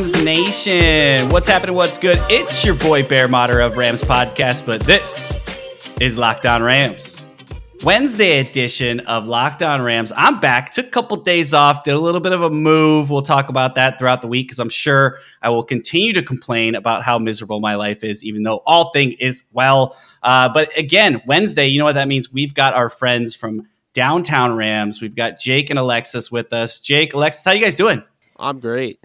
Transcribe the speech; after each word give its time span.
Nation. 0.00 1.28
What's 1.28 1.46
happening? 1.46 1.74
What's 1.74 1.98
good? 1.98 2.16
It's 2.30 2.64
your 2.64 2.74
boy 2.74 3.06
Bear 3.06 3.28
Motter 3.28 3.60
of 3.60 3.76
Rams 3.76 4.02
Podcast, 4.02 4.64
but 4.64 4.80
this 4.80 5.36
is 6.00 6.16
Locked 6.16 6.46
On 6.46 6.62
Rams. 6.62 7.26
Wednesday 7.84 8.40
edition 8.40 9.00
of 9.00 9.26
Locked 9.26 9.62
On 9.62 9.82
Rams. 9.82 10.10
I'm 10.16 10.40
back. 10.40 10.70
Took 10.70 10.86
a 10.86 10.88
couple 10.90 11.18
days 11.18 11.52
off, 11.52 11.84
did 11.84 11.92
a 11.92 11.98
little 11.98 12.22
bit 12.22 12.32
of 12.32 12.40
a 12.40 12.48
move. 12.48 13.10
We'll 13.10 13.20
talk 13.20 13.50
about 13.50 13.74
that 13.74 13.98
throughout 13.98 14.22
the 14.22 14.26
week 14.26 14.46
because 14.46 14.58
I'm 14.58 14.70
sure 14.70 15.18
I 15.42 15.50
will 15.50 15.64
continue 15.64 16.14
to 16.14 16.22
complain 16.22 16.76
about 16.76 17.02
how 17.02 17.18
miserable 17.18 17.60
my 17.60 17.74
life 17.74 18.02
is, 18.02 18.24
even 18.24 18.42
though 18.42 18.62
all 18.64 18.92
thing 18.92 19.12
is 19.12 19.44
well. 19.52 19.94
Uh, 20.22 20.50
but 20.50 20.74
again, 20.78 21.20
Wednesday, 21.26 21.66
you 21.66 21.78
know 21.78 21.84
what 21.84 21.96
that 21.96 22.08
means? 22.08 22.32
We've 22.32 22.54
got 22.54 22.72
our 22.72 22.88
friends 22.88 23.34
from 23.34 23.68
Downtown 23.92 24.56
Rams. 24.56 25.02
We've 25.02 25.14
got 25.14 25.38
Jake 25.38 25.68
and 25.68 25.78
Alexis 25.78 26.32
with 26.32 26.54
us. 26.54 26.80
Jake, 26.80 27.12
Alexis, 27.12 27.44
how 27.44 27.52
you 27.52 27.62
guys 27.62 27.76
doing? 27.76 28.02
I'm 28.38 28.60
great. 28.60 28.98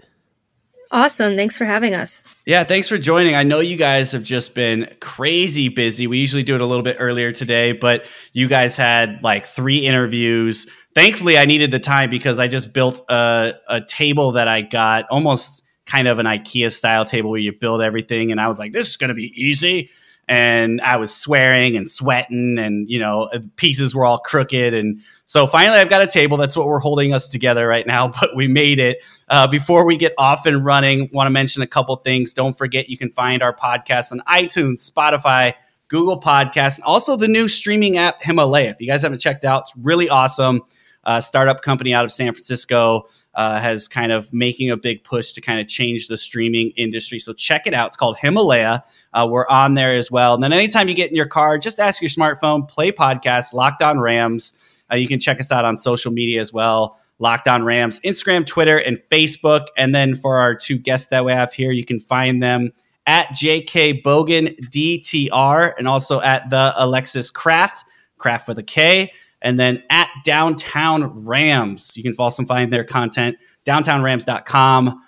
Awesome. 0.90 1.36
Thanks 1.36 1.58
for 1.58 1.64
having 1.64 1.94
us. 1.94 2.26
Yeah, 2.46 2.62
thanks 2.62 2.88
for 2.88 2.96
joining. 2.96 3.34
I 3.34 3.42
know 3.42 3.58
you 3.58 3.76
guys 3.76 4.12
have 4.12 4.22
just 4.22 4.54
been 4.54 4.88
crazy 5.00 5.68
busy. 5.68 6.06
We 6.06 6.18
usually 6.18 6.44
do 6.44 6.54
it 6.54 6.60
a 6.60 6.66
little 6.66 6.84
bit 6.84 6.96
earlier 7.00 7.32
today, 7.32 7.72
but 7.72 8.06
you 8.32 8.46
guys 8.46 8.76
had 8.76 9.22
like 9.22 9.46
three 9.46 9.84
interviews. 9.84 10.68
Thankfully, 10.94 11.38
I 11.38 11.44
needed 11.44 11.72
the 11.72 11.80
time 11.80 12.08
because 12.08 12.38
I 12.38 12.46
just 12.46 12.72
built 12.72 13.02
a, 13.10 13.54
a 13.68 13.80
table 13.80 14.32
that 14.32 14.46
I 14.46 14.60
got 14.60 15.06
almost 15.10 15.64
kind 15.86 16.08
of 16.08 16.18
an 16.18 16.26
IKEA 16.26 16.72
style 16.72 17.04
table 17.04 17.30
where 17.30 17.40
you 17.40 17.52
build 17.52 17.80
everything. 17.80 18.30
And 18.30 18.40
I 18.40 18.48
was 18.48 18.58
like, 18.58 18.72
this 18.72 18.88
is 18.88 18.96
going 18.96 19.08
to 19.08 19.14
be 19.14 19.32
easy. 19.34 19.90
And 20.28 20.80
I 20.80 20.96
was 20.96 21.14
swearing 21.14 21.76
and 21.76 21.88
sweating, 21.88 22.58
and 22.58 22.90
you 22.90 22.98
know, 22.98 23.28
uh, 23.32 23.38
pieces 23.54 23.94
were 23.94 24.04
all 24.04 24.18
crooked. 24.18 24.74
And 24.74 25.00
so 25.26 25.46
finally, 25.46 25.78
I've 25.78 25.88
got 25.88 26.02
a 26.02 26.06
table. 26.06 26.36
That's 26.36 26.56
what 26.56 26.66
we're 26.66 26.80
holding 26.80 27.12
us 27.14 27.28
together 27.28 27.66
right 27.66 27.86
now, 27.86 28.08
but 28.20 28.34
we 28.34 28.48
made 28.48 28.80
it. 28.80 28.98
Uh, 29.28 29.46
before 29.46 29.84
we 29.84 29.96
get 29.96 30.12
off 30.18 30.46
and 30.46 30.64
running, 30.64 31.08
want 31.12 31.26
to 31.26 31.30
mention 31.30 31.62
a 31.62 31.66
couple 31.66 31.96
things. 31.96 32.32
Don't 32.32 32.56
forget 32.56 32.88
you 32.88 32.96
can 32.96 33.10
find 33.12 33.42
our 33.42 33.54
podcast 33.54 34.12
on 34.12 34.20
iTunes, 34.28 34.88
Spotify, 34.88 35.54
Google 35.88 36.20
Podcasts, 36.20 36.76
and 36.76 36.84
also 36.84 37.16
the 37.16 37.28
new 37.28 37.48
streaming 37.48 37.96
app 37.96 38.22
Himalaya. 38.22 38.70
If 38.70 38.80
you 38.80 38.86
guys 38.86 39.02
haven't 39.02 39.18
checked 39.18 39.44
out, 39.44 39.62
it's 39.62 39.76
really 39.76 40.08
awesome. 40.08 40.62
Uh, 41.04 41.20
startup 41.20 41.62
company 41.62 41.94
out 41.94 42.04
of 42.04 42.10
San 42.10 42.32
Francisco 42.32 43.08
uh, 43.34 43.60
has 43.60 43.86
kind 43.86 44.10
of 44.10 44.32
making 44.32 44.70
a 44.70 44.76
big 44.76 45.04
push 45.04 45.32
to 45.32 45.40
kind 45.40 45.60
of 45.60 45.68
change 45.68 46.08
the 46.08 46.16
streaming 46.16 46.72
industry. 46.76 47.20
So 47.20 47.32
check 47.32 47.68
it 47.68 47.74
out. 47.74 47.88
It's 47.88 47.96
called 47.96 48.16
Himalaya. 48.18 48.82
Uh, 49.12 49.28
we're 49.30 49.46
on 49.46 49.74
there 49.74 49.94
as 49.94 50.10
well. 50.10 50.34
And 50.34 50.42
then 50.42 50.52
anytime 50.52 50.88
you 50.88 50.94
get 50.94 51.10
in 51.10 51.16
your 51.16 51.28
car, 51.28 51.58
just 51.58 51.78
ask 51.78 52.02
your 52.02 52.08
smartphone, 52.08 52.66
play 52.68 52.90
podcast, 52.90 53.54
Locked 53.54 53.82
On 53.82 54.00
Rams. 54.00 54.54
Uh, 54.90 54.96
you 54.96 55.06
can 55.06 55.20
check 55.20 55.38
us 55.38 55.52
out 55.52 55.64
on 55.64 55.78
social 55.78 56.10
media 56.10 56.40
as 56.40 56.52
well. 56.52 57.00
Locked 57.18 57.48
On 57.48 57.64
Rams, 57.64 58.00
Instagram, 58.00 58.46
Twitter, 58.46 58.76
and 58.76 59.00
Facebook. 59.10 59.66
And 59.76 59.94
then 59.94 60.14
for 60.14 60.38
our 60.38 60.54
two 60.54 60.78
guests 60.78 61.08
that 61.08 61.24
we 61.24 61.32
have 61.32 61.52
here, 61.52 61.70
you 61.70 61.84
can 61.84 61.98
find 61.98 62.42
them 62.42 62.72
at 63.06 63.28
JK 63.28 64.02
Bogan 64.02 64.56
DTR 64.70 65.72
and 65.78 65.88
also 65.88 66.20
at 66.20 66.50
the 66.50 66.74
Alexis 66.76 67.30
Kraft, 67.30 67.84
Kraft 68.18 68.48
with 68.48 68.58
a 68.58 68.62
K, 68.62 69.12
and 69.40 69.58
then 69.58 69.82
at 69.90 70.08
Downtown 70.24 71.24
Rams. 71.24 71.96
You 71.96 72.02
can 72.02 72.14
also 72.18 72.44
find 72.44 72.72
their 72.72 72.84
content, 72.84 73.36
downtownrams.com. 73.64 75.02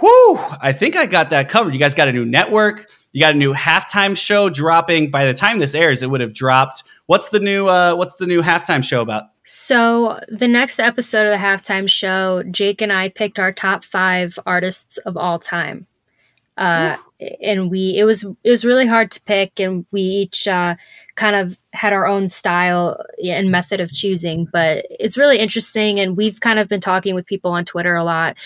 Whew, 0.00 0.38
I 0.60 0.72
think 0.72 0.96
I 0.96 1.06
got 1.06 1.30
that 1.30 1.48
covered. 1.48 1.74
You 1.74 1.80
guys 1.80 1.94
got 1.94 2.08
a 2.08 2.12
new 2.12 2.24
network. 2.24 2.88
You 3.12 3.20
got 3.20 3.34
a 3.34 3.38
new 3.38 3.52
halftime 3.52 4.16
show 4.16 4.48
dropping. 4.48 5.10
By 5.10 5.26
the 5.26 5.34
time 5.34 5.58
this 5.58 5.74
airs, 5.74 6.02
it 6.02 6.08
would 6.08 6.22
have 6.22 6.32
dropped. 6.32 6.82
What's 7.06 7.28
the 7.28 7.40
new 7.40 7.66
uh, 7.66 7.94
What's 7.94 8.16
the 8.16 8.26
new 8.26 8.40
halftime 8.40 8.82
show 8.82 9.02
about? 9.02 9.24
So, 9.44 10.20
the 10.28 10.48
next 10.48 10.78
episode 10.78 11.26
of 11.26 11.32
the 11.32 11.44
halftime 11.44 11.88
show, 11.88 12.42
Jake 12.44 12.80
and 12.80 12.92
I 12.92 13.08
picked 13.08 13.38
our 13.38 13.52
top 13.52 13.84
five 13.84 14.38
artists 14.46 14.98
of 14.98 15.16
all 15.16 15.38
time. 15.38 15.86
Uh, 16.56 16.96
and 17.42 17.70
we 17.70 17.96
it 17.96 18.04
was 18.04 18.24
it 18.44 18.50
was 18.50 18.64
really 18.64 18.86
hard 18.86 19.10
to 19.10 19.22
pick, 19.22 19.58
and 19.58 19.86
we 19.90 20.02
each 20.02 20.46
uh, 20.46 20.74
kind 21.16 21.34
of 21.34 21.58
had 21.72 21.92
our 21.94 22.06
own 22.06 22.28
style 22.28 23.02
and 23.24 23.50
method 23.50 23.80
of 23.80 23.90
choosing. 23.92 24.46
But 24.52 24.86
it's 24.90 25.16
really 25.18 25.38
interesting, 25.38 25.98
and 25.98 26.16
we've 26.16 26.40
kind 26.40 26.58
of 26.58 26.68
been 26.68 26.80
talking 26.80 27.14
with 27.14 27.26
people 27.26 27.52
on 27.52 27.64
Twitter 27.64 27.96
a 27.96 28.04
lot 28.04 28.36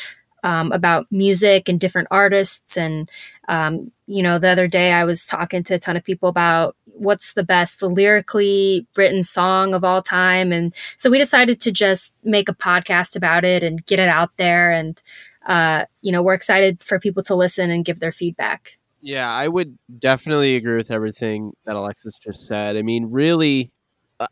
um, 0.47 0.71
about 0.71 1.07
music 1.11 1.69
and 1.69 1.81
different 1.81 2.09
artists. 2.11 2.77
And, 2.77 3.11
um, 3.49 3.91
you 4.07 4.23
know, 4.23 4.39
the 4.39 4.49
other 4.49 4.69
day 4.69 4.93
I 4.93 5.05
was 5.05 5.27
talking 5.27 5.65
to 5.65 5.75
a 5.75 5.79
ton 5.79 5.97
of 5.97 6.05
people 6.05 6.29
about 6.29 6.76
what's 6.97 7.35
the 7.35 7.45
best 7.45 7.83
lyrically 7.83 8.87
written 8.97 9.23
song 9.23 9.75
of 9.75 9.85
all 9.85 10.03
time. 10.03 10.53
And 10.53 10.75
so 10.97 11.11
we 11.11 11.19
decided 11.19 11.61
to 11.63 11.73
just 11.73 12.15
make 12.25 12.49
a 12.49 12.55
podcast 12.55 13.17
about 13.17 13.45
it 13.45 13.63
and 13.63 13.85
get 13.87 13.99
it 13.99 14.09
out 14.09 14.31
there. 14.37 14.71
And, 14.71 15.03
uh, 15.47 15.85
you 16.01 16.13
know, 16.13 16.23
we're 16.23 16.35
excited 16.35 16.83
for 16.83 16.99
people 16.99 17.23
to 17.25 17.35
listen 17.35 17.71
and 17.71 17.85
give 17.85 18.01
their 18.01 18.13
feedback. 18.13 18.79
Yeah, 19.01 19.31
I 19.31 19.47
would 19.47 19.79
definitely 19.99 20.57
agree 20.57 20.77
with 20.77 20.91
everything 20.91 21.53
that 21.65 21.77
Alexis 21.77 22.19
just 22.19 22.47
said. 22.47 22.77
I 22.77 22.83
mean, 22.83 23.07
really, 23.11 23.71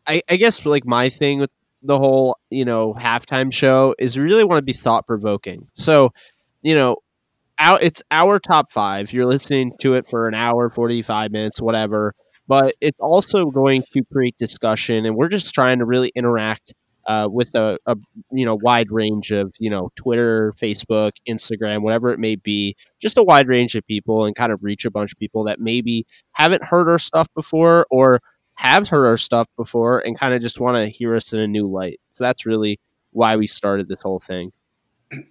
I, 0.07 0.23
I 0.29 0.37
guess 0.37 0.65
like 0.67 0.85
my 0.85 1.09
thing 1.09 1.39
with 1.39 1.51
the 1.83 1.99
whole 1.99 2.39
you 2.51 2.65
know 2.65 2.95
halftime 2.95 3.53
show 3.53 3.95
is 3.99 4.19
really 4.19 4.43
want 4.43 4.59
to 4.59 4.65
be 4.65 4.73
thought 4.73 5.07
provoking. 5.07 5.69
So, 5.75 6.13
you 6.63 6.75
know, 6.75 6.97
out 7.59 7.83
it's 7.83 8.03
our 8.11 8.39
top 8.39 8.73
five. 8.73 9.13
You're 9.13 9.27
listening 9.27 9.73
to 9.81 9.95
it 9.95 10.09
for 10.09 10.27
an 10.27 10.35
hour, 10.35 10.71
forty 10.71 11.03
five 11.03 11.31
minutes, 11.31 11.61
whatever. 11.61 12.15
But 12.47 12.75
it's 12.81 13.01
also 13.01 13.47
going 13.47 13.85
to 13.93 14.05
create 14.13 14.37
discussion, 14.39 15.07
and 15.07 15.17
we're 15.17 15.29
just 15.29 15.55
trying 15.55 15.79
to 15.79 15.85
really 15.85 16.13
interact 16.15 16.75
uh, 17.07 17.29
with 17.31 17.55
a, 17.55 17.79
a 17.87 17.97
you 18.33 18.45
know 18.45 18.55
wide 18.55 18.91
range 18.91 19.31
of 19.31 19.55
you 19.59 19.71
know 19.71 19.91
Twitter, 19.97 20.53
Facebook, 20.61 21.13
Instagram, 21.29 21.83
whatever 21.83 22.11
it 22.11 22.19
may 22.19 22.37
be, 22.37 22.77
just 23.01 23.19
a 23.19 23.23
wide 23.23 23.49
range 23.49 23.75
of 23.75 23.87
people, 23.87 24.25
and 24.25 24.35
kind 24.35 24.53
of 24.53 24.63
reach 24.63 24.85
a 24.85 24.91
bunch 24.91 25.13
of 25.13 25.19
people 25.19 25.45
that 25.45 25.61
maybe 25.61 26.07
haven't 26.33 26.65
heard 26.65 26.89
our 26.89 26.99
stuff 26.99 27.29
before 27.35 27.87
or 27.91 28.21
have 28.55 28.89
heard 28.89 29.07
our 29.07 29.17
stuff 29.17 29.49
before 29.57 29.99
and 30.01 30.19
kind 30.19 30.35
of 30.35 30.41
just 30.41 30.61
want 30.61 30.77
to 30.77 30.87
hear 30.87 31.15
us 31.15 31.33
in 31.33 31.41
a 31.41 31.49
new 31.49 31.67
light. 31.67 32.01
So 32.13 32.25
that's 32.25 32.47
really 32.47 32.79
why 33.11 33.37
we 33.37 33.47
started 33.47 33.89
this 33.89 34.03
whole 34.03 34.21
thing. 34.21 34.53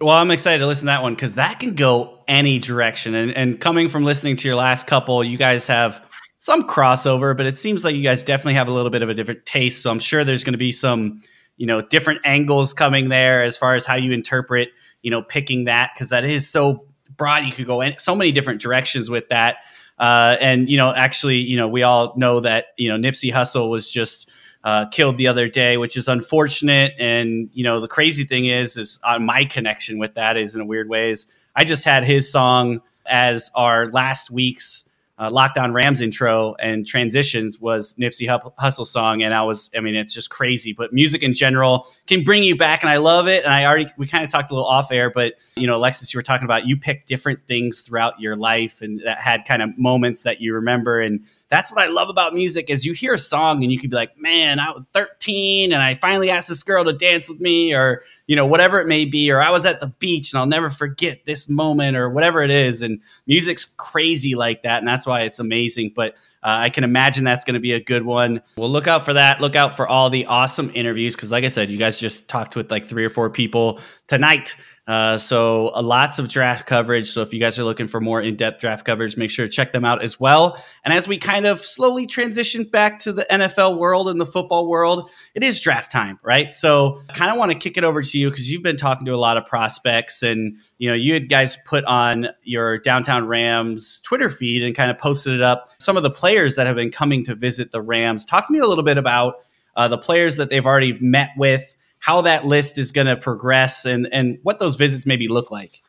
Well, 0.00 0.16
I'm 0.16 0.30
excited 0.30 0.58
to 0.58 0.66
listen 0.66 0.86
to 0.86 0.92
that 0.92 1.02
one 1.02 1.14
because 1.14 1.34
that 1.34 1.58
can 1.58 1.74
go 1.74 2.20
any 2.28 2.58
direction. 2.58 3.14
And, 3.14 3.32
and 3.32 3.60
coming 3.60 3.88
from 3.88 4.04
listening 4.04 4.36
to 4.36 4.48
your 4.48 4.56
last 4.56 4.86
couple, 4.86 5.22
you 5.22 5.36
guys 5.36 5.66
have 5.66 6.02
some 6.44 6.62
crossover, 6.62 7.34
but 7.34 7.46
it 7.46 7.56
seems 7.56 7.86
like 7.86 7.96
you 7.96 8.02
guys 8.02 8.22
definitely 8.22 8.52
have 8.52 8.68
a 8.68 8.70
little 8.70 8.90
bit 8.90 9.02
of 9.02 9.08
a 9.08 9.14
different 9.14 9.46
taste. 9.46 9.80
So 9.80 9.90
I'm 9.90 9.98
sure 9.98 10.24
there's 10.24 10.44
going 10.44 10.52
to 10.52 10.58
be 10.58 10.72
some, 10.72 11.22
you 11.56 11.64
know, 11.64 11.80
different 11.80 12.20
angles 12.26 12.74
coming 12.74 13.08
there 13.08 13.42
as 13.42 13.56
far 13.56 13.74
as 13.74 13.86
how 13.86 13.94
you 13.94 14.12
interpret, 14.12 14.68
you 15.00 15.10
know, 15.10 15.22
picking 15.22 15.64
that 15.64 15.92
because 15.94 16.10
that 16.10 16.22
is 16.26 16.46
so 16.46 16.84
broad. 17.16 17.46
You 17.46 17.52
could 17.52 17.66
go 17.66 17.80
in 17.80 17.94
so 17.96 18.14
many 18.14 18.30
different 18.30 18.60
directions 18.60 19.08
with 19.08 19.26
that. 19.30 19.56
Uh, 19.98 20.36
and 20.38 20.68
you 20.68 20.76
know, 20.76 20.92
actually, 20.92 21.38
you 21.38 21.56
know, 21.56 21.66
we 21.66 21.82
all 21.82 22.12
know 22.14 22.40
that 22.40 22.66
you 22.76 22.90
know 22.90 22.98
Nipsey 22.98 23.32
Hussle 23.32 23.70
was 23.70 23.88
just 23.88 24.30
uh, 24.64 24.84
killed 24.90 25.16
the 25.16 25.28
other 25.28 25.48
day, 25.48 25.78
which 25.78 25.96
is 25.96 26.08
unfortunate. 26.08 26.92
And 26.98 27.48
you 27.54 27.64
know, 27.64 27.80
the 27.80 27.88
crazy 27.88 28.24
thing 28.24 28.44
is, 28.44 28.76
is 28.76 29.00
on 29.02 29.24
my 29.24 29.46
connection 29.46 29.98
with 29.98 30.12
that 30.16 30.36
is 30.36 30.54
in 30.54 30.60
a 30.60 30.66
weird 30.66 30.90
ways. 30.90 31.26
I 31.56 31.64
just 31.64 31.86
had 31.86 32.04
his 32.04 32.30
song 32.30 32.82
as 33.06 33.50
our 33.54 33.90
last 33.92 34.30
week's 34.30 34.84
uh, 35.16 35.30
Locked 35.30 35.58
On 35.58 35.72
Rams 35.72 36.00
intro 36.00 36.54
and 36.58 36.86
transitions 36.86 37.60
was 37.60 37.94
Nipsey 37.94 38.26
Hussle 38.58 38.86
song, 38.86 39.22
and 39.22 39.32
I 39.32 39.42
was, 39.42 39.70
I 39.76 39.80
mean, 39.80 39.94
it's 39.94 40.12
just 40.12 40.30
crazy. 40.30 40.72
But 40.72 40.92
music 40.92 41.22
in 41.22 41.34
general 41.34 41.86
can 42.06 42.24
bring 42.24 42.42
you 42.42 42.56
back, 42.56 42.82
and 42.82 42.90
I 42.90 42.96
love 42.96 43.28
it. 43.28 43.44
And 43.44 43.52
I 43.52 43.64
already, 43.64 43.86
we 43.96 44.08
kind 44.08 44.24
of 44.24 44.30
talked 44.30 44.50
a 44.50 44.54
little 44.54 44.68
off 44.68 44.90
air, 44.90 45.10
but 45.10 45.34
you 45.56 45.68
know, 45.68 45.76
Alexis, 45.76 46.12
you 46.12 46.18
were 46.18 46.22
talking 46.22 46.44
about 46.44 46.66
you 46.66 46.76
picked 46.76 47.06
different 47.06 47.46
things 47.46 47.80
throughout 47.80 48.18
your 48.18 48.34
life, 48.34 48.82
and 48.82 49.00
that 49.04 49.18
had 49.18 49.44
kind 49.44 49.62
of 49.62 49.78
moments 49.78 50.24
that 50.24 50.40
you 50.40 50.52
remember, 50.54 51.00
and 51.00 51.24
that's 51.48 51.70
what 51.70 51.88
I 51.88 51.92
love 51.92 52.08
about 52.08 52.34
music 52.34 52.68
is 52.68 52.84
you 52.84 52.94
hear 52.94 53.14
a 53.14 53.18
song 53.18 53.62
and 53.62 53.70
you 53.70 53.78
could 53.78 53.90
be 53.90 53.96
like, 53.96 54.18
man, 54.18 54.58
I 54.58 54.70
was 54.72 54.82
13 54.92 55.72
and 55.72 55.80
I 55.80 55.94
finally 55.94 56.28
asked 56.28 56.48
this 56.48 56.64
girl 56.64 56.84
to 56.84 56.92
dance 56.92 57.28
with 57.28 57.40
me, 57.40 57.72
or 57.72 58.02
you 58.26 58.36
know, 58.36 58.46
whatever 58.46 58.80
it 58.80 58.86
may 58.86 59.04
be, 59.04 59.30
or 59.30 59.42
I 59.42 59.50
was 59.50 59.66
at 59.66 59.80
the 59.80 59.88
beach 59.88 60.32
and 60.32 60.40
I'll 60.40 60.46
never 60.46 60.70
forget 60.70 61.24
this 61.24 61.48
moment, 61.48 61.96
or 61.96 62.08
whatever 62.08 62.42
it 62.42 62.50
is. 62.50 62.82
And 62.82 63.00
music's 63.26 63.64
crazy 63.64 64.34
like 64.34 64.62
that, 64.62 64.78
and 64.78 64.88
that's 64.88 65.06
why 65.06 65.22
it's 65.22 65.38
amazing. 65.38 65.92
But 65.94 66.14
uh, 66.42 66.56
I 66.60 66.70
can 66.70 66.84
imagine 66.84 67.24
that's 67.24 67.44
going 67.44 67.54
to 67.54 67.60
be 67.60 67.72
a 67.72 67.80
good 67.80 68.04
one. 68.04 68.40
Well, 68.56 68.70
look 68.70 68.86
out 68.86 69.04
for 69.04 69.12
that. 69.12 69.40
Look 69.40 69.56
out 69.56 69.74
for 69.74 69.86
all 69.86 70.10
the 70.10 70.26
awesome 70.26 70.70
interviews 70.74 71.14
because, 71.14 71.32
like 71.32 71.44
I 71.44 71.48
said, 71.48 71.70
you 71.70 71.78
guys 71.78 71.98
just 71.98 72.28
talked 72.28 72.56
with 72.56 72.70
like 72.70 72.86
three 72.86 73.04
or 73.04 73.10
four 73.10 73.30
people 73.30 73.80
tonight. 74.06 74.56
Uh, 74.86 75.16
so 75.16 75.68
uh, 75.74 75.80
lots 75.80 76.18
of 76.18 76.28
draft 76.28 76.66
coverage. 76.66 77.08
So 77.10 77.22
if 77.22 77.32
you 77.32 77.40
guys 77.40 77.58
are 77.58 77.64
looking 77.64 77.88
for 77.88 78.00
more 78.00 78.20
in-depth 78.20 78.60
draft 78.60 78.84
coverage, 78.84 79.16
make 79.16 79.30
sure 79.30 79.46
to 79.46 79.50
check 79.50 79.72
them 79.72 79.84
out 79.84 80.02
as 80.02 80.20
well. 80.20 80.62
And 80.84 80.92
as 80.92 81.08
we 81.08 81.16
kind 81.16 81.46
of 81.46 81.60
slowly 81.60 82.06
transition 82.06 82.64
back 82.64 82.98
to 83.00 83.12
the 83.12 83.26
NFL 83.30 83.78
world 83.78 84.10
and 84.10 84.20
the 84.20 84.26
football 84.26 84.66
world, 84.66 85.10
it 85.34 85.42
is 85.42 85.58
draft 85.58 85.90
time, 85.90 86.18
right? 86.22 86.52
So 86.52 87.00
I 87.08 87.14
kind 87.14 87.30
of 87.30 87.38
want 87.38 87.50
to 87.50 87.58
kick 87.58 87.78
it 87.78 87.84
over 87.84 88.02
to 88.02 88.18
you 88.18 88.28
because 88.28 88.50
you've 88.50 88.62
been 88.62 88.76
talking 88.76 89.06
to 89.06 89.14
a 89.14 89.16
lot 89.16 89.38
of 89.38 89.46
prospects 89.46 90.22
and 90.22 90.58
you 90.76 90.90
know 90.90 90.94
you 90.94 91.14
had 91.14 91.30
guys 91.30 91.56
put 91.64 91.84
on 91.86 92.28
your 92.42 92.78
downtown 92.78 93.26
Rams 93.26 94.00
Twitter 94.00 94.28
feed 94.28 94.62
and 94.62 94.74
kind 94.74 94.90
of 94.90 94.98
posted 94.98 95.32
it 95.32 95.42
up. 95.42 95.66
Some 95.78 95.96
of 95.96 96.02
the 96.02 96.10
players 96.10 96.56
that 96.56 96.66
have 96.66 96.76
been 96.76 96.90
coming 96.90 97.24
to 97.24 97.34
visit 97.34 97.70
the 97.70 97.80
Rams. 97.80 98.26
Talk 98.26 98.46
to 98.48 98.52
me 98.52 98.58
a 98.58 98.66
little 98.66 98.84
bit 98.84 98.98
about 98.98 99.36
uh, 99.76 99.88
the 99.88 99.98
players 99.98 100.36
that 100.36 100.50
they've 100.50 100.66
already 100.66 100.96
met 101.00 101.30
with 101.38 101.74
how 102.04 102.20
that 102.20 102.44
list 102.44 102.76
is 102.76 102.92
going 102.92 103.06
to 103.06 103.16
progress 103.16 103.86
and 103.86 104.06
and 104.12 104.38
what 104.42 104.58
those 104.58 104.76
visits 104.76 105.06
maybe 105.06 105.26
look 105.26 105.50
like. 105.50 105.80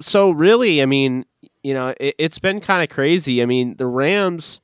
So 0.00 0.30
really, 0.30 0.80
I 0.80 0.86
mean, 0.86 1.24
you 1.64 1.74
know, 1.74 1.92
it, 1.98 2.14
it's 2.16 2.38
been 2.38 2.60
kind 2.60 2.82
of 2.82 2.94
crazy. 2.94 3.42
I 3.42 3.46
mean, 3.46 3.76
the 3.76 3.88
Rams 3.88 4.60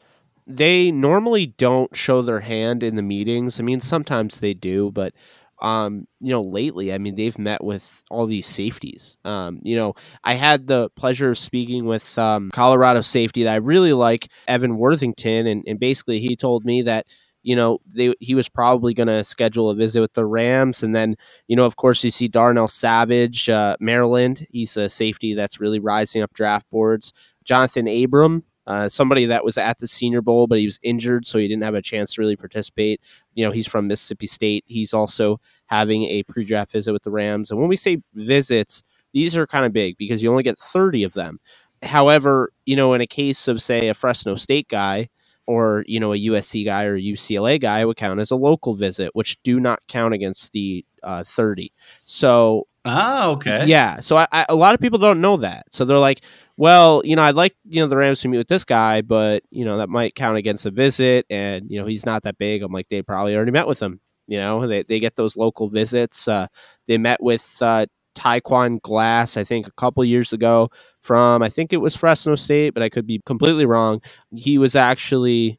they 0.47 0.93
normally 0.93 1.47
don't 1.47 1.95
show 1.97 2.23
their 2.23 2.41
hand 2.41 2.83
in 2.83 2.95
the 2.95 3.03
meetings. 3.03 3.59
I 3.59 3.63
mean, 3.65 3.81
sometimes 3.81 4.39
they 4.39 4.55
do, 4.55 4.91
but 4.93 5.13
um, 5.61 6.07
you 6.21 6.31
know, 6.31 6.43
lately, 6.43 6.93
I 6.93 6.99
mean, 6.99 7.17
they've 7.17 7.39
met 7.39 7.63
with 7.63 8.03
all 8.09 8.27
these 8.27 8.47
safeties. 8.47 9.19
Um, 9.25 9.59
you 9.63 9.77
know, 9.77 9.95
I 10.23 10.35
had 10.35 10.69
the 10.69 10.91
pleasure 10.91 11.31
of 11.31 11.39
speaking 11.39 11.87
with 11.87 12.19
um, 12.19 12.51
Colorado 12.53 13.01
safety 13.01 13.43
that 13.43 13.53
I 13.53 13.57
really 13.57 13.93
like, 13.93 14.29
Evan 14.47 14.79
Worthington, 14.79 15.49
and, 15.49 15.65
and 15.67 15.79
basically 15.79 16.21
he 16.21 16.37
told 16.37 16.65
me 16.65 16.83
that 16.83 17.07
you 17.43 17.57
know, 17.57 17.79
they, 17.87 18.15
he 18.21 18.35
was 18.35 18.49
probably 18.49 18.95
going 18.95 19.09
to 19.09 19.25
schedule 19.25 19.71
a 19.71 19.75
visit 19.75 20.01
with 20.01 20.13
the 20.15 20.27
Rams. 20.27 20.83
And 20.83 20.95
then, 20.95 21.17
you 21.49 21.57
know, 21.57 21.65
of 21.65 21.77
course, 21.77 22.05
you 22.05 22.11
see 22.11 22.29
Darnell 22.29 22.69
Savage, 22.69 23.49
uh, 23.49 23.77
Maryland. 23.81 24.47
He's 24.51 24.77
a 24.77 24.89
safety 24.89 25.35
that's 25.35 25.61
really 25.61 25.81
rising 25.81 26.23
up 26.23 26.33
draft 26.35 26.69
boards. 26.71 27.13
Jonathan 27.45 27.89
Abram, 27.89 28.45
uh, 28.67 28.89
somebody 28.89 29.27
that 29.27 29.45
was 29.45 29.59
at 29.59 29.79
the 29.79 29.89
Senior 29.89 30.23
Bowl, 30.23 30.47
but 30.47 30.59
he 30.59 30.67
was 30.67 30.79
injured, 30.83 31.27
so 31.27 31.39
he 31.39 31.49
didn't 31.49 31.65
have 31.65 31.75
a 31.75 31.83
chance 31.83 32.15
to 32.15 32.23
really 32.23 32.37
participate. 32.37 33.01
You 33.35 33.45
know, 33.45 33.51
he's 33.53 33.67
from 33.67 33.89
Mississippi 33.89 34.27
State. 34.27 34.65
He's 34.67 34.95
also 34.95 35.41
having 35.67 36.05
a 36.05 36.23
pre 36.25 36.45
draft 36.45 36.73
visit 36.73 36.93
with 36.93 37.03
the 37.03 37.11
Rams. 37.11 37.51
And 37.51 37.59
when 37.59 37.69
we 37.69 37.77
say 37.77 38.03
visits, 38.15 38.83
these 39.13 39.37
are 39.37 39.47
kind 39.47 39.67
of 39.67 39.73
big 39.73 39.97
because 39.97 40.23
you 40.23 40.31
only 40.31 40.43
get 40.43 40.59
30 40.59 41.05
of 41.05 41.15
them. 41.15 41.41
However, 41.83 42.53
you 42.67 42.77
know, 42.77 42.93
in 42.95 43.01
a 43.01 43.07
case 43.07 43.49
of, 43.49 43.63
say, 43.63 43.89
a 43.89 43.95
Fresno 43.95 44.37
State 44.37 44.69
guy, 44.69 45.09
or 45.51 45.85
you 45.89 45.99
know 45.99 46.13
a 46.13 46.17
USC 46.17 46.65
guy 46.65 46.85
or 46.85 46.97
UCLA 46.97 47.61
guy 47.61 47.85
would 47.85 47.97
count 47.97 48.21
as 48.21 48.31
a 48.31 48.37
local 48.37 48.77
visit, 48.77 49.11
which 49.15 49.43
do 49.43 49.59
not 49.59 49.81
count 49.89 50.15
against 50.15 50.53
the 50.53 50.85
uh, 51.03 51.25
thirty. 51.25 51.73
So 52.05 52.69
oh, 52.85 53.33
okay, 53.33 53.67
yeah. 53.67 53.99
So 53.99 54.17
I, 54.17 54.29
I, 54.31 54.47
a 54.49 54.55
lot 54.55 54.75
of 54.75 54.81
people 54.81 55.01
don't 55.01 55.21
know 55.21 55.39
that. 55.39 55.67
So 55.73 55.85
they're 55.85 55.99
like, 55.99 56.21
well, 56.57 57.03
you 57.05 57.17
know, 57.17 57.23
I'd 57.23 57.35
like 57.35 57.57
you 57.69 57.83
know 57.83 57.89
the 57.89 57.97
Rams 57.97 58.21
to 58.21 58.29
meet 58.29 58.39
with 58.39 58.47
this 58.47 58.65
guy, 58.65 59.03
but 59.03 59.43
you 59.51 59.65
know 59.65 59.79
that 59.79 59.89
might 59.89 60.15
count 60.15 60.39
against 60.39 60.63
the 60.63 60.71
visit, 60.71 61.27
and 61.29 61.69
you 61.69 61.81
know 61.81 61.87
he's 61.87 62.07
not 62.07 62.23
that 62.23 62.39
big. 62.39 62.63
I'm 62.63 62.73
like, 62.73 62.89
they 62.89 63.03
probably 63.03 63.35
already 63.35 63.51
met 63.51 63.67
with 63.67 63.83
him. 63.83 64.01
You 64.29 64.39
know, 64.39 64.69
they 64.69 64.85
they 64.85 65.01
get 65.01 65.17
those 65.17 65.37
local 65.37 65.69
visits. 65.69 66.29
Uh, 66.29 66.47
they 66.87 66.97
met 66.97 67.21
with 67.21 67.59
uh, 67.61 67.87
Tyquan 68.15 68.81
Glass, 68.83 69.37
I 69.37 69.43
think, 69.43 69.67
a 69.67 69.73
couple 69.73 70.05
years 70.05 70.33
ago 70.33 70.71
from, 71.03 71.43
I 71.43 71.49
think 71.49 71.73
it 71.73 71.79
was 71.79 71.97
Fresno 71.97 72.35
State, 72.35 72.75
but 72.75 72.83
I 72.83 72.89
could 72.89 73.07
be 73.07 73.21
completely 73.25 73.67
wrong. 73.67 74.03
He 74.33 74.59
was 74.59 74.77
actually, 74.77 75.59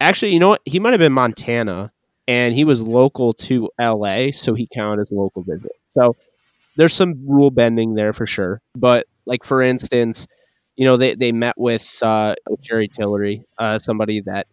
actually, 0.00 0.32
you 0.32 0.38
know 0.38 0.48
what? 0.48 0.62
He 0.64 0.78
might 0.78 0.92
have 0.92 1.00
been 1.00 1.12
Montana, 1.12 1.92
and 2.28 2.54
he 2.54 2.64
was 2.64 2.82
local 2.82 3.32
to 3.34 3.70
LA, 3.80 4.30
so 4.32 4.54
he 4.54 4.68
counted 4.72 5.00
as 5.00 5.10
a 5.10 5.14
local 5.14 5.42
visit. 5.42 5.72
So 5.88 6.14
there's 6.76 6.94
some 6.94 7.26
rule 7.26 7.50
bending 7.50 7.94
there 7.94 8.12
for 8.12 8.26
sure. 8.26 8.60
But, 8.74 9.06
like, 9.26 9.44
for 9.44 9.62
instance, 9.62 10.26
you 10.76 10.84
know, 10.84 10.96
they, 10.96 11.14
they 11.14 11.32
met 11.32 11.58
with 11.58 11.98
uh, 12.02 12.34
Jerry 12.60 12.88
Tillery, 12.88 13.44
uh, 13.58 13.78
somebody 13.78 14.20
that 14.22 14.46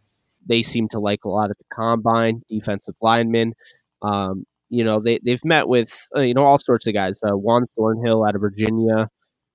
they 0.48 0.62
seem 0.62 0.88
to 0.89 1.00
like 1.00 1.25
a 1.25 1.30
lot 1.30 1.50
at 1.50 1.57
the 1.57 1.65
combine, 1.71 2.42
defensive 2.50 2.95
lineman. 3.01 3.53
Um, 4.01 4.45
you 4.69 4.83
know, 4.83 5.00
they, 5.00 5.19
they've 5.24 5.44
met 5.45 5.68
with, 5.68 6.07
uh, 6.15 6.21
you 6.21 6.33
know, 6.33 6.44
all 6.44 6.57
sorts 6.57 6.88
of 6.88 6.94
guys. 6.94 7.19
Uh, 7.24 7.38
Juan 7.38 7.68
Thornhill 7.75 8.25
out 8.25 8.36
of 8.36 8.42
Virginia, 8.42 9.10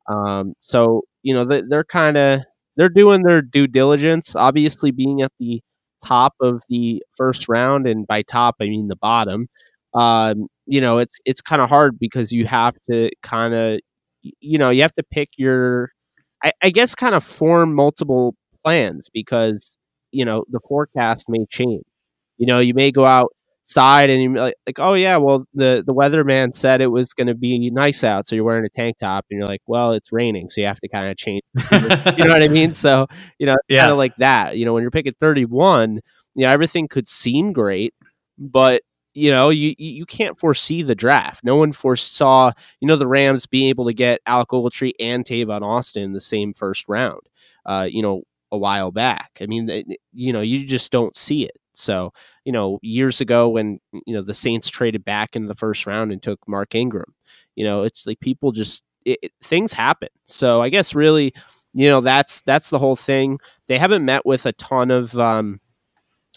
um, 0.08 0.54
so 0.60 1.02
you 1.22 1.34
know 1.34 1.44
they, 1.44 1.62
they're 1.68 1.84
kind 1.84 2.16
of 2.16 2.40
they're 2.76 2.88
doing 2.88 3.22
their 3.22 3.42
due 3.42 3.66
diligence. 3.66 4.34
Obviously, 4.36 4.90
being 4.90 5.22
at 5.22 5.32
the 5.38 5.60
top 6.04 6.34
of 6.40 6.62
the 6.68 7.02
first 7.16 7.48
round, 7.48 7.86
and 7.86 8.06
by 8.06 8.22
top 8.22 8.56
I 8.60 8.64
mean 8.64 8.88
the 8.88 8.96
bottom. 8.96 9.48
Um, 9.94 10.48
you 10.66 10.80
know, 10.80 10.98
it's 10.98 11.16
it's 11.24 11.40
kind 11.40 11.62
of 11.62 11.68
hard 11.68 11.98
because 11.98 12.32
you 12.32 12.46
have 12.46 12.74
to 12.90 13.10
kind 13.22 13.54
of 13.54 13.80
you 14.22 14.58
know 14.58 14.70
you 14.70 14.82
have 14.82 14.92
to 14.94 15.02
pick 15.02 15.30
your 15.36 15.90
I, 16.44 16.52
I 16.62 16.70
guess 16.70 16.94
kind 16.94 17.14
of 17.14 17.24
form 17.24 17.74
multiple 17.74 18.34
plans 18.64 19.08
because 19.12 19.76
you 20.12 20.24
know 20.24 20.44
the 20.50 20.60
forecast 20.68 21.26
may 21.28 21.46
change. 21.50 21.84
You 22.38 22.46
know, 22.46 22.60
you 22.60 22.74
may 22.74 22.90
go 22.92 23.06
out 23.06 23.32
side 23.62 24.10
and 24.10 24.22
you're 24.22 24.42
like, 24.42 24.54
like, 24.66 24.78
oh 24.78 24.94
yeah, 24.94 25.16
well 25.16 25.46
the 25.54 25.82
the 25.86 25.94
weatherman 25.94 26.54
said 26.54 26.80
it 26.80 26.88
was 26.88 27.12
going 27.12 27.26
to 27.26 27.34
be 27.34 27.70
nice 27.70 28.04
out, 28.04 28.26
so 28.26 28.34
you're 28.36 28.44
wearing 28.44 28.64
a 28.64 28.68
tank 28.68 28.98
top, 28.98 29.26
and 29.30 29.38
you're 29.38 29.48
like, 29.48 29.62
well, 29.66 29.92
it's 29.92 30.12
raining, 30.12 30.48
so 30.48 30.60
you 30.60 30.66
have 30.66 30.80
to 30.80 30.88
kind 30.88 31.08
of 31.08 31.16
change. 31.16 31.42
you 31.72 32.24
know 32.24 32.32
what 32.32 32.42
I 32.42 32.48
mean? 32.48 32.72
So 32.72 33.06
you 33.38 33.46
know, 33.46 33.56
yeah. 33.68 33.80
kind 33.80 33.92
of 33.92 33.98
like 33.98 34.16
that. 34.16 34.56
You 34.56 34.64
know, 34.64 34.74
when 34.74 34.82
you're 34.82 34.90
picking 34.90 35.14
31, 35.20 36.00
you 36.34 36.46
know 36.46 36.52
everything 36.52 36.88
could 36.88 37.08
seem 37.08 37.52
great, 37.52 37.94
but 38.38 38.82
you 39.14 39.30
know 39.30 39.50
you 39.50 39.74
you 39.78 40.06
can't 40.06 40.38
foresee 40.38 40.82
the 40.82 40.94
draft. 40.94 41.44
No 41.44 41.56
one 41.56 41.72
foresaw 41.72 42.52
you 42.80 42.88
know 42.88 42.96
the 42.96 43.06
Rams 43.06 43.46
being 43.46 43.68
able 43.68 43.86
to 43.86 43.94
get 43.94 44.20
Alec 44.26 44.48
Ogletree 44.48 44.92
and 44.98 45.24
Tavon 45.24 45.62
Austin 45.62 46.02
in 46.02 46.12
the 46.12 46.20
same 46.20 46.54
first 46.54 46.88
round. 46.88 47.20
Uh, 47.64 47.86
you 47.88 48.02
know, 48.02 48.22
a 48.50 48.58
while 48.58 48.90
back. 48.90 49.30
I 49.40 49.46
mean, 49.46 49.84
you 50.12 50.32
know, 50.32 50.40
you 50.40 50.64
just 50.66 50.92
don't 50.92 51.16
see 51.16 51.44
it. 51.44 51.56
So, 51.72 52.12
you 52.44 52.52
know, 52.52 52.78
years 52.82 53.20
ago 53.20 53.48
when, 53.48 53.80
you 54.06 54.14
know, 54.14 54.22
the 54.22 54.34
Saints 54.34 54.68
traded 54.68 55.04
back 55.04 55.36
in 55.36 55.46
the 55.46 55.54
first 55.54 55.86
round 55.86 56.12
and 56.12 56.22
took 56.22 56.40
Mark 56.46 56.74
Ingram, 56.74 57.14
you 57.54 57.64
know, 57.64 57.82
it's 57.82 58.06
like 58.06 58.20
people 58.20 58.52
just, 58.52 58.82
it, 59.04 59.18
it, 59.22 59.32
things 59.42 59.72
happen. 59.72 60.08
So 60.24 60.62
I 60.62 60.68
guess 60.68 60.94
really, 60.94 61.32
you 61.74 61.88
know, 61.88 62.00
that's, 62.00 62.40
that's 62.42 62.70
the 62.70 62.78
whole 62.78 62.96
thing. 62.96 63.38
They 63.66 63.78
haven't 63.78 64.04
met 64.04 64.26
with 64.26 64.46
a 64.46 64.52
ton 64.52 64.90
of, 64.90 65.18
um, 65.18 65.60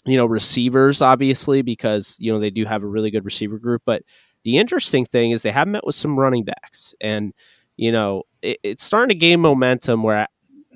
you 0.06 0.16
know, 0.16 0.26
receivers, 0.26 1.02
obviously, 1.02 1.62
because, 1.62 2.16
you 2.20 2.32
know, 2.32 2.38
they 2.38 2.50
do 2.50 2.64
have 2.64 2.82
a 2.82 2.88
really 2.88 3.10
good 3.10 3.24
receiver 3.24 3.58
group. 3.58 3.82
But 3.84 4.02
the 4.44 4.56
interesting 4.56 5.04
thing 5.04 5.32
is 5.32 5.42
they 5.42 5.50
have 5.50 5.68
met 5.68 5.84
with 5.84 5.96
some 5.96 6.18
running 6.18 6.44
backs. 6.44 6.94
And, 7.00 7.34
you 7.76 7.90
know, 7.92 8.22
it, 8.40 8.58
it's 8.62 8.84
starting 8.84 9.08
to 9.08 9.18
gain 9.18 9.40
momentum 9.40 10.02
where 10.02 10.28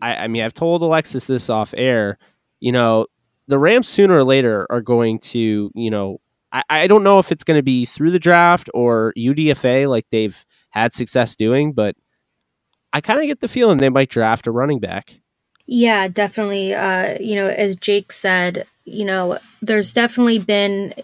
I, 0.02 0.16
I 0.16 0.28
mean, 0.28 0.42
I've 0.42 0.52
told 0.52 0.82
Alexis 0.82 1.26
this 1.26 1.48
off 1.48 1.72
air, 1.76 2.18
you 2.58 2.72
know, 2.72 3.06
the 3.50 3.58
Rams 3.58 3.88
sooner 3.88 4.16
or 4.16 4.24
later 4.24 4.66
are 4.70 4.80
going 4.80 5.18
to, 5.18 5.70
you 5.74 5.90
know, 5.90 6.18
I, 6.52 6.62
I 6.70 6.86
don't 6.86 7.02
know 7.02 7.18
if 7.18 7.32
it's 7.32 7.44
going 7.44 7.58
to 7.58 7.62
be 7.62 7.84
through 7.84 8.12
the 8.12 8.18
draft 8.18 8.70
or 8.72 9.12
UDFA 9.18 9.88
like 9.88 10.06
they've 10.10 10.44
had 10.70 10.92
success 10.92 11.36
doing, 11.36 11.72
but 11.72 11.96
I 12.92 13.00
kind 13.00 13.20
of 13.20 13.26
get 13.26 13.40
the 13.40 13.48
feeling 13.48 13.78
they 13.78 13.88
might 13.88 14.08
draft 14.08 14.46
a 14.46 14.52
running 14.52 14.78
back. 14.78 15.20
Yeah, 15.66 16.08
definitely. 16.08 16.74
Uh, 16.74 17.18
you 17.20 17.34
know, 17.36 17.48
as 17.48 17.76
Jake 17.76 18.12
said, 18.12 18.66
you 18.84 19.04
know, 19.04 19.38
there's 19.62 19.92
definitely 19.92 20.38
been 20.38 20.94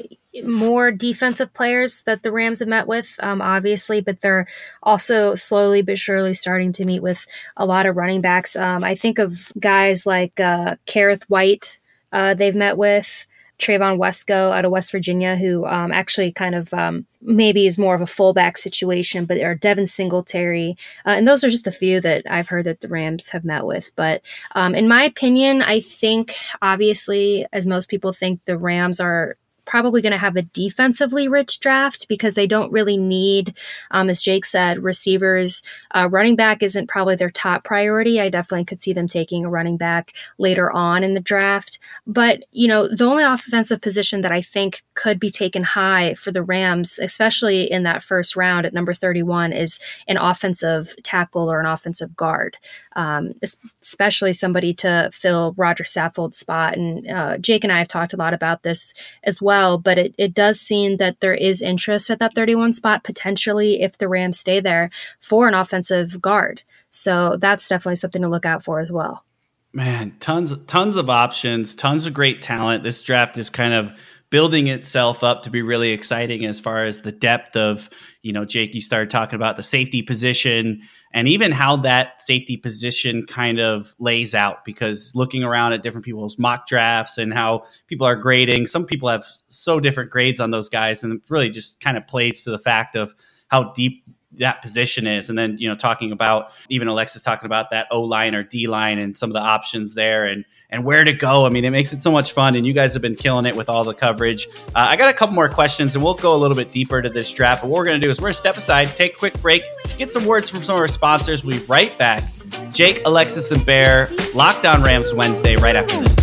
more 0.45 0.93
defensive 0.93 1.53
players 1.53 2.03
that 2.03 2.23
the 2.23 2.33
Rams 2.33 2.61
have 2.61 2.69
met 2.69 2.87
with, 2.87 3.19
um, 3.23 3.41
obviously, 3.41 4.01
but 4.01 4.21
they're 4.21 4.47
also 4.83 5.35
slowly 5.35 5.83
but 5.83 5.99
surely 5.99 6.35
starting 6.35 6.73
to 6.75 6.85
meet 6.85 7.01
with 7.01 7.27
a 7.57 7.67
lot 7.67 7.87
of 7.87 7.97
running 7.97 8.21
backs. 8.21 8.55
Um, 8.57 8.85
I 8.85 8.95
think 8.95 9.19
of 9.19 9.53
guys 9.59 10.07
like 10.07 10.39
uh, 10.39 10.77
Kerrith 10.87 11.25
Whyte, 11.29 11.79
uh, 12.17 12.33
they've 12.33 12.55
met 12.55 12.79
with 12.79 13.27
Trevon 13.59 13.99
Wesco 13.99 14.57
out 14.57 14.65
of 14.65 14.71
West 14.71 14.91
Virginia, 14.91 15.37
who 15.37 15.67
um, 15.67 15.93
actually 15.93 16.33
kind 16.33 16.55
of 16.55 16.73
um, 16.73 17.05
maybe 17.21 17.67
is 17.67 17.79
more 17.79 17.95
of 17.95 18.01
a 18.01 18.07
fullback 18.07 18.57
situation, 18.57 19.27
but 19.27 19.37
or 19.37 19.55
Devin 19.55 19.87
Singletary, 19.87 20.77
uh, 21.05 21.11
and 21.11 21.29
those 21.29 21.45
are 21.45 21.51
just 21.51 21.67
a 21.67 21.73
few 21.73 22.01
that 22.01 22.23
I've 22.29 22.49
heard 22.49 22.65
that 22.65 22.81
the 22.81 22.89
Rams 22.89 23.29
have 23.31 23.45
met 23.45 23.67
with. 23.67 23.93
But 23.97 24.23
um, 24.55 24.75
in 24.75 24.89
my 24.89 25.05
opinion, 25.05 25.61
I 25.61 25.81
think 25.81 26.35
obviously, 26.63 27.47
as 27.53 27.67
most 27.67 27.91
people 27.91 28.15
think, 28.15 28.41
the 28.47 28.57
Rams 28.57 28.99
are 28.99 29.37
probably 29.67 30.01
going 30.01 30.13
to 30.13 30.19
have 30.19 30.37
a 30.37 30.43
defensively 30.43 31.29
rich 31.29 31.61
draft 31.61 32.09
because 32.09 32.35
they 32.35 32.47
don't 32.47 32.73
really 32.73 32.97
need, 32.97 33.57
um, 33.91 34.09
as 34.09 34.23
Jake 34.23 34.45
said, 34.45 34.83
receivers. 34.83 35.63
Uh, 35.95 36.09
running 36.11 36.37
back 36.37 36.63
isn't 36.63 36.89
probably 36.89 37.17
their 37.17 37.31
top 37.31 37.65
priority. 37.65 38.21
I 38.21 38.29
definitely 38.29 38.65
could 38.65 38.81
see 38.81 38.93
them 38.93 39.09
taking 39.09 39.45
a 39.45 39.51
running 39.51 39.77
back 39.77 40.15
later 40.39 40.71
on 40.73 41.05
in 41.05 41.15
the 41.15 41.21
draft. 41.21 41.79
But, 42.07 42.45
you 42.53 42.69
know, 42.69 42.89
the 42.89 43.05
only 43.05 43.25
offensive 43.25 43.81
position 43.81 44.23
that 44.23 44.33
I 44.33 44.41
think 44.41 44.83
could 44.95 45.21
be 45.21 45.31
taken 45.31 45.65
high 45.65 46.15
for 46.15 46.33
the 46.33 46.43
Rams, 46.43 46.99
especially 47.01 47.71
in 47.71 47.83
that 47.83 48.03
first 48.03 48.37
round 48.37 48.67
at 48.67 48.75
number 48.75 48.95
31, 48.95 49.53
is 49.53 49.79
an 50.07 50.17
offensive 50.17 50.95
tackle 51.03 51.51
or 51.51 51.61
an 51.61 51.67
offensive 51.67 52.17
guard 52.17 52.57
um, 52.97 53.35
especially 53.83 54.33
somebody 54.33 54.75
to 54.75 55.11
fill 55.13 55.55
Roger 55.57 55.85
Saffold's 55.85 56.39
spot. 56.39 56.77
And 56.77 57.09
uh, 57.09 57.39
Jake 57.39 57.63
and 57.63 57.73
I 57.73 57.79
have 57.79 57.89
talked 57.89 58.13
a 58.13 58.17
lot 58.17 58.35
about 58.35 58.63
this 58.63 58.93
as 59.23 59.41
well 59.41 59.77
but 59.79 59.99
it, 59.99 60.15
it 60.19 60.35
does 60.35 60.61
seem 60.61 60.97
that 60.97 61.21
there 61.21 61.35
is 61.35 61.63
interest 61.63 62.11
at 62.11 62.19
that 62.19 62.35
31 62.35 62.73
spot 62.73 63.05
potentially 63.05 63.83
if 63.83 63.99
the 63.99 64.09
Rams 64.09 64.41
stay 64.41 64.61
there 64.61 64.91
for 65.21 65.47
an 65.47 65.55
offensive 65.55 66.21
guard. 66.21 66.63
So 66.91 67.37
that's 67.41 67.69
definitely 67.69 67.97
something 67.97 68.23
to 68.23 68.29
look 68.29 68.47
out 68.47 68.65
for 68.65 68.81
as 68.81 68.91
well. 68.91 69.25
Man, 69.73 70.17
tons 70.21 70.57
tons 70.67 70.97
of 70.97 71.11
options, 71.11 71.75
tons 71.75 72.07
of 72.07 72.15
great 72.15 72.41
talent. 72.41 72.83
This 72.83 73.03
draft 73.03 73.37
is 73.37 73.51
kind 73.51 73.75
of 73.75 73.93
building 74.31 74.67
itself 74.67 75.23
up 75.23 75.43
to 75.43 75.51
be 75.51 75.63
really 75.63 75.93
exciting 75.93 76.45
as 76.45 76.59
far 76.59 76.85
as 76.85 77.01
the 77.01 77.13
depth 77.13 77.57
of, 77.57 77.89
you 78.23 78.33
know, 78.33 78.45
Jake, 78.45 78.75
you 78.75 78.81
started 78.81 79.09
talking 79.09 79.37
about 79.37 79.57
the 79.57 79.63
safety 79.63 80.03
position 80.03 80.81
and 81.13 81.29
even 81.29 81.53
how 81.53 81.77
that 81.77 82.21
safety 82.21 82.57
position 82.57 83.25
kind 83.27 83.61
of 83.61 83.95
lays 83.99 84.35
out 84.35 84.65
because 84.65 85.13
looking 85.15 85.45
around 85.45 85.73
at 85.73 85.83
different 85.83 86.05
people's 86.05 86.39
mock 86.39 86.67
drafts 86.67 87.19
and 87.19 87.33
how 87.33 87.63
people 87.87 88.07
are 88.07 88.17
grading, 88.17 88.67
some 88.67 88.85
people 88.85 89.09
have 89.09 89.25
so 89.47 89.79
different 89.79 90.11
grades 90.11 90.41
on 90.41 90.51
those 90.51 90.69
guys 90.69 91.05
and 91.05 91.21
really 91.31 91.49
just 91.49 91.81
kind 91.81 91.97
of 91.97 92.07
plays 92.07 92.43
to 92.43 92.51
the 92.51 92.59
fact 92.59 92.97
of 92.97 93.15
how 93.49 93.73
deep 93.73 94.05
that 94.33 94.61
position 94.61 95.07
is. 95.07 95.29
And 95.31 95.39
then, 95.39 95.57
you 95.59 95.69
know, 95.69 95.77
talking 95.77 96.13
about 96.13 96.51
even 96.69 96.89
Alexis 96.89 97.23
talking 97.23 97.47
about 97.47 97.71
that 97.71 97.87
O 97.91 98.03
line 98.03 98.35
or 98.35 98.43
D 98.43 98.67
line 98.67 98.99
and 98.99 99.17
some 99.17 99.31
of 99.31 99.35
the 99.35 99.41
options 99.41 99.95
there 99.95 100.25
and 100.25 100.45
and 100.71 100.85
where 100.85 101.05
to 101.05 101.13
go. 101.13 101.47
I 101.47 101.49
mean, 101.49 101.65
it 101.65 101.71
makes 101.71 101.93
it 101.93 102.03
so 102.03 102.11
much 102.11 102.33
fun, 102.33 102.57
and 102.57 102.67
you 102.67 102.73
guys 102.73 102.93
have 102.95 103.03
been 103.03 103.15
killing 103.15 103.47
it 103.47 103.57
with 103.57 103.69
all 103.69 103.85
the 103.85 103.95
coverage. 103.95 104.47
Uh, 104.69 104.87
I 104.89 104.97
got 104.97 105.11
a 105.11 105.15
couple 105.15 105.35
more 105.35 105.49
questions, 105.49 105.95
and 105.95 106.05
we'll 106.05 106.15
go 106.15 106.35
a 106.35 106.39
little 106.39 106.57
bit 106.57 106.71
deeper 106.71 107.01
to 107.01 107.09
this 107.09 107.33
draft. 107.33 107.63
But 107.63 107.69
what 107.69 107.79
we're 107.79 107.85
going 107.85 108.01
to 108.01 108.07
do 108.07 108.11
is 108.11 108.19
we're 108.19 108.27
going 108.27 108.33
to 108.35 108.39
step 108.39 108.57
aside, 108.57 108.87
take 108.89 109.15
a 109.15 109.17
quick 109.17 109.41
break, 109.41 109.63
get 109.99 110.11
some 110.11 110.25
words 110.25 110.51
from 110.51 110.63
some 110.63 110.75
of 110.75 110.81
our 110.81 110.89
sponsors. 110.89 111.45
We'll 111.45 111.59
be 111.59 111.65
right 111.67 111.97
back. 111.99 112.25
Jake, 112.73 113.03
Alexis, 113.05 113.51
and 113.51 113.65
Bear, 113.65 114.09
Locked 114.35 114.65
On 114.65 114.83
Rams 114.83 115.13
Wednesday, 115.15 115.57
right 115.57 115.77
after 115.77 116.01
this. 116.01 116.17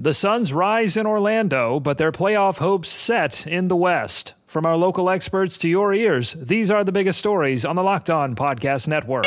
The 0.00 0.14
Suns 0.14 0.52
rise 0.52 0.96
in 0.96 1.06
Orlando, 1.06 1.80
but 1.80 1.98
their 1.98 2.12
playoff 2.12 2.58
hopes 2.58 2.88
set 2.88 3.46
in 3.46 3.66
the 3.68 3.76
West. 3.76 4.34
From 4.48 4.64
our 4.64 4.78
local 4.78 5.10
experts 5.10 5.58
to 5.58 5.68
your 5.68 5.92
ears, 5.92 6.32
these 6.32 6.70
are 6.70 6.82
the 6.82 6.90
biggest 6.90 7.18
stories 7.18 7.66
on 7.66 7.76
the 7.76 7.82
Locked 7.82 8.08
On 8.08 8.34
Podcast 8.34 8.88
Network. 8.88 9.26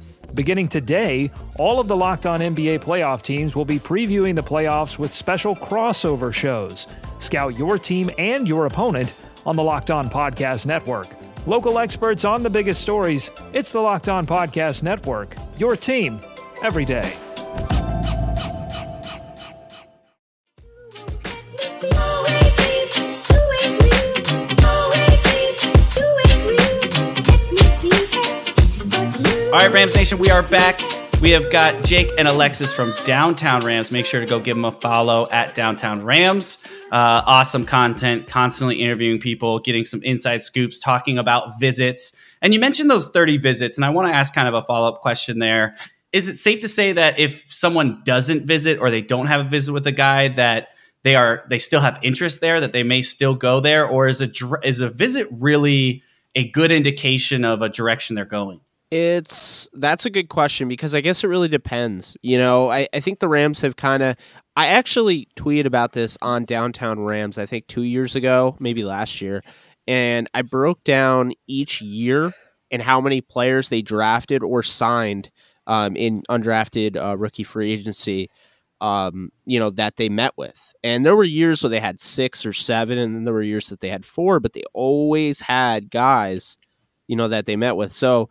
Beginning 0.33 0.69
today, 0.69 1.29
all 1.57 1.79
of 1.79 1.87
the 1.87 1.95
Locked 1.95 2.25
On 2.25 2.39
NBA 2.39 2.79
playoff 2.79 3.21
teams 3.21 3.55
will 3.55 3.65
be 3.65 3.79
previewing 3.79 4.35
the 4.35 4.43
playoffs 4.43 4.97
with 4.97 5.11
special 5.11 5.55
crossover 5.55 6.33
shows. 6.33 6.87
Scout 7.19 7.57
your 7.57 7.77
team 7.77 8.09
and 8.17 8.47
your 8.47 8.65
opponent 8.65 9.13
on 9.45 9.55
the 9.55 9.63
Locked 9.63 9.91
On 9.91 10.09
Podcast 10.09 10.65
Network. 10.65 11.07
Local 11.45 11.79
experts 11.79 12.23
on 12.23 12.43
the 12.43 12.49
biggest 12.49 12.81
stories. 12.81 13.29
It's 13.51 13.71
the 13.71 13.81
Locked 13.81 14.07
On 14.07 14.25
Podcast 14.25 14.83
Network. 14.83 15.35
Your 15.57 15.75
team 15.75 16.21
every 16.63 16.85
day. 16.85 17.13
All 29.51 29.57
right, 29.57 29.73
Rams 29.73 29.93
Nation, 29.97 30.17
we 30.17 30.29
are 30.29 30.43
back. 30.43 30.79
We 31.21 31.31
have 31.31 31.51
got 31.51 31.83
Jake 31.83 32.09
and 32.17 32.25
Alexis 32.25 32.71
from 32.71 32.93
Downtown 33.03 33.65
Rams. 33.65 33.91
Make 33.91 34.05
sure 34.05 34.21
to 34.21 34.25
go 34.25 34.39
give 34.39 34.55
them 34.55 34.63
a 34.63 34.71
follow 34.71 35.27
at 35.29 35.55
Downtown 35.55 36.05
Rams. 36.05 36.57
Uh, 36.89 37.21
awesome 37.25 37.65
content, 37.65 38.27
constantly 38.27 38.81
interviewing 38.81 39.19
people, 39.19 39.59
getting 39.59 39.83
some 39.83 40.01
inside 40.03 40.41
scoops, 40.41 40.79
talking 40.79 41.17
about 41.17 41.59
visits. 41.59 42.13
And 42.41 42.53
you 42.53 42.61
mentioned 42.61 42.89
those 42.89 43.09
30 43.09 43.39
visits, 43.39 43.77
and 43.77 43.83
I 43.83 43.89
want 43.89 44.07
to 44.07 44.15
ask 44.15 44.33
kind 44.33 44.47
of 44.47 44.53
a 44.53 44.61
follow 44.61 44.87
up 44.87 45.01
question 45.01 45.39
there. 45.39 45.75
Is 46.13 46.29
it 46.29 46.39
safe 46.39 46.61
to 46.61 46.69
say 46.69 46.93
that 46.93 47.19
if 47.19 47.53
someone 47.53 48.03
doesn't 48.05 48.45
visit 48.45 48.79
or 48.79 48.89
they 48.89 49.01
don't 49.01 49.25
have 49.25 49.45
a 49.45 49.49
visit 49.49 49.73
with 49.73 49.85
a 49.85 49.91
guy, 49.91 50.29
that 50.29 50.69
they 51.03 51.15
are 51.17 51.43
they 51.49 51.59
still 51.59 51.81
have 51.81 51.99
interest 52.01 52.39
there, 52.39 52.61
that 52.61 52.71
they 52.71 52.83
may 52.83 53.01
still 53.01 53.35
go 53.35 53.59
there, 53.59 53.85
or 53.85 54.07
is 54.07 54.21
a 54.21 54.31
is 54.63 54.79
a 54.79 54.87
visit 54.87 55.27
really 55.29 56.03
a 56.35 56.49
good 56.49 56.71
indication 56.71 57.43
of 57.43 57.61
a 57.61 57.67
direction 57.67 58.15
they're 58.15 58.23
going? 58.23 58.61
It's 58.91 59.69
that's 59.71 60.05
a 60.05 60.09
good 60.09 60.27
question 60.27 60.67
because 60.67 60.93
I 60.93 60.99
guess 60.99 61.23
it 61.23 61.27
really 61.27 61.47
depends. 61.47 62.17
You 62.21 62.37
know, 62.37 62.69
I, 62.69 62.89
I 62.93 62.99
think 62.99 63.19
the 63.19 63.29
Rams 63.29 63.61
have 63.61 63.77
kind 63.77 64.03
of. 64.03 64.17
I 64.57 64.67
actually 64.67 65.29
tweeted 65.37 65.65
about 65.65 65.93
this 65.93 66.17
on 66.21 66.43
Downtown 66.43 66.99
Rams, 66.99 67.37
I 67.37 67.45
think 67.45 67.67
two 67.67 67.83
years 67.83 68.17
ago, 68.17 68.57
maybe 68.59 68.83
last 68.83 69.21
year. 69.21 69.43
And 69.87 70.29
I 70.33 70.41
broke 70.41 70.83
down 70.83 71.31
each 71.47 71.81
year 71.81 72.33
and 72.69 72.81
how 72.81 72.99
many 72.99 73.21
players 73.21 73.69
they 73.69 73.81
drafted 73.81 74.43
or 74.43 74.61
signed 74.61 75.31
um, 75.67 75.95
in 75.95 76.21
undrafted 76.29 76.97
uh, 76.97 77.17
rookie 77.17 77.43
free 77.43 77.71
agency, 77.71 78.29
um, 78.81 79.31
you 79.45 79.57
know, 79.57 79.69
that 79.69 79.95
they 79.95 80.09
met 80.09 80.33
with. 80.37 80.73
And 80.83 81.05
there 81.05 81.15
were 81.15 81.23
years 81.23 81.63
where 81.63 81.69
they 81.69 81.79
had 81.79 82.01
six 82.01 82.45
or 82.45 82.51
seven, 82.51 82.97
and 82.97 83.15
then 83.15 83.23
there 83.23 83.33
were 83.33 83.41
years 83.41 83.69
that 83.69 83.79
they 83.79 83.89
had 83.89 84.03
four, 84.03 84.41
but 84.41 84.51
they 84.51 84.63
always 84.73 85.39
had 85.39 85.89
guys, 85.89 86.57
you 87.07 87.15
know, 87.15 87.29
that 87.29 87.45
they 87.45 87.55
met 87.55 87.77
with. 87.77 87.93
So 87.93 88.29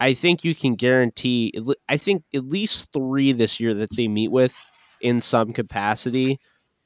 I 0.00 0.14
think 0.14 0.44
you 0.44 0.54
can 0.54 0.74
guarantee. 0.74 1.52
I 1.88 1.96
think 1.96 2.24
at 2.34 2.44
least 2.44 2.92
three 2.92 3.32
this 3.32 3.60
year 3.60 3.74
that 3.74 3.94
they 3.96 4.08
meet 4.08 4.30
with 4.30 4.56
in 5.00 5.20
some 5.20 5.52
capacity, 5.52 6.38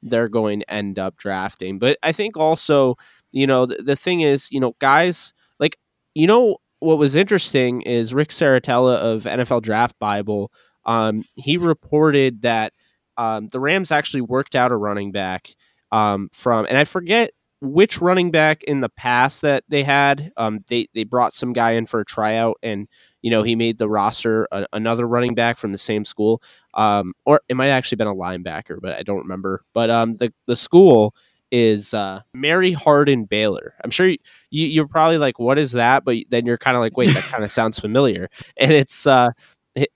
they're 0.02 0.28
going 0.28 0.60
to 0.60 0.70
end 0.70 0.98
up 0.98 1.16
drafting. 1.16 1.78
But 1.78 1.98
I 2.02 2.12
think 2.12 2.36
also, 2.36 2.96
you 3.32 3.46
know, 3.46 3.66
the, 3.66 3.76
the 3.76 3.96
thing 3.96 4.20
is, 4.20 4.50
you 4.50 4.60
know, 4.60 4.74
guys 4.78 5.32
like 5.58 5.76
you 6.14 6.26
know 6.26 6.58
what 6.80 6.98
was 6.98 7.16
interesting 7.16 7.82
is 7.82 8.14
Rick 8.14 8.28
Serritella 8.28 8.96
of 8.96 9.24
NFL 9.24 9.62
Draft 9.62 9.98
Bible. 9.98 10.52
Um, 10.84 11.24
he 11.34 11.56
reported 11.56 12.42
that 12.42 12.72
um, 13.16 13.48
the 13.48 13.60
Rams 13.60 13.90
actually 13.90 14.20
worked 14.20 14.54
out 14.54 14.72
a 14.72 14.76
running 14.76 15.12
back 15.12 15.48
um, 15.90 16.28
from, 16.32 16.66
and 16.66 16.78
I 16.78 16.84
forget 16.84 17.30
which 17.60 18.00
running 18.00 18.30
back 18.30 18.62
in 18.64 18.80
the 18.80 18.88
past 18.88 19.42
that 19.42 19.64
they 19.68 19.82
had. 19.82 20.32
Um, 20.36 20.64
they 20.68 20.88
they 20.94 21.04
brought 21.04 21.32
some 21.32 21.52
guy 21.52 21.72
in 21.72 21.86
for 21.86 22.00
a 22.00 22.04
tryout, 22.04 22.58
and 22.62 22.88
you 23.22 23.30
know 23.30 23.42
he 23.42 23.56
made 23.56 23.78
the 23.78 23.88
roster. 23.88 24.46
A, 24.52 24.66
another 24.72 25.06
running 25.06 25.34
back 25.34 25.58
from 25.58 25.72
the 25.72 25.78
same 25.78 26.04
school, 26.04 26.42
um, 26.74 27.14
or 27.24 27.40
it 27.48 27.56
might 27.56 27.66
have 27.66 27.78
actually 27.78 27.96
been 27.96 28.06
a 28.06 28.14
linebacker, 28.14 28.78
but 28.80 28.96
I 28.96 29.02
don't 29.02 29.18
remember. 29.18 29.64
But 29.72 29.90
um, 29.90 30.14
the 30.14 30.32
the 30.46 30.56
school 30.56 31.14
is 31.50 31.94
uh, 31.94 32.20
Mary 32.34 32.72
Hardin 32.72 33.24
Baylor. 33.24 33.74
I'm 33.82 33.90
sure 33.90 34.06
you, 34.06 34.18
you 34.50 34.66
you're 34.66 34.88
probably 34.88 35.18
like, 35.18 35.38
what 35.38 35.58
is 35.58 35.72
that? 35.72 36.04
But 36.04 36.16
then 36.28 36.46
you're 36.46 36.58
kind 36.58 36.76
of 36.76 36.80
like, 36.80 36.96
wait, 36.96 37.12
that 37.14 37.24
kind 37.24 37.44
of 37.44 37.50
sounds 37.58 37.78
familiar. 37.78 38.28
And 38.56 38.70
it's 38.72 39.06
uh, 39.06 39.30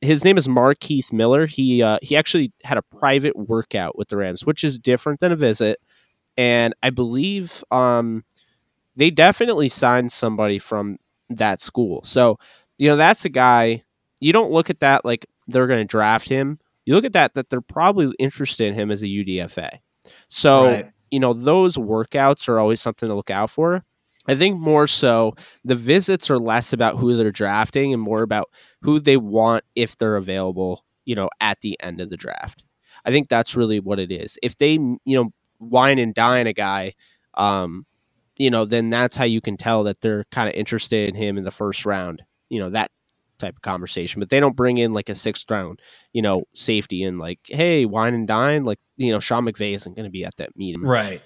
his 0.01 0.25
name 0.25 0.39
is 0.39 0.49
Markeith 0.49 1.13
Miller. 1.13 1.47
He 1.47 1.83
uh, 1.83 1.99
he 2.03 2.17
actually 2.17 2.53
had 2.65 2.79
a 2.79 2.83
private 2.83 3.37
workout 3.37 3.97
with 3.97 4.09
the 4.09 4.17
Rams, 4.17 4.45
which 4.45 4.65
is 4.65 4.79
different 4.79 5.21
than 5.21 5.33
a 5.33 5.37
visit 5.37 5.79
and 6.37 6.75
I 6.83 6.91
believe 6.91 7.63
um, 7.71 8.25
they 8.97 9.11
definitely 9.11 9.69
signed 9.69 10.13
somebody 10.13 10.59
from 10.59 10.99
that 11.29 11.61
school. 11.61 12.03
So 12.05 12.39
you 12.79 12.89
know 12.89 12.97
that's 12.97 13.25
a 13.25 13.31
guy. 13.31 13.85
You 14.21 14.33
don't 14.33 14.53
look 14.53 14.71
at 14.71 14.81
that 14.81 15.05
like 15.05 15.27
they're 15.49 15.67
going 15.67 15.81
to 15.81 15.91
draft 15.91 16.29
him. 16.29 16.59
You 16.85 16.95
look 16.95 17.05
at 17.05 17.13
that 17.13 17.35
that 17.35 17.51
they're 17.51 17.61
probably 17.61 18.13
interested 18.19 18.67
in 18.67 18.75
him 18.75 18.91
as 18.91 19.03
a 19.03 19.07
UDFA. 19.07 19.79
So 20.29 20.65
right. 20.65 20.91
you 21.11 21.21
know 21.21 21.33
those 21.33 21.77
workouts 21.77 22.49
are 22.49 22.59
always 22.59 22.81
something 22.81 23.09
to 23.09 23.15
look 23.15 23.31
out 23.31 23.51
for. 23.51 23.85
I 24.27 24.35
think 24.37 24.61
more 24.61 24.87
so 24.87 25.35
the 25.65 25.75
visits 25.75 26.31
are 26.31 26.39
less 26.39 26.73
about 26.73 26.99
who 26.99 27.17
they're 27.17 27.33
drafting 27.33 27.93
and 27.93 28.01
more 28.01 28.23
about 28.23 28.51
who 28.83 29.01
they 29.01 29.17
want 29.17 29.65
if 29.75 29.97
they're 29.97 30.17
available, 30.17 30.85
you 31.05 31.17
know, 31.17 31.29
at 31.41 31.61
the 31.61 31.77
end 31.83 32.01
of 32.01 32.09
the 32.09 32.17
draft. 32.17 32.63
I 33.05 33.11
think 33.11 33.29
that's 33.29 33.57
really 33.57 33.81
what 33.81 33.99
it 33.99 34.13
is. 34.13 34.39
If 34.41 34.57
they, 34.59 34.75
you 34.75 35.01
know, 35.07 35.33
wine 35.63 35.99
and 35.99 36.15
dine 36.15 36.47
a 36.47 36.53
guy, 36.53 36.95
um, 37.35 37.87
you 38.37 38.51
know, 38.51 38.65
then 38.65 38.91
that's 38.91 39.17
how 39.17 39.25
you 39.25 39.41
can 39.41 39.57
tell 39.57 39.85
that 39.85 40.01
they're 40.01 40.25
kind 40.25 40.49
of 40.49 40.55
interested 40.55 41.09
in 41.09 41.15
him 41.15 41.39
in 41.39 41.45
the 41.45 41.51
first 41.51 41.87
round. 41.87 42.23
You 42.49 42.61
know, 42.61 42.71
that 42.71 42.91
type 43.43 43.57
of 43.57 43.63
conversation. 43.63 44.21
But 44.21 44.31
they 44.31 44.41
don't 44.41 44.57
bring 44.57 44.79
in 44.79 44.93
like 44.93 45.09
a 45.09 45.15
sixth 45.15 45.51
round, 45.51 45.81
you 46.13 46.23
know, 46.23 46.45
safety 46.55 47.03
and 47.03 47.19
like, 47.19 47.41
hey, 47.45 47.85
wine 47.85 48.15
and 48.15 48.27
dine. 48.27 48.65
Like, 48.65 48.79
you 48.97 49.13
know, 49.13 49.21
Sean 49.21 49.45
McVay 49.45 49.75
isn't 49.75 49.95
going 49.95 50.05
to 50.05 50.11
be 50.11 50.25
at 50.25 50.37
that 50.37 50.57
meeting. 50.57 50.83
Right. 50.83 51.21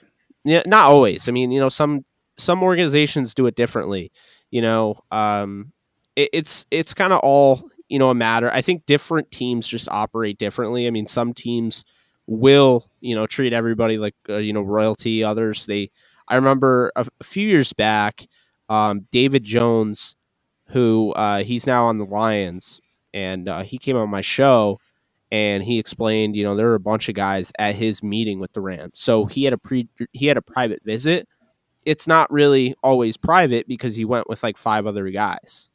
Yeah, 0.44 0.62
not 0.66 0.84
always. 0.84 1.28
I 1.28 1.32
mean, 1.32 1.50
you 1.50 1.60
know, 1.60 1.68
some 1.68 2.04
some 2.36 2.62
organizations 2.62 3.34
do 3.34 3.46
it 3.46 3.56
differently. 3.56 4.10
You 4.50 4.62
know, 4.62 5.00
um, 5.10 5.72
it, 6.14 6.30
it's 6.32 6.66
it's 6.70 6.94
kind 6.94 7.12
of 7.12 7.20
all 7.20 7.68
you 7.88 7.98
know 7.98 8.10
a 8.10 8.14
matter. 8.14 8.50
I 8.52 8.62
think 8.62 8.86
different 8.86 9.30
teams 9.30 9.66
just 9.66 9.88
operate 9.88 10.38
differently. 10.38 10.86
I 10.86 10.90
mean, 10.90 11.06
some 11.06 11.34
teams 11.34 11.84
will 12.26 12.84
you 13.00 13.14
know 13.14 13.26
treat 13.26 13.52
everybody 13.52 13.98
like 13.98 14.14
uh, 14.28 14.36
you 14.36 14.52
know 14.52 14.62
royalty. 14.62 15.24
Others 15.24 15.66
they. 15.66 15.90
I 16.28 16.34
remember 16.34 16.90
a, 16.96 17.06
a 17.20 17.24
few 17.24 17.46
years 17.46 17.72
back, 17.72 18.26
um, 18.68 19.06
David 19.12 19.44
Jones, 19.44 20.16
who 20.68 21.12
uh, 21.12 21.44
he's 21.44 21.66
now 21.66 21.86
on 21.86 21.98
the 21.98 22.04
Lions, 22.04 22.80
and 23.14 23.48
uh, 23.48 23.62
he 23.62 23.78
came 23.78 23.96
on 23.96 24.10
my 24.10 24.22
show 24.22 24.80
and 25.32 25.62
he 25.62 25.78
explained, 25.78 26.36
you 26.36 26.44
know, 26.44 26.54
there 26.54 26.66
were 26.66 26.74
a 26.74 26.80
bunch 26.80 27.08
of 27.08 27.14
guys 27.14 27.52
at 27.58 27.74
his 27.74 28.02
meeting 28.02 28.38
with 28.38 28.52
the 28.52 28.60
Rams. 28.60 28.98
So 28.98 29.26
he 29.26 29.44
had 29.44 29.52
a 29.52 29.58
pre 29.58 29.88
he 30.12 30.26
had 30.26 30.36
a 30.36 30.42
private 30.42 30.82
visit. 30.84 31.28
It's 31.84 32.06
not 32.06 32.30
really 32.32 32.74
always 32.82 33.16
private 33.16 33.68
because 33.68 33.96
he 33.96 34.04
went 34.04 34.28
with 34.28 34.42
like 34.42 34.56
five 34.56 34.86
other 34.86 35.08
guys. 35.10 35.70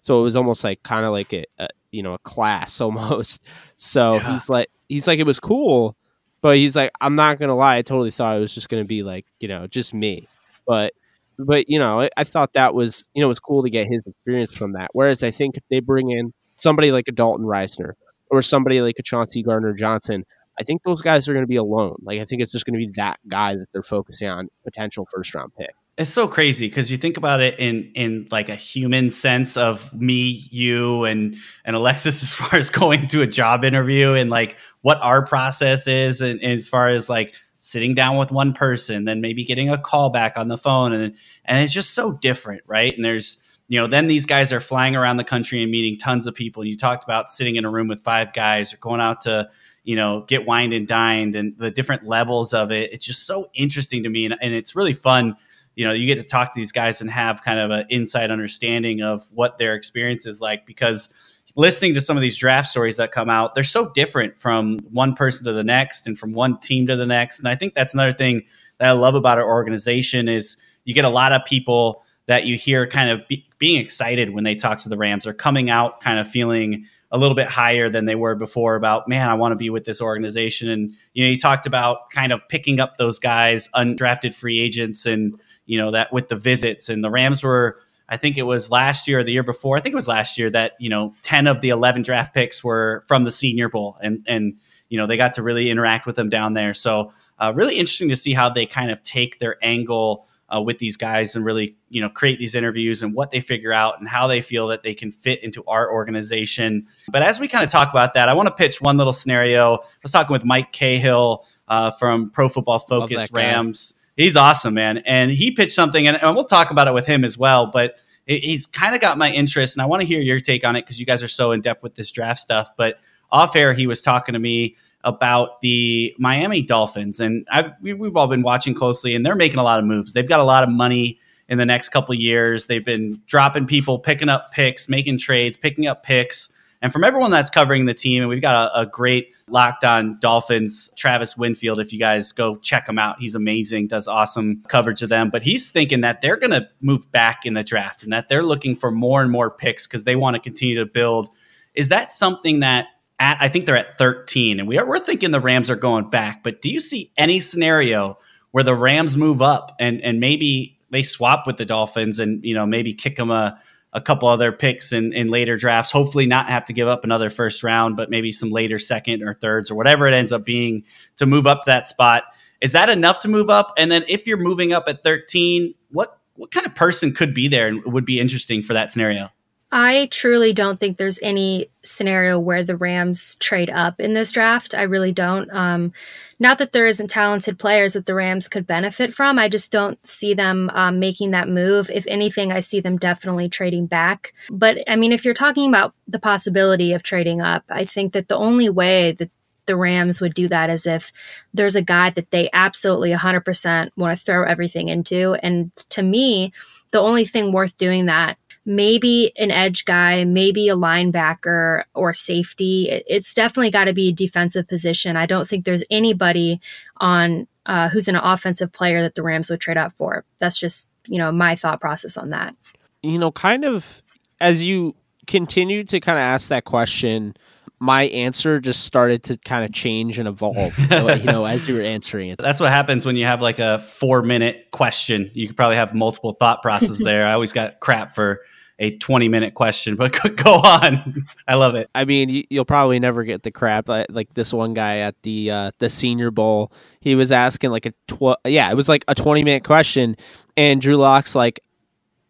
So 0.00 0.20
it 0.20 0.22
was 0.22 0.36
almost 0.36 0.64
like 0.64 0.82
kind 0.82 1.04
of 1.04 1.12
like 1.12 1.32
a, 1.32 1.44
a, 1.58 1.68
you 1.90 2.02
know 2.02 2.14
a 2.14 2.18
class 2.18 2.80
almost. 2.80 3.46
So 3.76 4.14
yeah. 4.14 4.32
he's 4.32 4.48
like 4.48 4.68
he's 4.92 5.06
like 5.06 5.18
it 5.18 5.26
was 5.26 5.40
cool, 5.40 5.96
but 6.42 6.56
he's 6.56 6.76
like 6.76 6.92
I'm 7.00 7.14
not 7.16 7.38
gonna 7.38 7.56
lie, 7.56 7.76
I 7.76 7.82
totally 7.82 8.10
thought 8.10 8.36
it 8.36 8.40
was 8.40 8.54
just 8.54 8.68
gonna 8.68 8.84
be 8.84 9.02
like 9.02 9.26
you 9.40 9.48
know 9.48 9.66
just 9.66 9.94
me, 9.94 10.28
but 10.66 10.92
but 11.38 11.68
you 11.68 11.78
know 11.78 12.02
I, 12.02 12.10
I 12.16 12.24
thought 12.24 12.52
that 12.54 12.74
was 12.74 13.08
you 13.14 13.22
know 13.22 13.30
it's 13.30 13.40
cool 13.40 13.62
to 13.62 13.70
get 13.70 13.86
his 13.88 14.02
experience 14.06 14.52
from 14.52 14.72
that. 14.72 14.90
Whereas 14.92 15.22
I 15.22 15.30
think 15.30 15.56
if 15.56 15.62
they 15.70 15.80
bring 15.80 16.10
in 16.10 16.32
somebody 16.54 16.92
like 16.92 17.08
a 17.08 17.12
Dalton 17.12 17.46
Risner 17.46 17.92
or 18.30 18.42
somebody 18.42 18.80
like 18.80 18.96
a 18.98 19.02
Chauncey 19.02 19.42
Gardner 19.42 19.72
Johnson, 19.74 20.24
I 20.60 20.64
think 20.64 20.82
those 20.84 21.02
guys 21.02 21.28
are 21.28 21.32
going 21.32 21.44
to 21.44 21.48
be 21.48 21.56
alone. 21.56 21.96
Like 22.02 22.20
I 22.20 22.24
think 22.24 22.42
it's 22.42 22.52
just 22.52 22.64
going 22.66 22.78
to 22.78 22.86
be 22.86 22.92
that 22.96 23.18
guy 23.28 23.54
that 23.56 23.66
they're 23.72 23.82
focusing 23.82 24.28
on 24.28 24.48
potential 24.64 25.06
first 25.12 25.34
round 25.34 25.52
pick. 25.58 25.74
It's 25.98 26.10
so 26.10 26.26
crazy 26.26 26.68
because 26.68 26.90
you 26.90 26.96
think 26.96 27.18
about 27.18 27.40
it 27.40 27.58
in 27.58 27.92
in 27.94 28.26
like 28.30 28.48
a 28.48 28.54
human 28.54 29.10
sense 29.10 29.58
of 29.58 29.92
me, 29.92 30.46
you, 30.50 31.04
and 31.04 31.36
and 31.64 31.76
Alexis 31.76 32.22
as 32.22 32.34
far 32.34 32.58
as 32.58 32.70
going 32.70 33.06
to 33.08 33.22
a 33.22 33.26
job 33.26 33.64
interview 33.64 34.14
and 34.14 34.30
like 34.30 34.56
what 34.80 34.98
our 35.02 35.24
process 35.24 35.86
is, 35.86 36.22
and, 36.22 36.40
and 36.40 36.52
as 36.52 36.68
far 36.68 36.88
as 36.88 37.10
like 37.10 37.34
sitting 37.58 37.94
down 37.94 38.16
with 38.16 38.32
one 38.32 38.52
person, 38.52 39.04
then 39.04 39.20
maybe 39.20 39.44
getting 39.44 39.68
a 39.68 39.78
call 39.78 40.10
back 40.10 40.36
on 40.36 40.48
the 40.48 40.58
phone, 40.58 40.92
and 40.92 41.14
and 41.44 41.64
it's 41.64 41.74
just 41.74 41.90
so 41.94 42.12
different, 42.12 42.62
right? 42.66 42.94
And 42.94 43.04
there's 43.04 43.42
you 43.68 43.78
know, 43.80 43.86
then 43.86 44.06
these 44.06 44.26
guys 44.26 44.52
are 44.52 44.60
flying 44.60 44.96
around 44.96 45.18
the 45.18 45.24
country 45.24 45.62
and 45.62 45.70
meeting 45.70 45.98
tons 45.98 46.26
of 46.26 46.34
people. 46.34 46.62
And 46.62 46.68
you 46.68 46.76
talked 46.76 47.04
about 47.04 47.30
sitting 47.30 47.56
in 47.56 47.64
a 47.64 47.70
room 47.70 47.88
with 47.88 48.02
five 48.02 48.32
guys 48.34 48.74
or 48.74 48.76
going 48.78 49.00
out 49.00 49.22
to 49.22 49.48
you 49.84 49.96
know, 49.96 50.24
get 50.28 50.46
wined 50.46 50.72
and 50.72 50.86
dined 50.86 51.34
and 51.34 51.56
the 51.58 51.70
different 51.70 52.06
levels 52.06 52.54
of 52.54 52.70
it. 52.70 52.92
It's 52.92 53.04
just 53.04 53.26
so 53.26 53.50
interesting 53.54 54.02
to 54.04 54.08
me. 54.08 54.26
And, 54.26 54.36
and 54.40 54.54
it's 54.54 54.76
really 54.76 54.92
fun 54.92 55.36
you 55.74 55.86
know 55.86 55.92
you 55.92 56.06
get 56.06 56.20
to 56.20 56.26
talk 56.26 56.52
to 56.52 56.58
these 56.58 56.72
guys 56.72 57.00
and 57.00 57.10
have 57.10 57.42
kind 57.42 57.58
of 57.58 57.70
an 57.70 57.86
inside 57.88 58.30
understanding 58.30 59.02
of 59.02 59.24
what 59.32 59.58
their 59.58 59.74
experience 59.74 60.26
is 60.26 60.40
like 60.40 60.66
because 60.66 61.08
listening 61.56 61.94
to 61.94 62.00
some 62.00 62.16
of 62.16 62.20
these 62.20 62.36
draft 62.36 62.68
stories 62.68 62.96
that 62.96 63.12
come 63.12 63.28
out 63.28 63.54
they're 63.54 63.64
so 63.64 63.90
different 63.90 64.38
from 64.38 64.78
one 64.90 65.14
person 65.14 65.44
to 65.44 65.52
the 65.52 65.64
next 65.64 66.06
and 66.06 66.18
from 66.18 66.32
one 66.32 66.58
team 66.58 66.86
to 66.86 66.96
the 66.96 67.06
next. 67.06 67.38
And 67.38 67.48
i 67.48 67.54
think 67.54 67.74
that's 67.74 67.94
another 67.94 68.12
thing 68.12 68.42
that 68.78 68.88
i 68.88 68.92
love 68.92 69.14
about 69.14 69.38
our 69.38 69.46
organization 69.46 70.28
is 70.28 70.56
you 70.84 70.94
get 70.94 71.04
a 71.04 71.10
lot 71.10 71.32
of 71.32 71.44
people 71.44 72.02
that 72.26 72.44
you 72.44 72.56
hear 72.56 72.86
kind 72.86 73.10
of 73.10 73.26
be, 73.28 73.46
being 73.58 73.80
excited 73.80 74.30
when 74.30 74.44
they 74.44 74.54
talk 74.54 74.78
to 74.78 74.88
the 74.88 74.96
rams. 74.96 75.26
Or 75.26 75.32
coming 75.32 75.70
out 75.70 76.00
kind 76.00 76.18
of 76.18 76.28
feeling 76.28 76.86
a 77.10 77.18
little 77.18 77.34
bit 77.34 77.46
higher 77.46 77.88
than 77.90 78.06
they 78.06 78.14
were 78.14 78.34
before 78.34 78.74
about 78.74 79.06
man 79.06 79.28
i 79.28 79.34
want 79.34 79.52
to 79.52 79.56
be 79.56 79.70
with 79.70 79.84
this 79.84 80.00
organization. 80.00 80.70
And 80.70 80.94
you 81.14 81.24
know 81.24 81.30
you 81.30 81.36
talked 81.36 81.66
about 81.66 82.10
kind 82.10 82.32
of 82.32 82.46
picking 82.48 82.80
up 82.80 82.96
those 82.96 83.18
guys 83.18 83.68
undrafted 83.74 84.34
free 84.34 84.60
agents 84.60 85.06
and 85.06 85.40
you 85.66 85.78
know 85.78 85.90
that 85.90 86.12
with 86.12 86.28
the 86.28 86.36
visits 86.36 86.88
and 86.88 87.02
the 87.02 87.10
Rams 87.10 87.42
were 87.42 87.78
I 88.08 88.18
think 88.18 88.36
it 88.36 88.42
was 88.42 88.70
last 88.70 89.08
year 89.08 89.20
or 89.20 89.24
the 89.24 89.32
year 89.32 89.42
before. 89.42 89.76
I 89.76 89.80
think 89.80 89.94
it 89.94 89.96
was 89.96 90.06
last 90.06 90.36
year 90.36 90.50
that 90.50 90.72
you 90.78 90.90
know 90.90 91.14
ten 91.22 91.46
of 91.46 91.60
the 91.62 91.70
eleven 91.70 92.02
draft 92.02 92.34
picks 92.34 92.62
were 92.62 93.02
from 93.06 93.24
the 93.24 93.32
Senior 93.32 93.68
Bowl, 93.68 93.96
and 94.02 94.22
and 94.28 94.58
you 94.90 94.98
know 94.98 95.06
they 95.06 95.16
got 95.16 95.32
to 95.34 95.42
really 95.42 95.70
interact 95.70 96.06
with 96.06 96.16
them 96.16 96.28
down 96.28 96.52
there. 96.52 96.74
So 96.74 97.12
uh, 97.38 97.52
really 97.54 97.76
interesting 97.76 98.10
to 98.10 98.16
see 98.16 98.34
how 98.34 98.50
they 98.50 98.66
kind 98.66 98.90
of 98.90 99.02
take 99.02 99.38
their 99.38 99.56
angle 99.62 100.26
uh, 100.54 100.60
with 100.60 100.78
these 100.78 100.98
guys 100.98 101.34
and 101.34 101.44
really 101.44 101.76
you 101.88 102.02
know 102.02 102.10
create 102.10 102.38
these 102.38 102.54
interviews 102.54 103.02
and 103.02 103.14
what 103.14 103.30
they 103.30 103.40
figure 103.40 103.72
out 103.72 103.98
and 103.98 104.06
how 104.06 104.26
they 104.26 104.42
feel 104.42 104.68
that 104.68 104.82
they 104.82 104.92
can 104.92 105.10
fit 105.10 105.42
into 105.42 105.64
our 105.64 105.90
organization. 105.90 106.86
But 107.10 107.22
as 107.22 107.40
we 107.40 107.48
kind 107.48 107.64
of 107.64 107.70
talk 107.70 107.88
about 107.88 108.12
that, 108.14 108.28
I 108.28 108.34
want 108.34 108.48
to 108.48 108.54
pitch 108.54 108.80
one 108.82 108.98
little 108.98 109.14
scenario. 109.14 109.76
I 109.76 109.86
was 110.02 110.12
talking 110.12 110.32
with 110.34 110.44
Mike 110.44 110.72
Cahill 110.72 111.46
uh, 111.68 111.92
from 111.92 112.30
Pro 112.30 112.48
Football 112.48 112.80
Focus 112.80 113.32
Rams. 113.32 113.94
He's 114.16 114.36
awesome, 114.36 114.74
man. 114.74 114.98
And 114.98 115.30
he 115.30 115.50
pitched 115.50 115.72
something, 115.72 116.06
and, 116.06 116.22
and 116.22 116.34
we'll 116.34 116.44
talk 116.44 116.70
about 116.70 116.88
it 116.88 116.94
with 116.94 117.06
him 117.06 117.24
as 117.24 117.38
well. 117.38 117.66
But 117.66 117.96
it, 118.26 118.40
he's 118.40 118.66
kind 118.66 118.94
of 118.94 119.00
got 119.00 119.18
my 119.18 119.30
interest, 119.30 119.76
and 119.76 119.82
I 119.82 119.86
want 119.86 120.02
to 120.02 120.06
hear 120.06 120.20
your 120.20 120.38
take 120.38 120.64
on 120.64 120.76
it 120.76 120.82
because 120.82 121.00
you 121.00 121.06
guys 121.06 121.22
are 121.22 121.28
so 121.28 121.52
in 121.52 121.60
depth 121.60 121.82
with 121.82 121.94
this 121.94 122.10
draft 122.10 122.40
stuff. 122.40 122.72
But 122.76 122.98
off 123.30 123.56
air, 123.56 123.72
he 123.72 123.86
was 123.86 124.02
talking 124.02 124.34
to 124.34 124.38
me 124.38 124.76
about 125.04 125.60
the 125.62 126.14
Miami 126.18 126.62
Dolphins, 126.62 127.20
and 127.20 127.46
I, 127.50 127.72
we, 127.80 127.90
have 127.90 128.16
all 128.16 128.28
been 128.28 128.42
watching 128.42 128.74
closely, 128.74 129.14
and 129.14 129.24
they're 129.24 129.34
making 129.34 129.58
a 129.58 129.64
lot 129.64 129.80
of 129.80 129.86
moves. 129.86 130.12
They've 130.12 130.28
got 130.28 130.40
a 130.40 130.44
lot 130.44 130.62
of 130.62 130.68
money 130.68 131.18
in 131.48 131.58
the 131.58 131.66
next 131.66 131.88
couple 131.88 132.14
years. 132.14 132.66
They've 132.66 132.84
been 132.84 133.20
dropping 133.26 133.66
people, 133.66 133.98
picking 133.98 134.28
up 134.28 134.52
picks, 134.52 134.88
making 134.88 135.18
trades, 135.18 135.56
picking 135.56 135.86
up 135.86 136.02
picks. 136.02 136.51
And 136.82 136.92
from 136.92 137.04
everyone 137.04 137.30
that's 137.30 137.48
covering 137.48 137.84
the 137.84 137.94
team, 137.94 138.22
and 138.22 138.28
we've 138.28 138.42
got 138.42 138.70
a, 138.74 138.80
a, 138.80 138.86
great 138.86 139.32
locked 139.46 139.84
on 139.84 140.18
Dolphins, 140.18 140.90
Travis 140.96 141.36
Wingfield. 141.36 141.78
If 141.78 141.92
you 141.92 141.98
guys 142.00 142.32
go 142.32 142.56
check 142.56 142.88
him 142.88 142.98
out, 142.98 143.20
he's 143.20 143.36
amazing, 143.36 143.86
does 143.86 144.08
awesome 144.08 144.62
coverage 144.66 145.00
of 145.00 145.08
them. 145.08 145.30
But 145.30 145.44
he's 145.44 145.70
thinking 145.70 146.00
that 146.00 146.20
they're 146.20 146.36
going 146.36 146.50
to 146.50 146.68
move 146.80 147.10
back 147.12 147.46
in 147.46 147.54
the 147.54 147.62
draft 147.62 148.02
and 148.02 148.12
that 148.12 148.28
they're 148.28 148.42
looking 148.42 148.74
for 148.74 148.90
more 148.90 149.22
and 149.22 149.30
more 149.30 149.48
picks 149.48 149.86
because 149.86 150.02
they 150.02 150.16
want 150.16 150.34
to 150.34 150.42
continue 150.42 150.74
to 150.74 150.86
build. 150.86 151.28
Is 151.74 151.88
that 151.90 152.10
something 152.10 152.60
that 152.60 152.88
at, 153.20 153.38
I 153.40 153.48
think 153.48 153.66
they're 153.66 153.76
at 153.76 153.96
13, 153.96 154.58
and 154.58 154.68
we 154.68 154.76
are, 154.76 154.84
we're 154.84 154.98
thinking 154.98 155.30
the 155.30 155.40
Rams 155.40 155.70
are 155.70 155.76
going 155.76 156.10
back. 156.10 156.42
But 156.42 156.60
do 156.60 156.68
you 156.68 156.80
see 156.80 157.12
any 157.16 157.38
scenario 157.38 158.18
where 158.50 158.64
the 158.64 158.74
Rams 158.74 159.16
move 159.16 159.40
up 159.40 159.74
and 159.78 160.00
and 160.02 160.20
maybe 160.20 160.78
they 160.90 161.02
swap 161.02 161.46
with 161.46 161.56
the 161.56 161.64
Dolphins 161.64 162.18
and 162.18 162.44
you 162.44 162.54
know 162.54 162.66
maybe 162.66 162.92
kick 162.92 163.16
them 163.16 163.30
a 163.30 163.60
a 163.92 164.00
couple 164.00 164.28
other 164.28 164.52
picks 164.52 164.92
in, 164.92 165.12
in 165.12 165.28
later 165.28 165.56
drafts. 165.56 165.90
Hopefully, 165.90 166.26
not 166.26 166.48
have 166.48 166.64
to 166.66 166.72
give 166.72 166.88
up 166.88 167.04
another 167.04 167.30
first 167.30 167.62
round, 167.62 167.96
but 167.96 168.10
maybe 168.10 168.32
some 168.32 168.50
later 168.50 168.78
second 168.78 169.22
or 169.22 169.34
thirds 169.34 169.70
or 169.70 169.74
whatever 169.74 170.06
it 170.06 170.14
ends 170.14 170.32
up 170.32 170.44
being 170.44 170.84
to 171.16 171.26
move 171.26 171.46
up 171.46 171.62
to 171.62 171.70
that 171.70 171.86
spot. 171.86 172.24
Is 172.60 172.72
that 172.72 172.88
enough 172.88 173.20
to 173.20 173.28
move 173.28 173.50
up? 173.50 173.72
And 173.76 173.90
then 173.90 174.04
if 174.08 174.26
you're 174.26 174.36
moving 174.36 174.72
up 174.72 174.84
at 174.88 175.02
13, 175.02 175.74
what 175.90 176.18
what 176.34 176.50
kind 176.50 176.64
of 176.64 176.74
person 176.74 177.12
could 177.12 177.34
be 177.34 177.48
there 177.48 177.68
and 177.68 177.84
would 177.84 178.06
be 178.06 178.18
interesting 178.18 178.62
for 178.62 178.72
that 178.72 178.90
scenario? 178.90 179.30
I 179.74 180.08
truly 180.10 180.52
don't 180.52 180.78
think 180.78 180.98
there's 180.98 181.18
any 181.22 181.70
scenario 181.82 182.38
where 182.38 182.62
the 182.62 182.76
Rams 182.76 183.36
trade 183.36 183.70
up 183.70 183.98
in 184.00 184.12
this 184.12 184.30
draft. 184.30 184.74
I 184.74 184.82
really 184.82 185.12
don't. 185.12 185.50
Um, 185.50 185.94
not 186.38 186.58
that 186.58 186.72
there 186.72 186.86
isn't 186.86 187.08
talented 187.08 187.58
players 187.58 187.94
that 187.94 188.04
the 188.04 188.14
Rams 188.14 188.50
could 188.50 188.66
benefit 188.66 189.14
from. 189.14 189.38
I 189.38 189.48
just 189.48 189.72
don't 189.72 190.04
see 190.06 190.34
them 190.34 190.70
um, 190.74 191.00
making 191.00 191.30
that 191.30 191.48
move. 191.48 191.90
If 191.90 192.06
anything, 192.06 192.52
I 192.52 192.60
see 192.60 192.80
them 192.80 192.98
definitely 192.98 193.48
trading 193.48 193.86
back. 193.86 194.34
But 194.50 194.76
I 194.86 194.94
mean, 194.96 195.10
if 195.10 195.24
you're 195.24 195.32
talking 195.32 195.70
about 195.70 195.94
the 196.06 196.18
possibility 196.18 196.92
of 196.92 197.02
trading 197.02 197.40
up, 197.40 197.64
I 197.70 197.84
think 197.84 198.12
that 198.12 198.28
the 198.28 198.36
only 198.36 198.68
way 198.68 199.12
that 199.12 199.30
the 199.64 199.76
Rams 199.76 200.20
would 200.20 200.34
do 200.34 200.48
that 200.48 200.68
is 200.68 200.86
if 200.86 201.12
there's 201.54 201.76
a 201.76 201.82
guy 201.82 202.10
that 202.10 202.30
they 202.30 202.50
absolutely 202.52 203.12
100% 203.12 203.90
want 203.96 204.18
to 204.18 204.22
throw 204.22 204.44
everything 204.44 204.88
into. 204.88 205.34
And 205.34 205.74
to 205.90 206.02
me, 206.02 206.52
the 206.90 207.00
only 207.00 207.24
thing 207.24 207.52
worth 207.52 207.76
doing 207.76 208.06
that 208.06 208.36
maybe 208.64 209.32
an 209.36 209.50
edge 209.50 209.84
guy, 209.84 210.24
maybe 210.24 210.68
a 210.68 210.76
linebacker 210.76 211.84
or 211.94 212.12
safety. 212.12 212.88
It's 213.06 213.34
definitely 213.34 213.70
got 213.70 213.84
to 213.84 213.92
be 213.92 214.08
a 214.08 214.12
defensive 214.12 214.68
position. 214.68 215.16
I 215.16 215.26
don't 215.26 215.48
think 215.48 215.64
there's 215.64 215.84
anybody 215.90 216.60
on 216.98 217.46
uh, 217.66 217.88
who's 217.88 218.08
an 218.08 218.16
offensive 218.16 218.72
player 218.72 219.02
that 219.02 219.14
the 219.14 219.22
Rams 219.22 219.50
would 219.50 219.60
trade 219.60 219.76
up 219.76 219.92
for. 219.96 220.24
That's 220.38 220.58
just 220.58 220.90
you 221.06 221.18
know 221.18 221.32
my 221.32 221.56
thought 221.56 221.80
process 221.80 222.16
on 222.16 222.30
that. 222.30 222.56
You 223.02 223.18
know, 223.18 223.32
kind 223.32 223.64
of 223.64 224.02
as 224.40 224.62
you 224.62 224.94
continue 225.26 225.84
to 225.84 226.00
kind 226.00 226.18
of 226.18 226.22
ask 226.22 226.48
that 226.48 226.64
question 226.64 227.34
my 227.82 228.04
answer 228.04 228.60
just 228.60 228.84
started 228.84 229.24
to 229.24 229.36
kind 229.38 229.64
of 229.64 229.72
change 229.72 230.20
and 230.20 230.28
evolve, 230.28 230.78
you 230.78 231.24
know, 231.24 231.44
as 231.44 231.66
you 231.66 231.74
were 231.74 231.80
answering 231.80 232.28
it. 232.28 232.38
That's 232.38 232.60
what 232.60 232.70
happens 232.70 233.04
when 233.04 233.16
you 233.16 233.24
have 233.24 233.42
like 233.42 233.58
a 233.58 233.80
four 233.80 234.22
minute 234.22 234.68
question. 234.70 235.28
You 235.34 235.48
could 235.48 235.56
probably 235.56 235.74
have 235.74 235.92
multiple 235.92 236.34
thought 236.38 236.62
processes 236.62 236.98
there. 237.04 237.26
I 237.26 237.32
always 237.32 237.52
got 237.52 237.80
crap 237.80 238.14
for 238.14 238.42
a 238.82 238.90
20 238.90 239.28
minute 239.28 239.54
question, 239.54 239.94
but 239.94 240.12
go 240.36 240.54
on. 240.56 241.24
I 241.46 241.54
love 241.54 241.76
it. 241.76 241.88
I 241.94 242.04
mean, 242.04 242.44
you'll 242.50 242.64
probably 242.64 242.98
never 242.98 243.22
get 243.22 243.44
the 243.44 243.52
crap 243.52 243.88
like 243.88 244.34
this 244.34 244.52
one 244.52 244.74
guy 244.74 244.98
at 244.98 245.14
the 245.22 245.50
uh, 245.50 245.70
the 245.78 245.88
Senior 245.88 246.30
Bowl. 246.30 246.72
He 247.00 247.14
was 247.14 247.32
asking 247.32 247.70
like 247.70 247.86
a 247.86 247.92
tw- 248.08 248.38
yeah, 248.44 248.70
it 248.70 248.74
was 248.74 248.88
like 248.88 249.04
a 249.08 249.14
20 249.14 249.44
minute 249.44 249.64
question, 249.64 250.16
and 250.56 250.80
Drew 250.80 250.96
Lock's 250.96 251.34
like, 251.34 251.60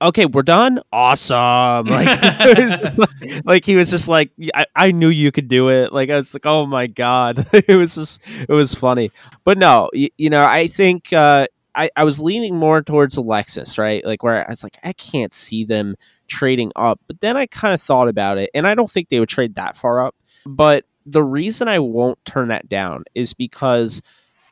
okay, 0.03 0.27
we're 0.27 0.43
done. 0.43 0.81
Awesome. 0.93 1.87
Like, 1.93 2.99
like, 2.99 3.45
like, 3.45 3.65
he 3.65 3.77
was 3.77 3.91
just 3.91 4.09
like, 4.09 4.31
I, 4.55 4.67
I 4.75 4.91
knew 4.93 5.09
you 5.09 5.33
could 5.33 5.49
do 5.49 5.69
it. 5.69 5.93
Like 5.93 6.11
I 6.11 6.17
was 6.17 6.35
like, 6.35 6.45
oh 6.45 6.67
my 6.67 6.87
god, 6.87 7.47
it 7.53 7.77
was 7.77 7.95
just 7.95 8.21
it 8.27 8.53
was 8.53 8.75
funny. 8.75 9.11
But 9.45 9.59
no, 9.59 9.89
you, 9.93 10.11
you 10.19 10.29
know, 10.29 10.43
I 10.43 10.67
think 10.67 11.13
uh, 11.13 11.47
I, 11.75 11.91
I 11.97 12.05
was 12.05 12.21
leaning 12.21 12.57
more 12.57 12.83
towards 12.83 13.17
Alexis, 13.17 13.79
right? 13.79 14.05
Like 14.05 14.23
where 14.23 14.47
I 14.47 14.51
was 14.51 14.63
like, 14.63 14.79
I 14.83 14.93
can't 14.93 15.33
see 15.33 15.65
them 15.65 15.97
trading 16.29 16.73
up. 16.77 17.01
But 17.07 17.21
then 17.21 17.37
I 17.37 17.47
kind 17.47 17.73
of 17.75 17.81
thought 17.81 18.09
about 18.09 18.39
it, 18.39 18.51
and 18.55 18.67
I 18.67 18.75
don't 18.75 18.91
think 18.91 19.09
they 19.09 19.21
would 19.21 19.29
trade 19.29 19.55
that 19.55 19.77
far 19.77 20.05
up. 20.05 20.15
But 20.45 20.85
the 21.07 21.23
reason 21.23 21.69
I 21.69 21.79
won't 21.79 22.23
turn 22.25 22.49
that 22.49 22.69
down 22.69 23.05
is 23.15 23.35
because, 23.35 24.03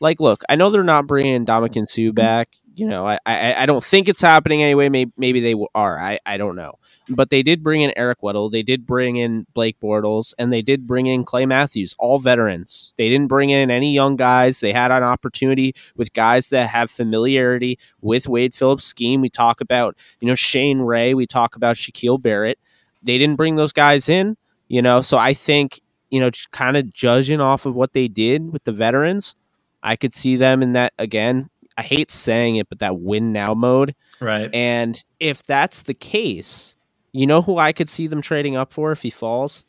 like, 0.00 0.20
look, 0.20 0.42
I 0.48 0.56
know 0.56 0.70
they're 0.70 0.83
not 0.83 1.06
bringing 1.06 1.44
Ndamukong 1.44 1.88
Suh 1.88 2.12
back. 2.12 2.56
You 2.80 2.88
know, 2.88 3.06
I, 3.06 3.18
I, 3.26 3.54
I 3.62 3.66
don't 3.66 3.84
think 3.84 4.08
it's 4.08 4.22
happening 4.22 4.62
anyway. 4.62 4.88
Maybe 4.88 5.12
maybe 5.18 5.40
they 5.40 5.54
are. 5.74 6.00
I, 6.00 6.18
I 6.24 6.38
don't 6.38 6.56
know. 6.56 6.78
But 7.10 7.28
they 7.28 7.42
did 7.42 7.62
bring 7.62 7.82
in 7.82 7.92
Eric 7.94 8.22
Weddle. 8.22 8.50
They 8.50 8.62
did 8.62 8.86
bring 8.86 9.16
in 9.16 9.46
Blake 9.52 9.78
Bortles, 9.80 10.32
and 10.38 10.50
they 10.50 10.62
did 10.62 10.86
bring 10.86 11.04
in 11.04 11.24
Clay 11.24 11.44
Matthews, 11.44 11.94
all 11.98 12.18
veterans. 12.18 12.94
They 12.96 13.10
didn't 13.10 13.28
bring 13.28 13.50
in 13.50 13.70
any 13.70 13.92
young 13.92 14.16
guys. 14.16 14.60
They 14.60 14.72
had 14.72 14.90
an 14.92 15.02
opportunity 15.02 15.74
with 15.94 16.14
guys 16.14 16.48
that 16.48 16.70
have 16.70 16.90
familiarity 16.90 17.78
with 18.00 18.26
Wade 18.26 18.54
Phillips' 18.54 18.84
scheme. 18.84 19.20
We 19.20 19.28
talk 19.28 19.60
about, 19.60 19.94
you 20.18 20.28
know, 20.28 20.34
Shane 20.34 20.78
Ray. 20.78 21.12
We 21.12 21.26
talk 21.26 21.56
about 21.56 21.76
Shaquille 21.76 22.22
Barrett. 22.22 22.58
They 23.02 23.18
didn't 23.18 23.36
bring 23.36 23.56
those 23.56 23.74
guys 23.74 24.08
in, 24.08 24.38
you 24.68 24.80
know. 24.80 25.02
So 25.02 25.18
I 25.18 25.34
think, 25.34 25.82
you 26.08 26.18
know, 26.18 26.30
kind 26.52 26.78
of 26.78 26.90
judging 26.90 27.42
off 27.42 27.66
of 27.66 27.74
what 27.74 27.92
they 27.92 28.08
did 28.08 28.54
with 28.54 28.64
the 28.64 28.72
veterans, 28.72 29.36
I 29.82 29.96
could 29.96 30.14
see 30.14 30.36
them 30.36 30.62
in 30.62 30.72
that 30.72 30.94
again. 30.98 31.50
I 31.76 31.83
hate 31.83 32.11
saying 32.11 32.56
it, 32.56 32.68
but 32.68 32.80
that 32.80 32.98
win 32.98 33.33
now 33.33 33.54
mode. 33.54 33.94
Right. 34.20 34.50
And 34.54 35.02
if 35.18 35.42
that's 35.42 35.83
the 35.83 35.94
case, 35.94 36.76
you 37.12 37.26
know 37.26 37.42
who 37.42 37.59
I 37.59 37.72
could 37.72 37.88
see 37.88 38.06
them 38.06 38.22
trading 38.22 38.56
up 38.56 38.72
for 38.72 38.92
if 38.92 39.02
he 39.02 39.11
falls? 39.11 39.64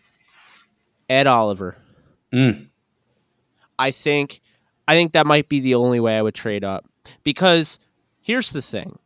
Ed 1.10 1.28
Oliver. 1.28 1.78
Mm. 2.34 2.68
I 3.78 3.92
think 3.92 4.42
I 4.88 4.96
think 4.96 5.14
that 5.14 5.26
might 5.26 5.50
be 5.50 5.60
the 5.60 5.76
only 5.76 6.00
way 6.00 6.18
I 6.18 6.22
would 6.22 6.36
trade 6.36 6.64
up. 6.64 6.86
Because 7.24 7.80
here's 8.22 8.52
the 8.52 8.62
thing. 8.62 9.00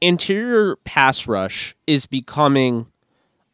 Interior 0.00 0.76
pass 0.84 1.26
rush 1.26 1.74
is 1.86 2.06
becoming 2.06 2.86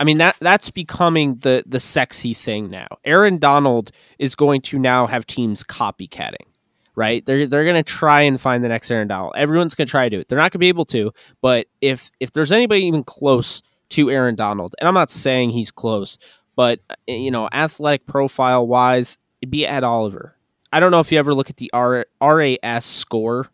I 0.01 0.05
mean 0.05 0.19
that 0.19 0.37
that's 0.41 0.71
becoming 0.71 1.37
the 1.37 1.63
the 1.67 1.81
sexy 1.81 2.35
thing 2.35 2.71
now. 2.71 2.89
Aaron 3.05 3.39
Donald 3.39 3.93
is 4.19 4.35
going 4.35 4.61
to 4.63 4.79
now 4.79 5.07
have 5.07 5.27
teams 5.27 5.63
copycatting 5.63 6.52
right? 6.95 7.25
They're 7.25 7.47
they're 7.47 7.65
gonna 7.65 7.83
try 7.83 8.23
and 8.23 8.41
find 8.41 8.63
the 8.63 8.69
next 8.69 8.91
Aaron 8.91 9.09
Donald. 9.09 9.35
Everyone's 9.37 9.75
gonna 9.75 9.87
try 9.87 10.09
to 10.09 10.17
do 10.17 10.21
it. 10.21 10.29
They're 10.29 10.39
not 10.39 10.53
gonna 10.53 10.61
be 10.61 10.69
able 10.69 10.85
to, 10.87 11.13
but 11.41 11.67
if 11.81 12.11
if 12.21 12.33
there's 12.33 12.53
anybody 12.53 12.83
even 12.85 13.05
close 13.05 13.63
to 13.91 14.11
Aaron 14.11 14.35
Donald, 14.35 14.75
and 14.81 14.89
I'm 14.89 14.95
not 14.95 15.11
saying 15.11 15.51
he's 15.51 15.71
close, 15.71 16.19
but 16.57 16.81
you 17.07 17.31
know, 17.31 17.49
athletic 17.53 18.07
profile 18.07 18.67
wise, 18.67 19.19
it'd 19.41 19.51
be 19.51 19.67
Ed 19.67 19.85
Oliver. 19.85 20.37
I 20.73 20.81
don't 20.81 20.91
know 20.91 21.01
if 21.01 21.13
you 21.13 21.19
ever 21.19 21.35
look 21.35 21.51
at 21.51 21.59
the 21.59 21.71
R- 21.73 22.07
RAS 22.21 22.85
score. 22.85 23.47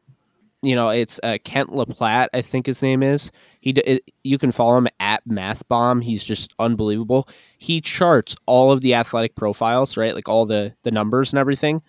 You 0.63 0.75
know, 0.75 0.89
it's 0.89 1.21
uh, 1.23 1.39
Kent 1.45 1.75
Lee 1.75 1.85
Platte, 1.87 2.31
I 2.35 2.43
think 2.43 2.67
his 2.67 2.83
name 2.83 3.03
is. 3.03 3.31
He 3.61 3.71
it, 3.71 4.03
you 4.25 4.39
can 4.39 4.51
follow 4.51 4.77
him 4.77 4.89
at 4.99 5.27
MathBomb. 5.27 6.03
He's 6.03 6.25
just 6.25 6.53
unbelievable. 6.59 7.29
He 7.59 7.81
charts 7.81 8.35
all 8.47 8.73
of 8.73 8.81
the 8.81 8.95
athletic 8.95 9.37
profiles, 9.37 9.97
right? 9.97 10.15
Like 10.15 10.29
all 10.29 10.47
the 10.47 10.75
the 10.83 10.91
numbers 10.91 11.33
and 11.33 11.39
everything 11.39 11.83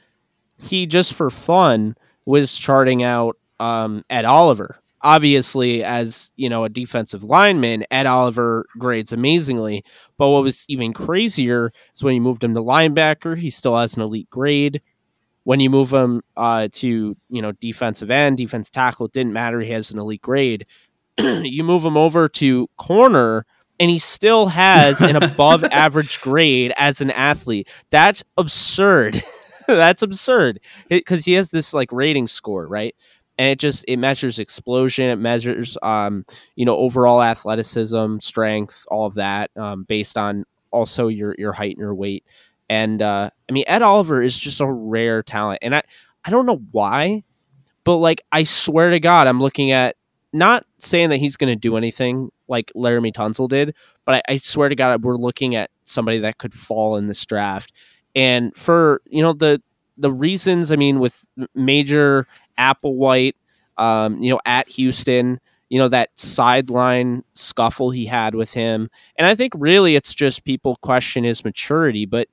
he 0.62 0.86
just 0.86 1.14
for 1.14 1.30
fun 1.30 1.96
was 2.26 2.58
charting 2.58 3.04
out 3.04 3.38
um, 3.60 4.04
Ed 4.10 4.26
Oliver. 4.26 4.80
Obviously, 5.02 5.84
as 5.84 6.32
you 6.36 6.50
know, 6.50 6.66
a 6.66 6.70
defensive 6.70 7.24
lineman, 7.24 7.86
Ed 7.90 8.06
Oliver 8.06 8.66
grades 8.78 9.14
amazingly. 9.14 9.84
But 10.18 10.30
what 10.30 10.44
was 10.44 10.66
even 10.68 10.94
crazier 10.94 11.72
is 11.96 12.04
when 12.04 12.16
you 12.16 12.22
moved 12.22 12.44
him 12.44 12.54
to 12.54 12.62
linebacker, 12.62 13.38
he 13.38 13.50
still 13.50 13.78
has 13.78 13.96
an 13.96 14.02
elite 14.02 14.30
grade. 14.30 14.82
When 15.44 15.62
you 15.62 15.70
move 15.70 15.94
him 15.94 16.22
uh, 16.36 16.68
to 16.74 17.16
you 17.30 17.42
know 17.42 17.54
defensive 17.54 18.12
end, 18.12 18.38
defense 18.38 18.70
tackle, 18.70 19.06
it 19.06 19.14
didn't 19.14 19.34
matter. 19.34 19.62
He 19.62 19.72
has 19.72 19.92
an 19.92 20.00
elite 20.00 20.22
grade. 20.22 20.66
you 21.18 21.64
move 21.64 21.86
him 21.86 21.96
over 21.96 22.28
to 22.28 22.68
corner, 22.78 23.46
and 23.80 23.90
he 23.90 23.98
still 23.98 24.48
has 24.48 25.02
an 25.02 25.16
above 25.16 25.64
average 25.72 26.20
grade 26.20 26.74
as 26.76 27.00
an 27.00 27.10
athlete. 27.12 27.70
That's 27.90 28.24
absurd. 28.38 29.22
That's 29.78 30.02
absurd 30.02 30.60
because 30.90 31.26
he 31.26 31.34
has 31.34 31.52
this 31.52 31.74
like 31.74 31.92
rating 31.92 32.28
score, 32.28 32.68
right? 32.68 32.96
And 33.38 33.50
it 33.50 33.60
just 33.60 33.86
it 33.88 33.98
measures 33.98 34.40
explosion, 34.40 35.06
it 35.06 35.18
measures 35.18 35.78
um 35.84 36.26
you 36.56 36.66
know 36.66 36.76
overall 36.76 37.22
athleticism, 37.22 38.18
strength, 38.20 38.86
all 38.90 39.06
of 39.06 39.14
that 39.16 39.52
um, 39.56 39.84
based 39.84 40.18
on 40.18 40.46
also 40.72 41.08
your 41.08 41.36
your 41.38 41.54
height 41.54 41.76
and 41.76 41.82
your 41.82 41.96
weight. 41.96 42.26
And 42.70 43.02
uh, 43.02 43.30
I 43.48 43.52
mean 43.52 43.66
Ed 43.68 43.82
Oliver 43.84 44.22
is 44.22 44.38
just 44.38 44.60
a 44.60 44.72
rare 44.72 45.22
talent, 45.22 45.60
and 45.62 45.76
I 45.76 45.84
I 46.26 46.32
don't 46.32 46.48
know 46.48 46.62
why, 46.72 47.24
but 47.84 47.98
like 47.98 48.22
I 48.32 48.44
swear 48.44 48.90
to 48.90 49.00
God, 49.00 49.28
I'm 49.28 49.40
looking 49.40 49.72
at 49.72 49.96
not 50.34 50.66
saying 50.80 51.10
that 51.10 51.18
he's 51.18 51.38
going 51.38 51.52
to 51.52 51.56
do 51.56 51.78
anything 51.78 52.32
like 52.48 52.72
Laremy 52.76 53.14
Tunsil 53.14 53.48
did, 53.50 53.76
but 54.06 54.16
I, 54.16 54.34
I, 54.34 54.38
swear 54.38 54.70
to 54.70 54.76
God, 54.76 55.04
we're 55.04 55.16
looking 55.16 55.56
at 55.56 55.72
somebody 55.86 56.20
that 56.20 56.38
could 56.38 56.54
fall 56.54 56.98
in 56.98 57.08
this 57.08 57.26
draft. 57.26 57.72
And 58.20 58.54
for 58.54 59.02
you 59.10 59.24
know 59.24 59.32
the 59.32 59.62
the 59.98 60.12
reasons, 60.12 60.74
I 60.74 60.76
mean, 60.76 61.00
with 61.00 61.26
Major 61.56 62.28
Applewhite, 62.60 63.36
um, 63.78 64.22
you 64.22 64.30
know, 64.30 64.42
at 64.46 64.68
Houston, 64.68 65.40
you 65.70 65.80
know 65.80 65.88
that 65.88 66.10
sideline 66.16 67.24
scuffle 67.32 67.92
he 67.92 68.06
had 68.06 68.36
with 68.36 68.54
him, 68.54 68.90
and 69.16 69.26
I 69.26 69.36
think 69.36 69.54
really 69.56 69.96
it's 69.96 70.14
just 70.14 70.44
people 70.44 70.76
question 70.82 71.24
his 71.24 71.46
maturity. 71.46 72.06
But 72.06 72.28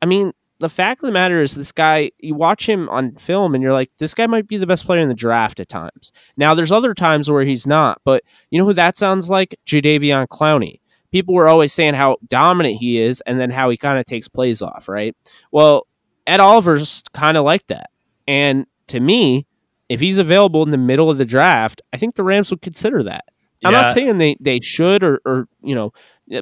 I 0.00 0.06
mean, 0.06 0.32
the 0.60 0.68
fact 0.68 1.02
of 1.02 1.08
the 1.08 1.12
matter 1.12 1.42
is, 1.42 1.56
this 1.56 1.72
guy, 1.72 2.12
you 2.20 2.36
watch 2.36 2.68
him 2.68 2.88
on 2.88 3.10
film, 3.10 3.56
and 3.56 3.64
you're 3.64 3.72
like, 3.72 3.90
this 3.98 4.14
guy 4.14 4.28
might 4.28 4.46
be 4.46 4.58
the 4.58 4.66
best 4.66 4.86
player 4.86 5.00
in 5.00 5.08
the 5.08 5.14
draft 5.14 5.58
at 5.58 5.68
times. 5.68 6.12
Now, 6.36 6.54
there's 6.54 6.70
other 6.70 6.94
times 6.94 7.28
where 7.28 7.42
he's 7.42 7.66
not, 7.66 8.00
but 8.04 8.22
you 8.50 8.60
know 8.60 8.64
who 8.66 8.74
that 8.74 8.96
sounds 8.96 9.28
like? 9.28 9.58
Jadeveon 9.66 10.28
Clowney 10.28 10.81
people 11.12 11.34
were 11.34 11.48
always 11.48 11.72
saying 11.72 11.94
how 11.94 12.16
dominant 12.28 12.76
he 12.76 12.98
is 12.98 13.20
and 13.22 13.38
then 13.38 13.50
how 13.50 13.70
he 13.70 13.76
kind 13.76 13.98
of 13.98 14.06
takes 14.06 14.28
plays 14.28 14.62
off, 14.62 14.88
right? 14.88 15.14
Well, 15.52 15.86
Ed 16.26 16.40
Oliver's 16.40 17.02
kind 17.12 17.36
of 17.36 17.44
like 17.44 17.66
that. 17.68 17.90
And 18.26 18.66
to 18.88 18.98
me, 18.98 19.46
if 19.88 20.00
he's 20.00 20.18
available 20.18 20.62
in 20.62 20.70
the 20.70 20.78
middle 20.78 21.10
of 21.10 21.18
the 21.18 21.24
draft, 21.24 21.82
I 21.92 21.98
think 21.98 22.14
the 22.14 22.24
Rams 22.24 22.50
would 22.50 22.62
consider 22.62 23.02
that. 23.04 23.24
I'm 23.64 23.72
not 23.72 23.92
saying 23.92 24.18
they, 24.18 24.36
they 24.40 24.58
should 24.60 25.04
or, 25.04 25.20
or, 25.24 25.46
you 25.62 25.74
know, 25.76 25.92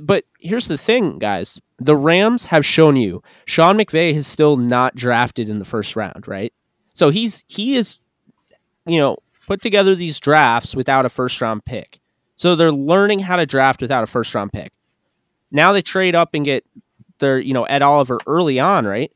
but 0.01 0.25
here's 0.39 0.69
the 0.69 0.79
thing, 0.79 1.19
guys. 1.19 1.61
The 1.79 1.97
Rams 1.97 2.47
have 2.47 2.65
shown 2.65 2.97
you 2.97 3.23
Sean 3.47 3.77
McVay 3.77 4.15
has 4.15 4.27
still 4.27 4.57
not 4.57 4.95
drafted 4.95 5.51
in 5.51 5.59
the 5.59 5.65
first 5.65 5.97
round, 5.97 6.27
right? 6.29 6.53
So 6.95 7.11
he's 7.11 7.45
he 7.47 7.77
is, 7.77 8.03
you 8.87 8.99
know, 8.99 9.19
put 9.47 9.61
together 9.61 9.95
these 9.95 10.19
drafts 10.21 10.75
without 10.75 11.07
a 11.07 11.11
first 11.11 11.41
round 11.41 11.65
pick. 11.65 12.00
So 12.41 12.57
they're 12.57 12.73
learning 12.73 13.19
how 13.19 13.37
to 13.37 13.45
draft 13.45 13.83
without 13.83 14.03
a 14.03 14.07
first 14.07 14.35
round 14.35 14.51
pick. 14.51 14.73
Now 15.51 15.73
they 15.73 15.83
trade 15.83 16.15
up 16.15 16.33
and 16.33 16.43
get 16.43 16.65
their, 17.19 17.39
you 17.39 17.53
know, 17.53 17.65
Ed 17.65 17.83
Oliver 17.83 18.19
early 18.27 18.59
on, 18.59 18.87
right? 18.87 19.13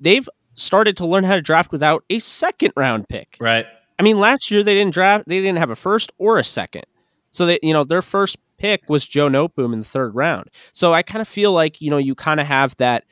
They've 0.00 0.26
started 0.54 0.96
to 0.96 1.06
learn 1.06 1.24
how 1.24 1.34
to 1.34 1.42
draft 1.42 1.70
without 1.70 2.04
a 2.08 2.20
second 2.20 2.72
round 2.74 3.06
pick. 3.06 3.36
Right. 3.38 3.66
I 3.98 4.02
mean, 4.02 4.18
last 4.18 4.50
year 4.50 4.62
they 4.62 4.74
didn't 4.74 4.94
draft, 4.94 5.28
they 5.28 5.42
didn't 5.42 5.58
have 5.58 5.68
a 5.68 5.76
first 5.76 6.10
or 6.16 6.38
a 6.38 6.44
second. 6.44 6.86
So 7.32 7.44
they, 7.44 7.58
you 7.62 7.74
know, 7.74 7.84
their 7.84 8.00
first 8.00 8.38
pick 8.56 8.88
was 8.88 9.06
Joe 9.06 9.28
Noteboom 9.28 9.74
in 9.74 9.80
the 9.80 9.84
third 9.84 10.14
round. 10.14 10.48
So 10.72 10.94
I 10.94 11.02
kind 11.02 11.20
of 11.20 11.28
feel 11.28 11.52
like, 11.52 11.82
you 11.82 11.90
know, 11.90 11.98
you 11.98 12.14
kind 12.14 12.40
of 12.40 12.46
have 12.46 12.74
that. 12.76 13.04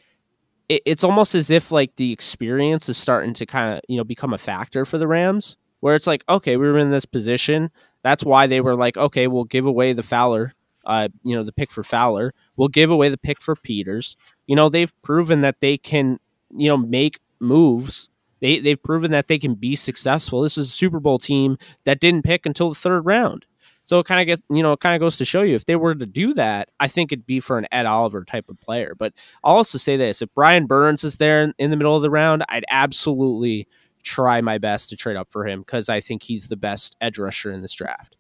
It, 0.71 0.81
it's 0.87 1.05
almost 1.05 1.35
as 1.35 1.51
if 1.51 1.71
like 1.71 1.97
the 1.97 2.11
experience 2.11 2.89
is 2.89 2.97
starting 2.97 3.35
to 3.35 3.45
kind 3.45 3.75
of, 3.75 3.83
you 3.87 3.99
know, 3.99 4.05
become 4.05 4.33
a 4.33 4.39
factor 4.39 4.87
for 4.87 4.97
the 4.97 5.07
Rams, 5.07 5.59
where 5.81 5.95
it's 5.95 6.07
like, 6.07 6.25
okay, 6.27 6.57
we 6.57 6.67
were 6.67 6.79
in 6.79 6.89
this 6.89 7.05
position. 7.05 7.71
That's 8.07 8.23
why 8.23 8.47
they 8.47 8.61
were 8.61 8.77
like, 8.77 8.97
okay, 8.97 9.27
we'll 9.27 9.43
give 9.43 9.67
away 9.67 9.93
the 9.93 10.05
Fowler, 10.05 10.53
uh, 10.85 11.09
you 11.25 11.35
know, 11.35 11.43
the 11.43 11.53
pick 11.53 11.73
for 11.73 11.83
Fowler. 11.83 12.33
We'll 12.57 12.69
give 12.69 12.89
away 12.89 13.09
the 13.09 13.19
pick 13.19 13.41
for 13.41 13.57
Peters. 13.57 14.17
You 14.47 14.55
know, 14.55 14.69
they've 14.69 14.93
proven 15.03 15.41
that 15.41 15.59
they 15.59 15.77
can, 15.77 16.21
you 16.57 16.69
know, 16.69 16.77
make 16.77 17.19
moves. 17.41 18.09
They 18.39 18.61
they've 18.61 18.81
proven 18.81 19.11
that 19.11 19.27
they 19.27 19.41
can 19.41 19.55
be 19.55 19.75
successful. 19.75 20.43
This 20.43 20.57
is 20.57 20.69
a 20.69 20.73
Super 20.73 21.01
Bowl 21.01 21.19
team 21.19 21.59
that 21.83 21.99
didn't 21.99 22.23
pick 22.23 22.47
until 22.47 22.69
the 22.69 22.77
third 22.77 23.01
round. 23.07 23.45
So 23.83 23.99
it 23.99 24.07
kind 24.07 24.21
of 24.21 24.27
gets, 24.27 24.43
you 24.51 24.63
know, 24.63 24.71
it 24.71 24.81
kind 24.81 24.95
of 24.95 25.01
goes 25.01 25.17
to 25.17 25.25
show 25.25 25.43
you 25.43 25.57
if 25.57 25.65
they 25.65 25.75
were 25.75 25.97
to 25.97 26.07
do 26.07 26.33
that, 26.35 26.69
I 26.79 26.87
think 26.87 27.11
it'd 27.11 27.27
be 27.27 27.41
for 27.41 27.59
an 27.59 27.67
Ed 27.73 27.87
Oliver 27.87 28.25
type 28.25 28.49
of 28.49 28.57
player. 28.61 28.95
But 28.97 29.15
I'll 29.43 29.57
also 29.57 29.79
say 29.79 29.97
this: 29.97 30.23
if 30.23 30.33
Brian 30.33 30.67
Burns 30.67 31.03
is 31.03 31.17
there 31.17 31.43
in, 31.43 31.55
in 31.59 31.71
the 31.73 31.77
middle 31.77 31.97
of 31.97 32.03
the 32.03 32.11
round, 32.11 32.45
I'd 32.49 32.67
absolutely 32.71 33.67
try 34.07 34.41
my 34.41 34.57
best 34.57 34.89
to 34.89 34.97
trade 34.97 35.17
up 35.17 35.29
for 35.31 35.47
him 35.47 35.61
because 35.61 35.89
I 35.89 36.01
think 36.01 36.23
he's 36.23 36.47
the 36.47 36.57
best 36.57 36.97
edge 37.01 37.19
rusher 37.19 37.51
in 37.51 37.61
this 37.61 37.75
draft. 37.75 38.17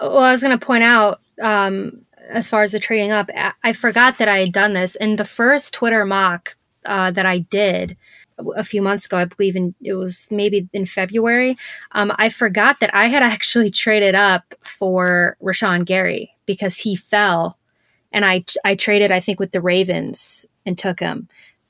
Well, 0.00 0.18
I 0.18 0.32
was 0.32 0.42
going 0.42 0.58
to 0.58 0.66
point 0.66 0.82
out, 0.82 1.20
um, 1.40 2.04
as 2.28 2.50
far 2.50 2.62
as 2.62 2.72
the 2.72 2.80
trading 2.80 3.12
up, 3.12 3.30
I 3.62 3.72
forgot 3.72 4.18
that 4.18 4.28
I 4.28 4.40
had 4.40 4.52
done 4.52 4.72
this 4.72 4.96
in 4.96 5.16
the 5.16 5.24
first 5.24 5.72
Twitter 5.72 6.04
mock 6.04 6.56
uh, 6.84 7.12
that 7.12 7.26
I 7.26 7.38
did 7.38 7.96
a 8.56 8.64
few 8.64 8.82
months 8.82 9.06
ago. 9.06 9.18
I 9.18 9.24
believe 9.26 9.54
in 9.54 9.74
it 9.80 9.94
was 9.94 10.26
maybe 10.30 10.68
in 10.72 10.84
February. 10.84 11.56
Um, 11.92 12.12
I 12.16 12.28
forgot 12.28 12.80
that 12.80 12.94
I 12.94 13.06
had 13.06 13.22
actually 13.34 13.70
traded 13.70 14.14
up 14.14 14.54
for 14.62 15.36
Rashan 15.40 15.84
Gary 15.84 16.34
because 16.44 16.78
he 16.78 16.96
fell, 16.96 17.58
and 18.10 18.24
I 18.24 18.44
I 18.64 18.74
traded 18.74 19.12
I 19.12 19.20
think 19.20 19.38
with 19.38 19.52
the 19.52 19.60
Ravens 19.60 20.46
and 20.66 20.76
took 20.76 20.98
him. 20.98 21.28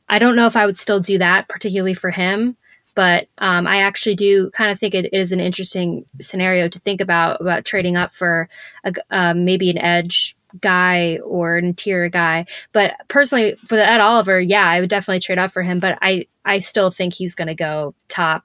I 0.08 0.18
don't 0.18 0.36
know 0.36 0.46
if 0.46 0.56
I 0.56 0.66
would 0.66 0.78
still 0.78 1.00
do 1.00 1.18
that, 1.18 1.48
particularly 1.48 1.94
for 1.94 2.10
him, 2.10 2.56
But 2.94 3.28
um, 3.38 3.66
I 3.66 3.78
actually 3.78 4.14
do 4.14 4.50
kind 4.50 4.70
of 4.70 4.78
think 4.78 4.94
it 4.94 5.12
is 5.12 5.32
an 5.32 5.40
interesting 5.40 6.04
scenario 6.20 6.68
to 6.68 6.78
think 6.78 7.00
about 7.00 7.40
about 7.40 7.64
trading 7.64 7.96
up 7.96 8.12
for 8.12 8.48
a, 8.84 8.92
uh, 9.10 9.34
maybe 9.34 9.70
an 9.70 9.78
edge 9.78 10.36
guy 10.60 11.18
or 11.18 11.56
an 11.56 11.64
interior 11.64 12.08
guy. 12.08 12.46
But 12.72 12.94
personally, 13.08 13.56
for 13.66 13.76
the 13.76 13.88
Ed 13.88 14.00
Oliver, 14.00 14.40
yeah, 14.40 14.68
I 14.68 14.80
would 14.80 14.90
definitely 14.90 15.20
trade 15.20 15.38
up 15.38 15.50
for 15.50 15.62
him. 15.62 15.80
But 15.80 15.98
I 16.02 16.26
I 16.44 16.60
still 16.60 16.90
think 16.90 17.14
he's 17.14 17.34
going 17.34 17.48
to 17.48 17.54
go 17.54 17.94
top, 18.08 18.44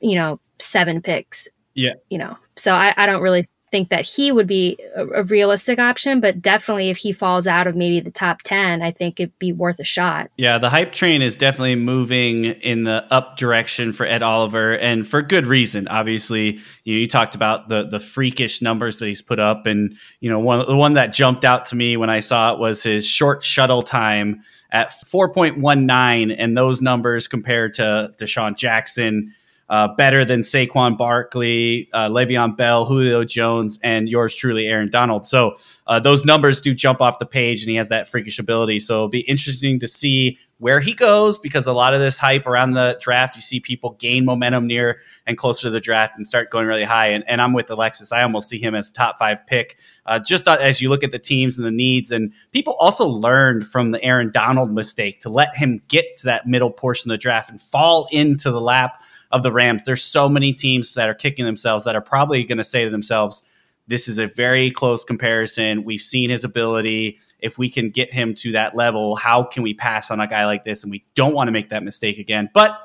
you 0.00 0.16
know, 0.16 0.40
seven 0.58 1.00
picks. 1.00 1.48
Yeah. 1.74 1.94
You 2.08 2.18
know, 2.18 2.36
so 2.56 2.74
I, 2.74 2.94
I 2.96 3.06
don't 3.06 3.22
really 3.22 3.48
think 3.74 3.88
that 3.88 4.06
he 4.06 4.30
would 4.30 4.46
be 4.46 4.78
a, 4.94 5.04
a, 5.04 5.22
realistic 5.24 5.80
option, 5.80 6.20
but 6.20 6.40
definitely 6.40 6.90
if 6.90 6.96
he 6.96 7.10
falls 7.10 7.44
out 7.48 7.66
of 7.66 7.74
maybe 7.74 7.98
the 7.98 8.10
top 8.12 8.40
10, 8.42 8.82
I 8.82 8.92
think 8.92 9.18
it'd 9.18 9.36
be 9.40 9.52
worth 9.52 9.80
a 9.80 9.84
shot. 9.84 10.30
Yeah, 10.36 10.58
the 10.58 10.70
hype 10.70 10.92
train 10.92 11.22
is 11.22 11.36
definitely 11.36 11.74
moving 11.74 12.44
in 12.44 12.84
the 12.84 13.04
up 13.12 13.36
direction 13.36 13.92
for 13.92 14.06
Ed 14.06 14.22
Oliver 14.22 14.78
and 14.78 15.08
for 15.08 15.22
good 15.22 15.48
reason. 15.48 15.88
Obviously, 15.88 16.60
you 16.84 16.94
know, 16.94 17.00
you 17.00 17.08
talked 17.08 17.34
about 17.34 17.68
the 17.68 17.84
the 17.88 17.98
freakish 17.98 18.62
numbers 18.62 18.98
that 18.98 19.06
he's 19.06 19.22
put 19.22 19.40
up 19.40 19.66
and, 19.66 19.96
you 20.20 20.30
know, 20.30 20.38
one 20.38 20.64
the 20.68 20.76
one 20.76 20.92
that 20.92 21.12
jumped 21.12 21.44
out 21.44 21.64
to 21.66 21.74
me 21.74 21.96
when 21.96 22.10
I 22.10 22.20
saw 22.20 22.52
it 22.52 22.60
was 22.60 22.84
his 22.84 23.04
short 23.04 23.42
shuttle 23.42 23.82
time 23.82 24.44
at 24.70 24.90
4.19 24.90 26.32
and 26.38 26.56
those 26.56 26.80
numbers 26.80 27.26
compared 27.26 27.74
to 27.74 28.14
DeSean 28.20 28.56
Jackson 28.56 29.34
uh, 29.68 29.88
better 29.96 30.24
than 30.24 30.40
Saquon 30.40 30.96
Barkley, 30.96 31.88
uh, 31.92 32.08
Le'Veon 32.08 32.56
Bell, 32.56 32.84
Julio 32.84 33.24
Jones, 33.24 33.78
and 33.82 34.08
yours 34.08 34.34
truly, 34.34 34.66
Aaron 34.66 34.90
Donald. 34.90 35.26
So 35.26 35.56
uh, 35.86 36.00
those 36.00 36.24
numbers 36.24 36.60
do 36.60 36.74
jump 36.74 37.00
off 37.00 37.18
the 37.18 37.26
page, 37.26 37.62
and 37.62 37.70
he 37.70 37.76
has 37.76 37.88
that 37.88 38.08
freakish 38.08 38.38
ability. 38.38 38.78
So 38.78 38.94
it'll 38.94 39.08
be 39.08 39.20
interesting 39.20 39.78
to 39.80 39.88
see 39.88 40.38
where 40.58 40.80
he 40.80 40.94
goes 40.94 41.38
because 41.38 41.66
a 41.66 41.72
lot 41.72 41.94
of 41.94 42.00
this 42.00 42.18
hype 42.18 42.46
around 42.46 42.70
the 42.70 42.96
draft, 43.00 43.36
you 43.36 43.42
see 43.42 43.58
people 43.58 43.96
gain 43.98 44.24
momentum 44.24 44.66
near 44.66 45.00
and 45.26 45.36
closer 45.36 45.62
to 45.62 45.70
the 45.70 45.80
draft 45.80 46.14
and 46.16 46.26
start 46.26 46.48
going 46.50 46.66
really 46.66 46.84
high. 46.84 47.08
And, 47.08 47.24
and 47.26 47.40
I'm 47.40 47.52
with 47.52 47.68
Alexis. 47.70 48.12
I 48.12 48.22
almost 48.22 48.48
see 48.48 48.58
him 48.58 48.74
as 48.74 48.92
top 48.92 49.18
five 49.18 49.44
pick, 49.46 49.76
uh, 50.06 50.20
just 50.20 50.46
as 50.46 50.80
you 50.80 50.88
look 50.88 51.02
at 51.02 51.10
the 51.10 51.18
teams 51.18 51.56
and 51.56 51.66
the 51.66 51.72
needs. 51.72 52.12
And 52.12 52.32
people 52.52 52.74
also 52.74 53.04
learned 53.04 53.68
from 53.68 53.90
the 53.90 54.02
Aaron 54.02 54.30
Donald 54.32 54.72
mistake 54.72 55.20
to 55.22 55.28
let 55.28 55.56
him 55.56 55.82
get 55.88 56.16
to 56.18 56.26
that 56.26 56.46
middle 56.46 56.70
portion 56.70 57.10
of 57.10 57.14
the 57.14 57.18
draft 57.18 57.50
and 57.50 57.60
fall 57.60 58.08
into 58.12 58.50
the 58.50 58.60
lap 58.60 59.02
of 59.34 59.42
the 59.42 59.50
Rams. 59.50 59.82
There's 59.84 60.02
so 60.02 60.28
many 60.28 60.52
teams 60.52 60.94
that 60.94 61.08
are 61.08 61.14
kicking 61.14 61.44
themselves 61.44 61.82
that 61.84 61.96
are 61.96 62.00
probably 62.00 62.44
going 62.44 62.58
to 62.58 62.64
say 62.64 62.84
to 62.84 62.90
themselves, 62.90 63.42
this 63.88 64.06
is 64.06 64.18
a 64.18 64.28
very 64.28 64.70
close 64.70 65.04
comparison. 65.04 65.82
We've 65.82 66.00
seen 66.00 66.30
his 66.30 66.44
ability. 66.44 67.18
If 67.40 67.58
we 67.58 67.68
can 67.68 67.90
get 67.90 68.12
him 68.12 68.34
to 68.36 68.52
that 68.52 68.76
level, 68.76 69.16
how 69.16 69.42
can 69.42 69.64
we 69.64 69.74
pass 69.74 70.10
on 70.10 70.20
a 70.20 70.28
guy 70.28 70.46
like 70.46 70.62
this? 70.62 70.84
And 70.84 70.90
we 70.90 71.04
don't 71.16 71.34
want 71.34 71.48
to 71.48 71.52
make 71.52 71.68
that 71.70 71.82
mistake 71.82 72.18
again. 72.18 72.48
But 72.54 72.80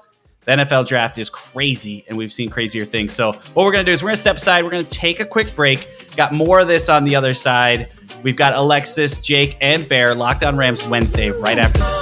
the 0.45 0.53
NFL 0.53 0.87
draft 0.87 1.19
is 1.19 1.29
crazy, 1.29 2.03
and 2.09 2.17
we've 2.17 2.33
seen 2.33 2.49
crazier 2.49 2.83
things. 2.83 3.13
So, 3.13 3.33
what 3.33 3.57
we're 3.57 3.71
going 3.71 3.85
to 3.85 3.91
do 3.91 3.93
is 3.93 4.01
we're 4.01 4.07
going 4.07 4.15
to 4.15 4.21
step 4.21 4.37
aside. 4.37 4.63
We're 4.63 4.71
going 4.71 4.85
to 4.85 4.89
take 4.89 5.19
a 5.19 5.25
quick 5.25 5.55
break. 5.55 6.15
Got 6.17 6.33
more 6.33 6.59
of 6.59 6.67
this 6.67 6.89
on 6.89 7.03
the 7.03 7.15
other 7.15 7.35
side. 7.35 7.89
We've 8.23 8.35
got 8.35 8.55
Alexis, 8.55 9.19
Jake, 9.19 9.57
and 9.61 9.87
Bear 9.87 10.15
locked 10.15 10.43
on 10.43 10.57
Rams 10.57 10.85
Wednesday 10.87 11.29
right 11.29 11.59
after 11.59 11.77
this. 11.79 11.98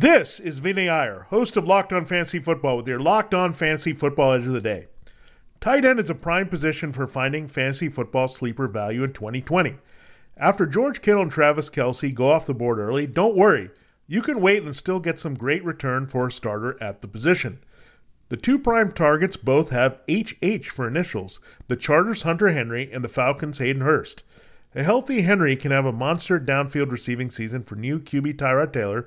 This 0.00 0.40
is 0.40 0.60
Vinny 0.60 0.88
Iyer, 0.88 1.26
host 1.28 1.58
of 1.58 1.66
Locked 1.66 1.92
On 1.92 2.06
Fantasy 2.06 2.38
Football, 2.38 2.78
with 2.78 2.88
your 2.88 2.98
Locked 2.98 3.34
On 3.34 3.52
Fantasy 3.52 3.92
Football 3.92 4.32
Edge 4.32 4.46
of 4.46 4.54
the 4.54 4.60
Day. 4.62 4.86
Tight 5.60 5.84
end 5.84 6.00
is 6.00 6.08
a 6.08 6.14
prime 6.14 6.48
position 6.48 6.90
for 6.90 7.06
finding 7.06 7.46
fantasy 7.46 7.90
football 7.90 8.26
sleeper 8.26 8.66
value 8.66 9.04
in 9.04 9.12
2020. 9.12 9.76
After 10.38 10.64
George 10.64 11.02
Kittle 11.02 11.20
and 11.20 11.30
Travis 11.30 11.68
Kelce 11.68 12.14
go 12.14 12.30
off 12.30 12.46
the 12.46 12.54
board 12.54 12.78
early, 12.78 13.06
don't 13.06 13.36
worry. 13.36 13.68
You 14.06 14.22
can 14.22 14.40
wait 14.40 14.62
and 14.62 14.74
still 14.74 15.00
get 15.00 15.20
some 15.20 15.34
great 15.34 15.62
return 15.66 16.06
for 16.06 16.28
a 16.28 16.32
starter 16.32 16.82
at 16.82 17.02
the 17.02 17.06
position. 17.06 17.62
The 18.30 18.38
two 18.38 18.58
prime 18.58 18.92
targets 18.92 19.36
both 19.36 19.68
have 19.68 20.00
HH 20.08 20.70
for 20.70 20.88
initials 20.88 21.40
the 21.68 21.76
Chargers' 21.76 22.22
Hunter 22.22 22.48
Henry 22.48 22.90
and 22.90 23.04
the 23.04 23.08
Falcons' 23.08 23.58
Hayden 23.58 23.82
Hurst. 23.82 24.22
A 24.74 24.82
healthy 24.82 25.20
Henry 25.20 25.56
can 25.56 25.72
have 25.72 25.84
a 25.84 25.92
monster 25.92 26.40
downfield 26.40 26.90
receiving 26.90 27.28
season 27.28 27.64
for 27.64 27.74
new 27.74 28.00
QB 28.00 28.36
Tyrod 28.36 28.72
Taylor 28.72 29.06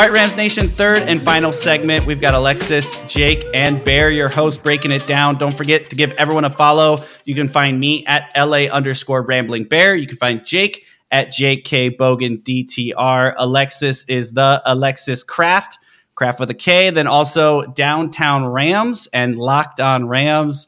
All 0.00 0.06
right, 0.06 0.14
Rams 0.14 0.34
Nation, 0.34 0.66
third 0.66 1.02
and 1.02 1.20
final 1.20 1.52
segment. 1.52 2.06
We've 2.06 2.22
got 2.22 2.32
Alexis, 2.32 3.04
Jake, 3.06 3.44
and 3.52 3.84
Bear, 3.84 4.10
your 4.10 4.30
host, 4.30 4.62
breaking 4.62 4.92
it 4.92 5.06
down. 5.06 5.36
Don't 5.36 5.54
forget 5.54 5.90
to 5.90 5.94
give 5.94 6.12
everyone 6.12 6.46
a 6.46 6.48
follow. 6.48 7.04
You 7.26 7.34
can 7.34 7.50
find 7.50 7.78
me 7.78 8.06
at 8.06 8.32
LA 8.34 8.60
underscore 8.72 9.20
rambling 9.20 9.64
bear. 9.64 9.94
You 9.94 10.06
can 10.06 10.16
find 10.16 10.42
Jake 10.42 10.86
at 11.10 11.28
JK 11.28 11.98
Bogan 11.98 12.42
DTR. 12.42 13.34
Alexis 13.36 14.06
is 14.06 14.32
the 14.32 14.62
Alexis 14.64 15.22
Kraft, 15.22 15.76
Kraft 16.14 16.40
with 16.40 16.48
a 16.48 16.54
K. 16.54 16.88
Then 16.88 17.06
also 17.06 17.64
Downtown 17.64 18.46
Rams 18.46 19.06
and 19.12 19.36
Locked 19.36 19.80
On 19.80 20.08
Rams. 20.08 20.66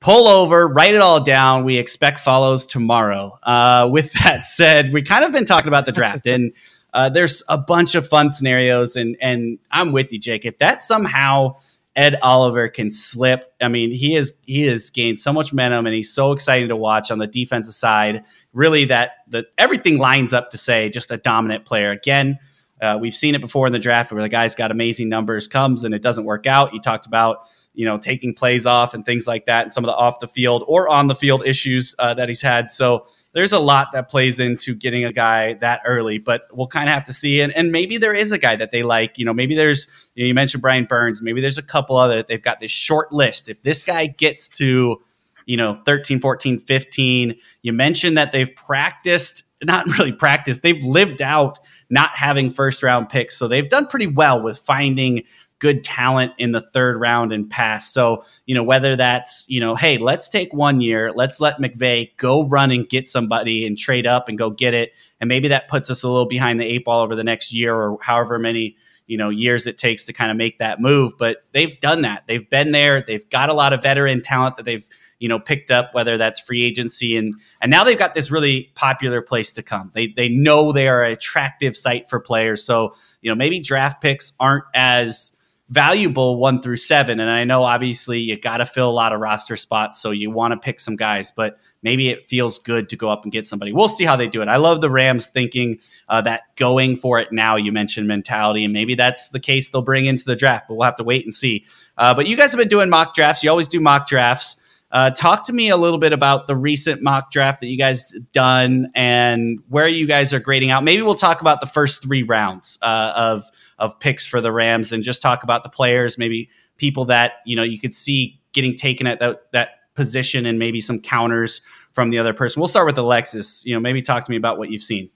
Pull 0.00 0.28
over, 0.28 0.68
write 0.68 0.94
it 0.94 1.00
all 1.00 1.22
down. 1.22 1.64
We 1.64 1.78
expect 1.78 2.20
follows 2.20 2.66
tomorrow. 2.66 3.38
Uh, 3.42 3.88
with 3.90 4.12
that 4.24 4.44
said, 4.44 4.92
we 4.92 5.00
kind 5.00 5.24
of 5.24 5.32
been 5.32 5.46
talking 5.46 5.68
about 5.68 5.86
the 5.86 5.92
draft 5.92 6.26
and 6.26 6.52
uh, 6.98 7.08
there's 7.08 7.44
a 7.48 7.56
bunch 7.56 7.94
of 7.94 8.04
fun 8.04 8.28
scenarios, 8.28 8.96
and 8.96 9.16
and 9.20 9.60
I'm 9.70 9.92
with 9.92 10.12
you, 10.12 10.18
Jake. 10.18 10.44
If 10.44 10.58
that 10.58 10.82
somehow 10.82 11.54
Ed 11.94 12.18
Oliver 12.22 12.68
can 12.68 12.90
slip, 12.90 13.54
I 13.60 13.68
mean, 13.68 13.92
he 13.92 14.16
is 14.16 14.32
he 14.42 14.62
has 14.62 14.90
gained 14.90 15.20
so 15.20 15.32
much 15.32 15.52
momentum, 15.52 15.86
and 15.86 15.94
he's 15.94 16.12
so 16.12 16.32
exciting 16.32 16.70
to 16.70 16.76
watch 16.76 17.12
on 17.12 17.18
the 17.18 17.28
defensive 17.28 17.74
side. 17.74 18.24
Really, 18.52 18.86
that 18.86 19.12
that 19.28 19.46
everything 19.56 19.98
lines 19.98 20.34
up 20.34 20.50
to 20.50 20.58
say 20.58 20.88
just 20.88 21.12
a 21.12 21.16
dominant 21.16 21.66
player 21.66 21.92
again. 21.92 22.36
Uh, 22.82 22.98
we've 23.00 23.14
seen 23.14 23.36
it 23.36 23.40
before 23.40 23.68
in 23.68 23.72
the 23.72 23.78
draft 23.78 24.10
where 24.10 24.20
the 24.22 24.28
guy's 24.28 24.56
got 24.56 24.72
amazing 24.72 25.08
numbers, 25.08 25.46
comes 25.46 25.84
and 25.84 25.94
it 25.94 26.02
doesn't 26.02 26.24
work 26.24 26.48
out. 26.48 26.74
You 26.74 26.80
talked 26.80 27.06
about 27.06 27.42
you 27.78 27.84
know 27.84 27.96
taking 27.96 28.34
plays 28.34 28.66
off 28.66 28.92
and 28.92 29.04
things 29.06 29.28
like 29.28 29.46
that, 29.46 29.62
and 29.62 29.72
some 29.72 29.84
of 29.84 29.86
the 29.88 29.94
off 29.94 30.18
the 30.18 30.26
field 30.26 30.64
or 30.66 30.88
on 30.88 31.06
the 31.06 31.14
field 31.14 31.46
issues 31.46 31.94
uh, 32.00 32.12
that 32.12 32.28
he's 32.28 32.42
had. 32.42 32.72
So 32.72 33.06
there's 33.34 33.52
a 33.52 33.60
lot 33.60 33.92
that 33.92 34.10
plays 34.10 34.40
into 34.40 34.74
getting 34.74 35.04
a 35.04 35.12
guy 35.12 35.54
that 35.54 35.82
early, 35.86 36.18
but 36.18 36.48
we'll 36.52 36.66
kind 36.66 36.88
of 36.88 36.94
have 36.94 37.04
to 37.04 37.12
see. 37.12 37.40
And, 37.40 37.54
and 37.54 37.70
maybe 37.70 37.96
there 37.96 38.12
is 38.12 38.32
a 38.32 38.38
guy 38.38 38.56
that 38.56 38.72
they 38.72 38.82
like. 38.82 39.16
You 39.16 39.24
know, 39.24 39.32
maybe 39.32 39.54
there's, 39.54 39.86
you, 40.16 40.24
know, 40.24 40.26
you 40.26 40.34
mentioned 40.34 40.60
Brian 40.60 40.86
Burns, 40.86 41.22
maybe 41.22 41.40
there's 41.40 41.56
a 41.56 41.62
couple 41.62 41.96
other, 41.96 42.24
they've 42.24 42.42
got 42.42 42.58
this 42.58 42.72
short 42.72 43.12
list. 43.12 43.48
If 43.48 43.62
this 43.62 43.84
guy 43.84 44.06
gets 44.06 44.48
to, 44.50 45.00
you 45.46 45.56
know, 45.56 45.80
13, 45.86 46.18
14, 46.18 46.58
15, 46.58 47.36
you 47.62 47.72
mentioned 47.72 48.18
that 48.18 48.32
they've 48.32 48.52
practiced, 48.56 49.44
not 49.62 49.86
really 49.98 50.12
practiced, 50.12 50.64
they've 50.64 50.82
lived 50.82 51.22
out 51.22 51.60
not 51.90 52.10
having 52.16 52.50
first 52.50 52.82
round 52.82 53.08
picks. 53.08 53.36
So 53.36 53.46
they've 53.46 53.68
done 53.68 53.86
pretty 53.86 54.08
well 54.08 54.42
with 54.42 54.58
finding 54.58 55.22
good 55.58 55.82
talent 55.82 56.32
in 56.38 56.52
the 56.52 56.60
third 56.60 57.00
round 57.00 57.32
and 57.32 57.50
past. 57.50 57.92
So, 57.92 58.24
you 58.46 58.54
know, 58.54 58.62
whether 58.62 58.94
that's, 58.96 59.44
you 59.48 59.60
know, 59.60 59.74
hey, 59.74 59.98
let's 59.98 60.28
take 60.28 60.54
one 60.54 60.80
year, 60.80 61.12
let's 61.12 61.40
let 61.40 61.58
McVay 61.58 62.16
go 62.16 62.46
run 62.48 62.70
and 62.70 62.88
get 62.88 63.08
somebody 63.08 63.66
and 63.66 63.76
trade 63.76 64.06
up 64.06 64.28
and 64.28 64.38
go 64.38 64.50
get 64.50 64.74
it. 64.74 64.92
And 65.20 65.28
maybe 65.28 65.48
that 65.48 65.68
puts 65.68 65.90
us 65.90 66.02
a 66.02 66.08
little 66.08 66.26
behind 66.26 66.60
the 66.60 66.64
eight 66.64 66.84
ball 66.84 67.02
over 67.02 67.16
the 67.16 67.24
next 67.24 67.52
year 67.52 67.74
or 67.74 67.98
however 68.00 68.38
many, 68.38 68.76
you 69.06 69.16
know, 69.16 69.30
years 69.30 69.66
it 69.66 69.78
takes 69.78 70.04
to 70.04 70.12
kind 70.12 70.30
of 70.30 70.36
make 70.36 70.58
that 70.58 70.80
move. 70.80 71.14
But 71.18 71.38
they've 71.52 71.78
done 71.80 72.02
that. 72.02 72.24
They've 72.28 72.48
been 72.48 72.70
there. 72.70 73.02
They've 73.02 73.28
got 73.28 73.48
a 73.48 73.54
lot 73.54 73.72
of 73.72 73.82
veteran 73.82 74.22
talent 74.22 74.58
that 74.58 74.62
they've, 74.64 74.86
you 75.18 75.28
know, 75.28 75.40
picked 75.40 75.72
up, 75.72 75.92
whether 75.92 76.16
that's 76.16 76.38
free 76.38 76.62
agency 76.62 77.16
and 77.16 77.34
and 77.60 77.72
now 77.72 77.82
they've 77.82 77.98
got 77.98 78.14
this 78.14 78.30
really 78.30 78.70
popular 78.76 79.20
place 79.20 79.52
to 79.54 79.64
come. 79.64 79.90
They 79.92 80.06
they 80.06 80.28
know 80.28 80.70
they 80.70 80.86
are 80.86 81.02
an 81.02 81.14
attractive 81.14 81.76
site 81.76 82.08
for 82.08 82.20
players. 82.20 82.62
So, 82.62 82.94
you 83.20 83.28
know, 83.28 83.34
maybe 83.34 83.58
draft 83.58 84.00
picks 84.00 84.32
aren't 84.38 84.66
as 84.76 85.32
valuable 85.70 86.38
one 86.38 86.62
through 86.62 86.78
seven. 86.78 87.20
And 87.20 87.30
I 87.30 87.44
know 87.44 87.62
obviously 87.62 88.20
you 88.20 88.38
got 88.38 88.58
to 88.58 88.66
fill 88.66 88.88
a 88.88 88.92
lot 88.92 89.12
of 89.12 89.20
roster 89.20 89.56
spots, 89.56 90.00
so 90.00 90.10
you 90.10 90.30
want 90.30 90.52
to 90.52 90.58
pick 90.58 90.80
some 90.80 90.96
guys, 90.96 91.30
but 91.30 91.58
maybe 91.82 92.08
it 92.08 92.26
feels 92.26 92.58
good 92.58 92.88
to 92.88 92.96
go 92.96 93.10
up 93.10 93.24
and 93.24 93.32
get 93.32 93.46
somebody. 93.46 93.72
We'll 93.72 93.88
see 93.88 94.04
how 94.04 94.16
they 94.16 94.28
do 94.28 94.40
it. 94.40 94.48
I 94.48 94.56
love 94.56 94.80
the 94.80 94.90
Rams 94.90 95.26
thinking 95.26 95.80
uh, 96.08 96.22
that 96.22 96.42
going 96.56 96.96
for 96.96 97.18
it 97.18 97.32
now. 97.32 97.56
You 97.56 97.70
mentioned 97.70 98.08
mentality, 98.08 98.64
and 98.64 98.72
maybe 98.72 98.94
that's 98.94 99.28
the 99.28 99.40
case 99.40 99.68
they'll 99.70 99.82
bring 99.82 100.06
into 100.06 100.24
the 100.24 100.36
draft, 100.36 100.68
but 100.68 100.76
we'll 100.76 100.86
have 100.86 100.96
to 100.96 101.04
wait 101.04 101.24
and 101.24 101.34
see. 101.34 101.66
Uh, 101.98 102.14
but 102.14 102.26
you 102.26 102.36
guys 102.36 102.52
have 102.52 102.58
been 102.58 102.68
doing 102.68 102.88
mock 102.88 103.14
drafts. 103.14 103.44
You 103.44 103.50
always 103.50 103.68
do 103.68 103.80
mock 103.80 104.06
drafts. 104.06 104.56
Uh, 104.90 105.10
talk 105.10 105.44
to 105.44 105.52
me 105.52 105.68
a 105.68 105.76
little 105.76 105.98
bit 105.98 106.14
about 106.14 106.46
the 106.46 106.56
recent 106.56 107.02
mock 107.02 107.30
draft 107.30 107.60
that 107.60 107.68
you 107.68 107.76
guys 107.76 108.12
done 108.32 108.90
and 108.94 109.60
where 109.68 109.86
you 109.86 110.06
guys 110.06 110.32
are 110.32 110.40
grading 110.40 110.70
out. 110.70 110.82
Maybe 110.82 111.02
we'll 111.02 111.14
talk 111.14 111.42
about 111.42 111.60
the 111.60 111.66
first 111.66 112.00
three 112.00 112.22
rounds 112.22 112.78
uh, 112.80 113.12
of 113.14 113.44
of 113.78 113.98
picks 114.00 114.26
for 114.26 114.40
the 114.40 114.52
Rams 114.52 114.92
and 114.92 115.02
just 115.02 115.22
talk 115.22 115.42
about 115.42 115.62
the 115.62 115.68
players, 115.68 116.18
maybe 116.18 116.50
people 116.76 117.04
that 117.06 117.34
you 117.44 117.56
know 117.56 117.62
you 117.62 117.78
could 117.78 117.94
see 117.94 118.40
getting 118.52 118.74
taken 118.74 119.06
at 119.06 119.20
that 119.20 119.42
that 119.52 119.70
position 119.94 120.46
and 120.46 120.58
maybe 120.58 120.80
some 120.80 121.00
counters 121.00 121.60
from 121.92 122.10
the 122.10 122.18
other 122.18 122.32
person. 122.32 122.60
We'll 122.60 122.68
start 122.68 122.86
with 122.86 122.98
Alexis. 122.98 123.64
You 123.66 123.74
know, 123.74 123.80
maybe 123.80 124.00
talk 124.00 124.24
to 124.24 124.30
me 124.30 124.36
about 124.36 124.58
what 124.58 124.70
you've 124.70 124.82
seen. 124.82 125.10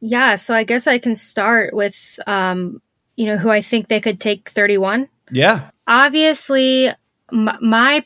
Yeah, 0.00 0.36
so 0.36 0.54
I 0.54 0.64
guess 0.64 0.86
I 0.86 0.98
can 0.98 1.14
start 1.14 1.74
with 1.74 2.18
um, 2.26 2.80
you 3.16 3.26
know 3.26 3.36
who 3.36 3.50
I 3.50 3.62
think 3.62 3.88
they 3.88 4.00
could 4.00 4.20
take 4.20 4.50
31. 4.50 5.08
Yeah. 5.30 5.70
Obviously, 5.86 6.88
m- 7.32 7.58
my 7.60 8.04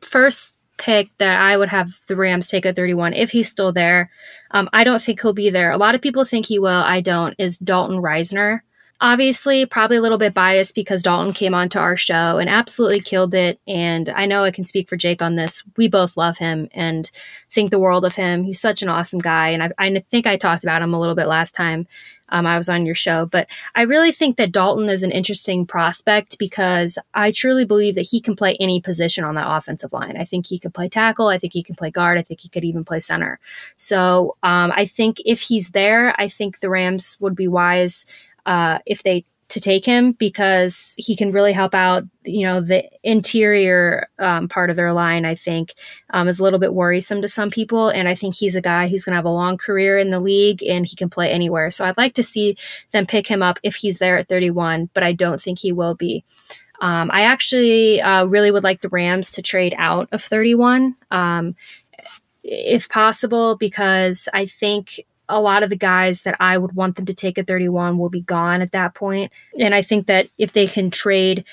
first 0.00 0.54
pick 0.78 1.10
that 1.18 1.40
I 1.40 1.56
would 1.56 1.68
have 1.68 2.00
the 2.06 2.16
Rams 2.16 2.48
take 2.48 2.64
at 2.64 2.74
31 2.74 3.12
if 3.12 3.30
he's 3.30 3.48
still 3.48 3.72
there. 3.72 4.10
Um, 4.50 4.68
I 4.72 4.82
don't 4.82 5.02
think 5.02 5.20
he'll 5.20 5.34
be 5.34 5.50
there. 5.50 5.70
A 5.70 5.76
lot 5.76 5.94
of 5.94 6.00
people 6.00 6.24
think 6.24 6.46
he 6.46 6.58
will. 6.58 6.70
I 6.70 7.00
don't. 7.00 7.34
Is 7.38 7.58
Dalton 7.58 7.98
Risner. 7.98 8.60
Obviously, 9.02 9.64
probably 9.64 9.96
a 9.96 10.00
little 10.02 10.18
bit 10.18 10.34
biased 10.34 10.74
because 10.74 11.02
Dalton 11.02 11.32
came 11.32 11.54
onto 11.54 11.78
our 11.78 11.96
show 11.96 12.38
and 12.38 12.50
absolutely 12.50 13.00
killed 13.00 13.34
it. 13.34 13.58
And 13.66 14.10
I 14.10 14.26
know 14.26 14.44
I 14.44 14.50
can 14.50 14.64
speak 14.64 14.88
for 14.88 14.96
Jake 14.96 15.22
on 15.22 15.36
this. 15.36 15.62
We 15.76 15.88
both 15.88 16.18
love 16.18 16.36
him 16.36 16.68
and 16.74 17.10
think 17.50 17.70
the 17.70 17.78
world 17.78 18.04
of 18.04 18.14
him. 18.14 18.44
He's 18.44 18.60
such 18.60 18.82
an 18.82 18.90
awesome 18.90 19.18
guy. 19.18 19.48
And 19.48 19.62
I, 19.62 19.70
I 19.78 19.98
think 20.10 20.26
I 20.26 20.36
talked 20.36 20.64
about 20.64 20.82
him 20.82 20.92
a 20.92 21.00
little 21.00 21.14
bit 21.14 21.28
last 21.28 21.54
time 21.54 21.86
um, 22.30 22.46
I 22.46 22.56
was 22.56 22.68
on 22.68 22.86
your 22.86 22.94
show. 22.94 23.26
But 23.26 23.48
I 23.74 23.82
really 23.82 24.12
think 24.12 24.36
that 24.36 24.52
Dalton 24.52 24.88
is 24.88 25.02
an 25.02 25.10
interesting 25.10 25.66
prospect 25.66 26.38
because 26.38 26.98
I 27.14 27.32
truly 27.32 27.64
believe 27.64 27.94
that 27.96 28.02
he 28.02 28.20
can 28.20 28.36
play 28.36 28.56
any 28.60 28.80
position 28.80 29.24
on 29.24 29.34
that 29.34 29.50
offensive 29.50 29.92
line. 29.92 30.16
I 30.16 30.24
think 30.24 30.46
he 30.46 30.58
could 30.58 30.74
play 30.74 30.88
tackle. 30.88 31.28
I 31.28 31.38
think 31.38 31.52
he 31.52 31.62
can 31.62 31.74
play 31.74 31.90
guard. 31.90 32.18
I 32.18 32.22
think 32.22 32.40
he 32.40 32.48
could 32.48 32.64
even 32.64 32.84
play 32.84 33.00
center. 33.00 33.38
So 33.76 34.36
um, 34.42 34.72
I 34.74 34.86
think 34.86 35.20
if 35.24 35.42
he's 35.42 35.70
there, 35.70 36.18
I 36.20 36.28
think 36.28 36.60
the 36.60 36.70
Rams 36.70 37.16
would 37.20 37.34
be 37.34 37.48
wise 37.48 38.06
uh, 38.46 38.78
if 38.86 39.02
they 39.02 39.24
to 39.50 39.60
take 39.60 39.84
him 39.84 40.12
because 40.12 40.94
he 40.96 41.16
can 41.16 41.32
really 41.32 41.52
help 41.52 41.74
out. 41.74 42.04
You 42.24 42.46
know, 42.46 42.60
the 42.60 42.88
interior 43.02 44.06
um, 44.18 44.48
part 44.48 44.70
of 44.70 44.76
their 44.76 44.92
line, 44.92 45.24
I 45.24 45.34
think, 45.34 45.74
um, 46.10 46.28
is 46.28 46.38
a 46.38 46.44
little 46.44 46.58
bit 46.58 46.72
worrisome 46.72 47.20
to 47.22 47.28
some 47.28 47.50
people. 47.50 47.88
And 47.88 48.08
I 48.08 48.14
think 48.14 48.36
he's 48.36 48.54
a 48.54 48.60
guy 48.60 48.88
who's 48.88 49.04
going 49.04 49.12
to 49.12 49.16
have 49.16 49.24
a 49.24 49.30
long 49.30 49.56
career 49.56 49.98
in 49.98 50.10
the 50.10 50.20
league 50.20 50.62
and 50.62 50.86
he 50.86 50.96
can 50.96 51.10
play 51.10 51.30
anywhere. 51.30 51.70
So 51.70 51.84
I'd 51.84 51.98
like 51.98 52.14
to 52.14 52.22
see 52.22 52.56
them 52.92 53.06
pick 53.06 53.26
him 53.26 53.42
up 53.42 53.58
if 53.62 53.74
he's 53.74 53.98
there 53.98 54.18
at 54.18 54.28
31, 54.28 54.88
but 54.94 55.02
I 55.02 55.12
don't 55.12 55.40
think 55.40 55.58
he 55.58 55.72
will 55.72 55.94
be. 55.94 56.24
Um, 56.80 57.10
I 57.12 57.22
actually 57.22 58.00
uh, 58.00 58.26
really 58.26 58.50
would 58.50 58.64
like 58.64 58.80
the 58.80 58.88
Rams 58.88 59.32
to 59.32 59.42
trade 59.42 59.74
out 59.76 60.08
of 60.12 60.22
31 60.22 60.94
um, 61.10 61.56
if 62.42 62.88
possible, 62.88 63.56
because 63.56 64.28
I 64.32 64.46
think 64.46 65.00
a 65.30 65.40
lot 65.40 65.62
of 65.62 65.70
the 65.70 65.76
guys 65.76 66.22
that 66.22 66.36
I 66.40 66.58
would 66.58 66.74
want 66.74 66.96
them 66.96 67.06
to 67.06 67.14
take 67.14 67.38
at 67.38 67.46
31 67.46 67.98
will 67.98 68.08
be 68.08 68.22
gone 68.22 68.60
at 68.62 68.72
that 68.72 68.94
point. 68.94 69.32
And 69.58 69.74
I 69.74 69.82
think 69.82 70.06
that 70.06 70.28
if 70.38 70.52
they 70.52 70.66
can 70.66 70.90
trade 70.90 71.44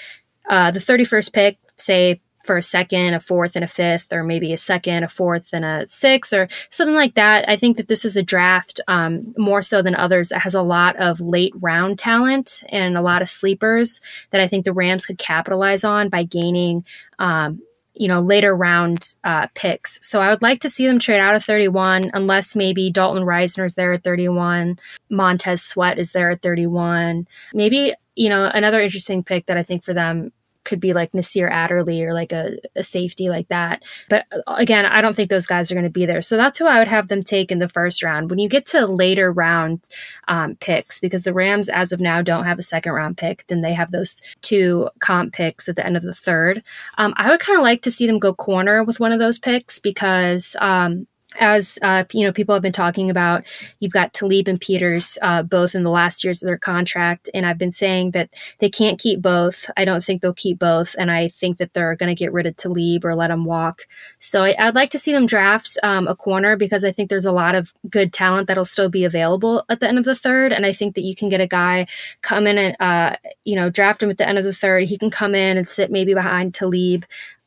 uh, 0.50 0.72
the 0.72 0.80
31st 0.80 1.34
pick, 1.34 1.58
say 1.78 2.20
for 2.48 2.58
a 2.58 2.62
second, 2.62 3.14
a 3.14 3.20
fourth, 3.20 3.56
and 3.56 3.64
a 3.64 3.68
fifth, 3.68 4.12
or 4.12 4.24
maybe 4.24 4.54
a 4.54 4.58
second, 4.58 5.04
a 5.04 5.08
fourth, 5.08 5.50
and 5.52 5.66
a 5.66 5.86
sixth, 5.86 6.34
or 6.34 6.48
something 6.72 6.96
like 6.96 7.14
that. 7.16 7.48
I 7.48 7.58
think 7.58 7.78
that 7.78 7.90
this 7.90 8.06
is 8.06 8.18
a 8.18 8.24
draft 8.24 8.80
um, 8.88 9.36
more 9.38 9.62
so 9.62 9.82
than 9.82 9.94
others 9.94 10.30
that 10.30 10.42
has 10.42 10.56
a 10.56 10.62
lot 10.62 10.96
of 10.96 11.20
late 11.20 11.54
round 11.62 12.00
talent 12.00 12.64
and 12.70 12.98
a 12.98 13.02
lot 13.02 13.22
of 13.22 13.30
sleepers 13.30 14.02
that 14.32 14.42
I 14.42 14.48
think 14.48 14.66
the 14.66 14.74
Rams 14.74 15.06
could 15.06 15.20
capitalize 15.20 15.84
on 15.84 16.10
by 16.10 16.24
gaining 16.24 16.86
um, 17.20 17.62
you 18.00 18.08
know, 18.08 18.22
later 18.22 18.56
round 18.56 19.18
uh, 19.24 19.48
picks. 19.56 20.00
So 20.02 20.22
I 20.22 20.30
would 20.30 20.42
like 20.42 20.60
to 20.62 20.70
see 20.70 20.88
them 20.88 21.00
trade 21.00 21.20
out 21.20 21.36
of 21.36 21.44
31, 21.44 22.12
unless 22.14 22.56
maybe 22.56 22.92
Dalton 22.92 23.24
Risner 23.24 23.66
is 23.66 23.76
there 23.76 23.94
at 23.94 24.04
31, 24.04 24.80
Montez 25.10 25.64
Sweat 25.64 26.00
is 26.00 26.12
there 26.12 26.32
at 26.32 26.42
31. 26.42 27.28
Maybe, 27.54 27.94
you 28.16 28.30
know, 28.30 28.46
another 28.46 28.82
interesting 28.82 29.24
pick 29.24 29.48
that 29.48 29.58
I 29.58 29.64
think 29.64 29.84
for 29.84 29.94
them 29.94 30.32
could 30.68 30.80
be 30.82 30.94
like 30.94 31.14
Nasir 31.14 31.48
Adderley 31.48 32.04
or 32.04 32.14
like 32.14 32.34
a, 32.34 32.58
a 32.76 32.84
safety 32.84 33.30
like 33.30 33.48
that. 33.48 33.84
But 34.10 34.26
uh, 34.32 34.56
again, 34.58 34.86
I 34.86 35.00
don't 35.00 35.16
think 35.16 35.30
those 35.30 35.48
guys 35.48 35.72
are 35.72 35.76
going 35.76 35.86
to 35.86 35.90
be 35.90 36.06
there. 36.06 36.22
So 36.22 36.36
that's 36.36 36.60
who 36.60 36.68
I 36.68 36.78
would 36.78 36.90
have 36.90 37.08
them 37.08 37.24
take 37.24 37.52
in 37.52 37.60
the 37.60 37.70
first 37.70 38.04
round. 38.04 38.30
When 38.30 38.38
you 38.38 38.50
get 38.50 38.66
to 38.68 38.86
later 38.86 39.32
round 39.32 39.88
um, 40.28 40.56
picks, 40.56 41.00
because 41.00 41.24
the 41.24 41.34
Rams 41.34 41.70
as 41.70 41.94
of 41.94 42.02
now 42.02 42.22
don't 42.22 42.44
have 42.44 42.60
a 42.60 42.64
second 42.64 42.92
round 42.92 43.18
pick, 43.18 43.46
then 43.48 43.62
they 43.62 43.74
have 43.74 43.92
those 43.92 44.22
two 44.42 44.90
comp 45.00 45.34
picks 45.34 45.70
at 45.70 45.78
the 45.78 45.86
end 45.86 45.96
of 45.96 46.04
the 46.04 46.14
third. 46.14 46.62
Um, 46.98 47.14
I 47.16 47.30
would 47.30 47.40
kind 47.40 47.58
of 47.58 47.64
like 47.64 47.82
to 47.84 47.92
see 47.92 48.06
them 48.06 48.20
go 48.20 48.34
corner 48.34 48.84
with 48.84 49.00
one 49.00 49.14
of 49.14 49.20
those 49.20 49.40
picks 49.40 49.80
because 49.80 50.58
um, 50.60 51.08
as 51.40 51.80
uh, 51.82 52.04
you 52.12 52.26
know, 52.26 52.32
people 52.32 52.54
have 52.54 52.62
been 52.62 52.72
talking 52.72 53.10
about. 53.10 53.44
You've 53.80 53.92
got 53.92 54.14
Talib 54.14 54.48
and 54.48 54.60
Peters, 54.60 55.18
uh, 55.22 55.44
both 55.44 55.76
in 55.76 55.84
the 55.84 55.90
last 55.90 56.24
years 56.24 56.42
of 56.42 56.48
their 56.48 56.58
contract, 56.58 57.30
and 57.34 57.46
I've 57.46 57.58
been 57.58 57.72
saying 57.72 58.12
that 58.12 58.30
they 58.60 58.70
can't 58.70 59.00
keep 59.00 59.22
both. 59.22 59.70
I 59.78 59.86
don't 59.86 60.04
think 60.04 60.22
they'll 60.22 60.34
keep 60.34 60.60
both, 60.60 60.96
and 60.98 61.12
I 61.12 61.28
think 61.28 61.58
that 61.58 61.74
they're 61.74 61.96
going 61.96 62.14
to 62.14 62.20
get 62.20 62.34
rid 62.34 62.46
of 62.46 62.56
Talib 62.56 63.06
or 63.06 63.16
let 63.16 63.32
him 63.32 63.46
walk. 63.46 63.88
So 64.20 64.44
I, 64.44 64.66
would 64.66 64.76
like 64.76 64.90
to 64.92 65.00
see 65.00 65.12
them 65.12 65.26
draft 65.26 65.78
um, 65.84 66.08
a 66.08 66.16
corner 66.16 66.56
because 66.56 66.84
I 66.84 66.92
think 66.92 67.10
there's 67.10 67.26
a 67.26 67.32
lot 67.32 67.56
of 67.56 67.74
good 67.90 68.14
talent 68.14 68.48
that'll 68.48 68.66
still 68.66 68.90
be 68.90 69.06
available 69.06 69.66
at 69.70 69.80
the 69.80 69.88
end 69.88 69.98
of 69.98 70.06
the 70.06 70.16
third, 70.16 70.52
and 70.52 70.66
I 70.66 70.74
think 70.74 70.96
that 70.96 71.04
you 71.04 71.16
can 71.16 71.30
get 71.30 71.42
a 71.42 71.48
guy 71.48 71.86
come 72.22 72.48
in 72.48 72.58
and 72.58 72.76
uh, 72.80 73.16
you 73.46 73.56
know 73.56 73.70
draft 73.70 74.04
him 74.04 74.10
at 74.10 74.18
the 74.18 74.28
end 74.28 74.38
of 74.38 74.44
the 74.44 74.54
third. 74.54 74.86
He 74.86 74.98
can 74.98 75.12
come 75.12 75.36
in 75.36 75.58
and 75.58 75.68
sit 75.68 75.92
maybe 75.92 76.14
behind 76.14 76.54
Talib 76.54 77.06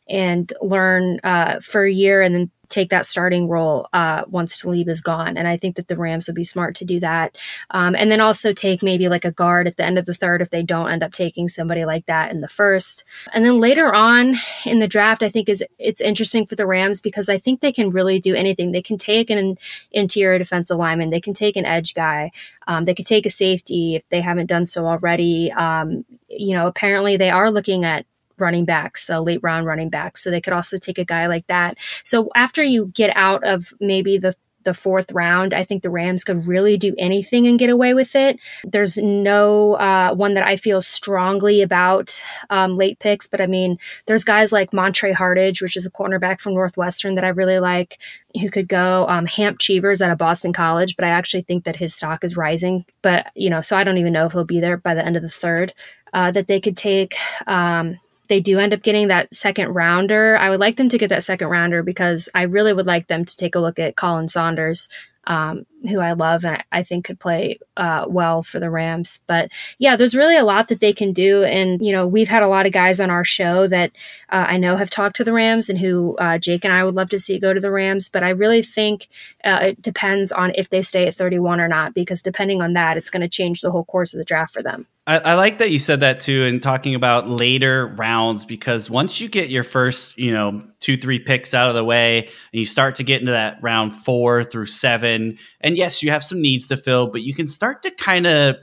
and 0.09 0.53
learn 0.61 1.20
uh, 1.22 1.61
for 1.61 1.85
a 1.85 1.92
year 1.92 2.20
and 2.20 2.35
then 2.35 2.50
take 2.71 2.91
that 2.91 3.05
starting 3.05 3.49
role 3.49 3.89
uh, 3.93 4.23
once 4.29 4.61
Talib 4.61 4.89
is 4.89 5.03
gone. 5.03 5.37
And 5.37 5.47
I 5.47 5.57
think 5.57 5.77
that 5.77 5.89
the 5.89 5.97
Rams 5.97 6.27
would 6.27 6.37
be 6.37 6.45
smart 6.45 6.75
to 6.77 6.85
do 6.85 7.01
that. 7.01 7.37
Um, 7.71 7.95
and 7.95 8.11
then 8.11 8.21
also 8.21 8.53
take 8.53 8.83
maybe 8.83 9.09
like 9.09 9.25
a 9.25 9.33
guard 9.33 9.67
at 9.67 9.77
the 9.77 9.85
end 9.85 9.99
of 9.99 10.07
the 10.07 10.15
third 10.15 10.41
if 10.41 10.51
they 10.51 10.63
don't 10.63 10.91
end 10.91 11.03
up 11.03 11.13
taking 11.13 11.49
somebody 11.49 11.85
like 11.85 12.07
that 12.07 12.33
in 12.33 12.41
the 12.41 12.49
first. 12.49 13.05
And 13.35 13.45
then 13.45 13.59
later 13.59 13.95
on 13.95 14.37
in 14.65 14.79
the 14.79 14.89
draft, 14.89 15.23
I 15.23 15.29
think 15.29 15.49
is 15.49 15.65
it's 15.79 16.01
interesting 16.01 16.47
for 16.47 16.55
the 16.55 16.67
Rams 16.67 17.01
because 17.01 17.29
I 17.29 17.39
think 17.39 17.61
they 17.61 17.73
can 17.73 17.91
really 17.91 18.21
do 18.21 18.35
anything. 18.35 18.73
They 18.73 18.83
can 18.83 18.97
take 18.97 19.31
an 19.31 19.59
interior 19.93 20.39
defensive 20.39 20.79
lineman, 20.79 21.11
they 21.11 21.21
can 21.21 21.35
take 21.35 21.57
an 21.57 21.67
edge 21.67 21.95
guy, 21.95 22.31
um, 22.67 22.85
they 22.85 22.95
could 22.95 23.07
take 23.07 23.27
a 23.27 23.31
safety 23.31 23.97
if 23.97 24.09
they 24.09 24.21
haven't 24.21 24.47
done 24.47 24.65
so 24.65 24.87
already. 24.87 25.51
Um, 25.53 26.05
you 26.29 26.55
know, 26.55 26.67
apparently 26.67 27.17
they 27.17 27.31
are 27.31 27.51
looking 27.51 27.85
at 27.85 28.07
running 28.40 28.64
backs, 28.64 29.09
uh, 29.11 29.20
late 29.20 29.40
round 29.42 29.66
running 29.66 29.90
backs. 29.90 30.22
So 30.22 30.31
they 30.31 30.40
could 30.40 30.53
also 30.53 30.79
take 30.79 30.98
a 30.98 31.05
guy 31.05 31.26
like 31.26 31.46
that. 31.46 31.76
So 32.05 32.31
after 32.35 32.62
you 32.62 32.87
get 32.87 33.16
out 33.16 33.44
of 33.44 33.72
maybe 33.81 34.18
the 34.18 34.35
the 34.64 34.74
fourth 34.74 35.11
round. 35.12 35.55
I 35.55 35.64
think 35.64 35.83
the 35.83 35.90
Rams 35.90 36.24
could 36.24 36.46
really 36.46 36.76
do 36.76 36.94
anything 36.98 37.46
and 37.46 37.59
get 37.59 37.70
away 37.70 37.94
with 37.94 38.14
it. 38.14 38.38
There's 38.64 38.98
no 38.98 39.74
uh, 39.74 40.14
one 40.14 40.35
that 40.35 40.46
I 40.46 40.57
feel 40.57 40.83
strongly 40.83 41.62
about 41.62 42.22
um, 42.50 42.76
late 42.76 42.98
picks, 42.98 43.26
but 43.26 43.40
I 43.40 43.46
mean, 43.46 43.79
there's 44.07 44.24
guys 44.24 44.53
like 44.53 44.72
Montre 44.72 45.14
Hardage, 45.14 45.62
which 45.62 45.76
is 45.76 45.87
a 45.87 45.90
cornerback 45.90 46.40
from 46.40 46.55
Northwestern 46.55 47.14
that 47.14 47.24
I 47.24 47.29
really 47.29 47.59
like, 47.59 47.98
who 48.40 48.50
could 48.50 48.68
go. 48.68 49.07
Um, 49.09 49.26
Hamp 49.26 49.59
Cheevers 49.59 50.03
out 50.03 50.11
of 50.11 50.18
Boston 50.18 50.53
College, 50.53 50.96
but 50.96 51.05
I 51.05 51.11
actually 51.11 51.42
think 51.42 51.64
that 51.64 51.76
his 51.76 51.94
stock 51.94 52.22
is 52.22 52.37
rising. 52.37 52.85
But, 53.03 53.29
you 53.35 53.50
know, 53.50 53.62
so 53.62 53.76
I 53.76 53.85
don't 53.85 53.98
even 53.98 54.12
know 54.12 54.26
if 54.26 54.33
he'll 54.33 54.44
be 54.44 54.61
there 54.61 54.76
by 54.76 54.94
the 54.94 55.05
end 55.05 55.16
of 55.16 55.22
the 55.22 55.31
third. 55.31 55.72
Uh, 56.12 56.33
that 56.33 56.48
they 56.48 56.61
could 56.61 56.76
take. 56.76 57.14
Um, 57.46 57.96
they 58.31 58.40
do 58.40 58.59
end 58.59 58.73
up 58.73 58.83
getting 58.83 59.09
that 59.09 59.35
second 59.35 59.75
rounder, 59.75 60.38
I 60.38 60.49
would 60.49 60.61
like 60.61 60.77
them 60.77 60.88
to 60.88 60.97
get 60.97 61.11
that 61.11 61.25
second 61.25 61.49
rounder 61.49 61.83
because 61.83 62.29
I 62.35 62.43
really 62.43 62.73
would 62.73 62.87
like 62.87 63.09
them 63.09 63.25
to 63.25 63.37
take 63.37 63.57
a 63.57 63.61
look 63.61 63.79
at 63.79 63.97
Khalen 63.97 64.31
Saunders 64.31 64.88
um, 65.27 65.66
who 65.88 66.01
I 66.01 66.12
love 66.12 66.45
and 66.45 66.62
I 66.73 66.83
think 66.83 67.05
could 67.05 67.19
play 67.19 67.59
uh, 67.77 68.05
well 68.09 68.43
for 68.43 68.61
the 68.61 68.71
Rams. 68.71 69.23
But 69.27 69.51
yeah, 69.79 69.97
there's 69.97 70.16
really 70.16 70.37
a 70.37 70.45
lot 70.45 70.69
that 70.69 70.81
they 70.81 70.93
can 70.93 71.12
do. 71.12 71.45
And, 71.45 71.85
you 71.85 71.93
know, 71.93 72.07
we've 72.07 72.29
had 72.29 72.43
a 72.43 72.49
lot 72.49 72.66
of 72.66 72.73
guys 72.73 73.01
on 73.01 73.11
our 73.11 73.25
show 73.25 73.66
that 73.69 73.93
uh, 74.31 74.45
I 74.49 74.57
know 74.57 74.77
have 74.77 74.90
talked 74.90 75.16
to 75.16 75.25
the 75.25 75.33
Rams 75.33 75.69
and 75.69 75.79
who 75.79 76.16
uh, 76.19 76.38
Jake 76.38 76.64
and 76.64 76.75
I 76.75 76.85
would 76.85 76.95
love 76.95 77.11
to 77.11 77.19
see 77.19 77.38
go 77.38 77.55
to 77.55 77.61
the 77.61 77.71
Rams. 77.71 78.09
But 78.09 78.23
I 78.23 78.31
really 78.31 78.62
think 78.62 79.09
uh, 79.45 79.61
it 79.62 79.83
depends 79.83 80.33
on 80.33 80.53
if 80.55 80.69
they 80.69 80.83
stay 80.83 81.07
at 81.07 81.14
31 81.14 81.61
or 81.61 81.69
not, 81.69 81.95
because 81.95 82.23
depending 82.23 82.61
on 82.61 82.75
that, 82.75 82.97
it's 82.97 83.11
going 83.11 83.23
to 83.23 83.29
change 83.29 83.61
the 83.61 83.71
whole 83.71 83.85
course 83.85 84.12
of 84.12 84.19
the 84.19 84.25
draft 84.25 84.53
for 84.53 84.62
them. 84.62 84.87
I, 85.07 85.19
I, 85.19 85.35
like 85.35 85.59
that 85.59 85.71
you 85.71 85.81
said 85.81 86.01
that 86.01 86.21
too, 86.21 86.45
and 86.45 86.62
talking 86.62 86.95
about 86.95 87.29
later 87.29 87.88
rounds 87.97 88.45
because 88.45 88.88
once 88.88 89.21
you 89.21 89.29
get 89.29 89.49
your 89.49 89.64
first, 89.64 90.16
you 90.16 90.31
know, 90.31 90.62
two, 90.79 90.97
three 90.97 91.19
picks 91.19 91.53
out 91.53 91.68
of 91.68 91.74
the 91.74 91.83
way, 91.83 92.26
and 92.26 92.59
you 92.61 92.64
start 92.64 92.95
to 92.97 93.03
get 93.03 93.20
into 93.20 93.33
that 93.33 93.61
round 93.61 93.93
four 93.93 94.45
through 94.45 94.66
seven, 94.66 95.37
and 95.61 95.77
yes, 95.77 96.03
you 96.03 96.11
have 96.11 96.25
some 96.25 96.41
needs 96.41 96.67
to 96.69 96.77
fill, 96.77 97.09
but 97.09 97.23
you 97.23 97.35
can 97.35 97.47
start 97.47 97.83
to 97.83 97.91
kind 97.91 98.27
of 98.27 98.57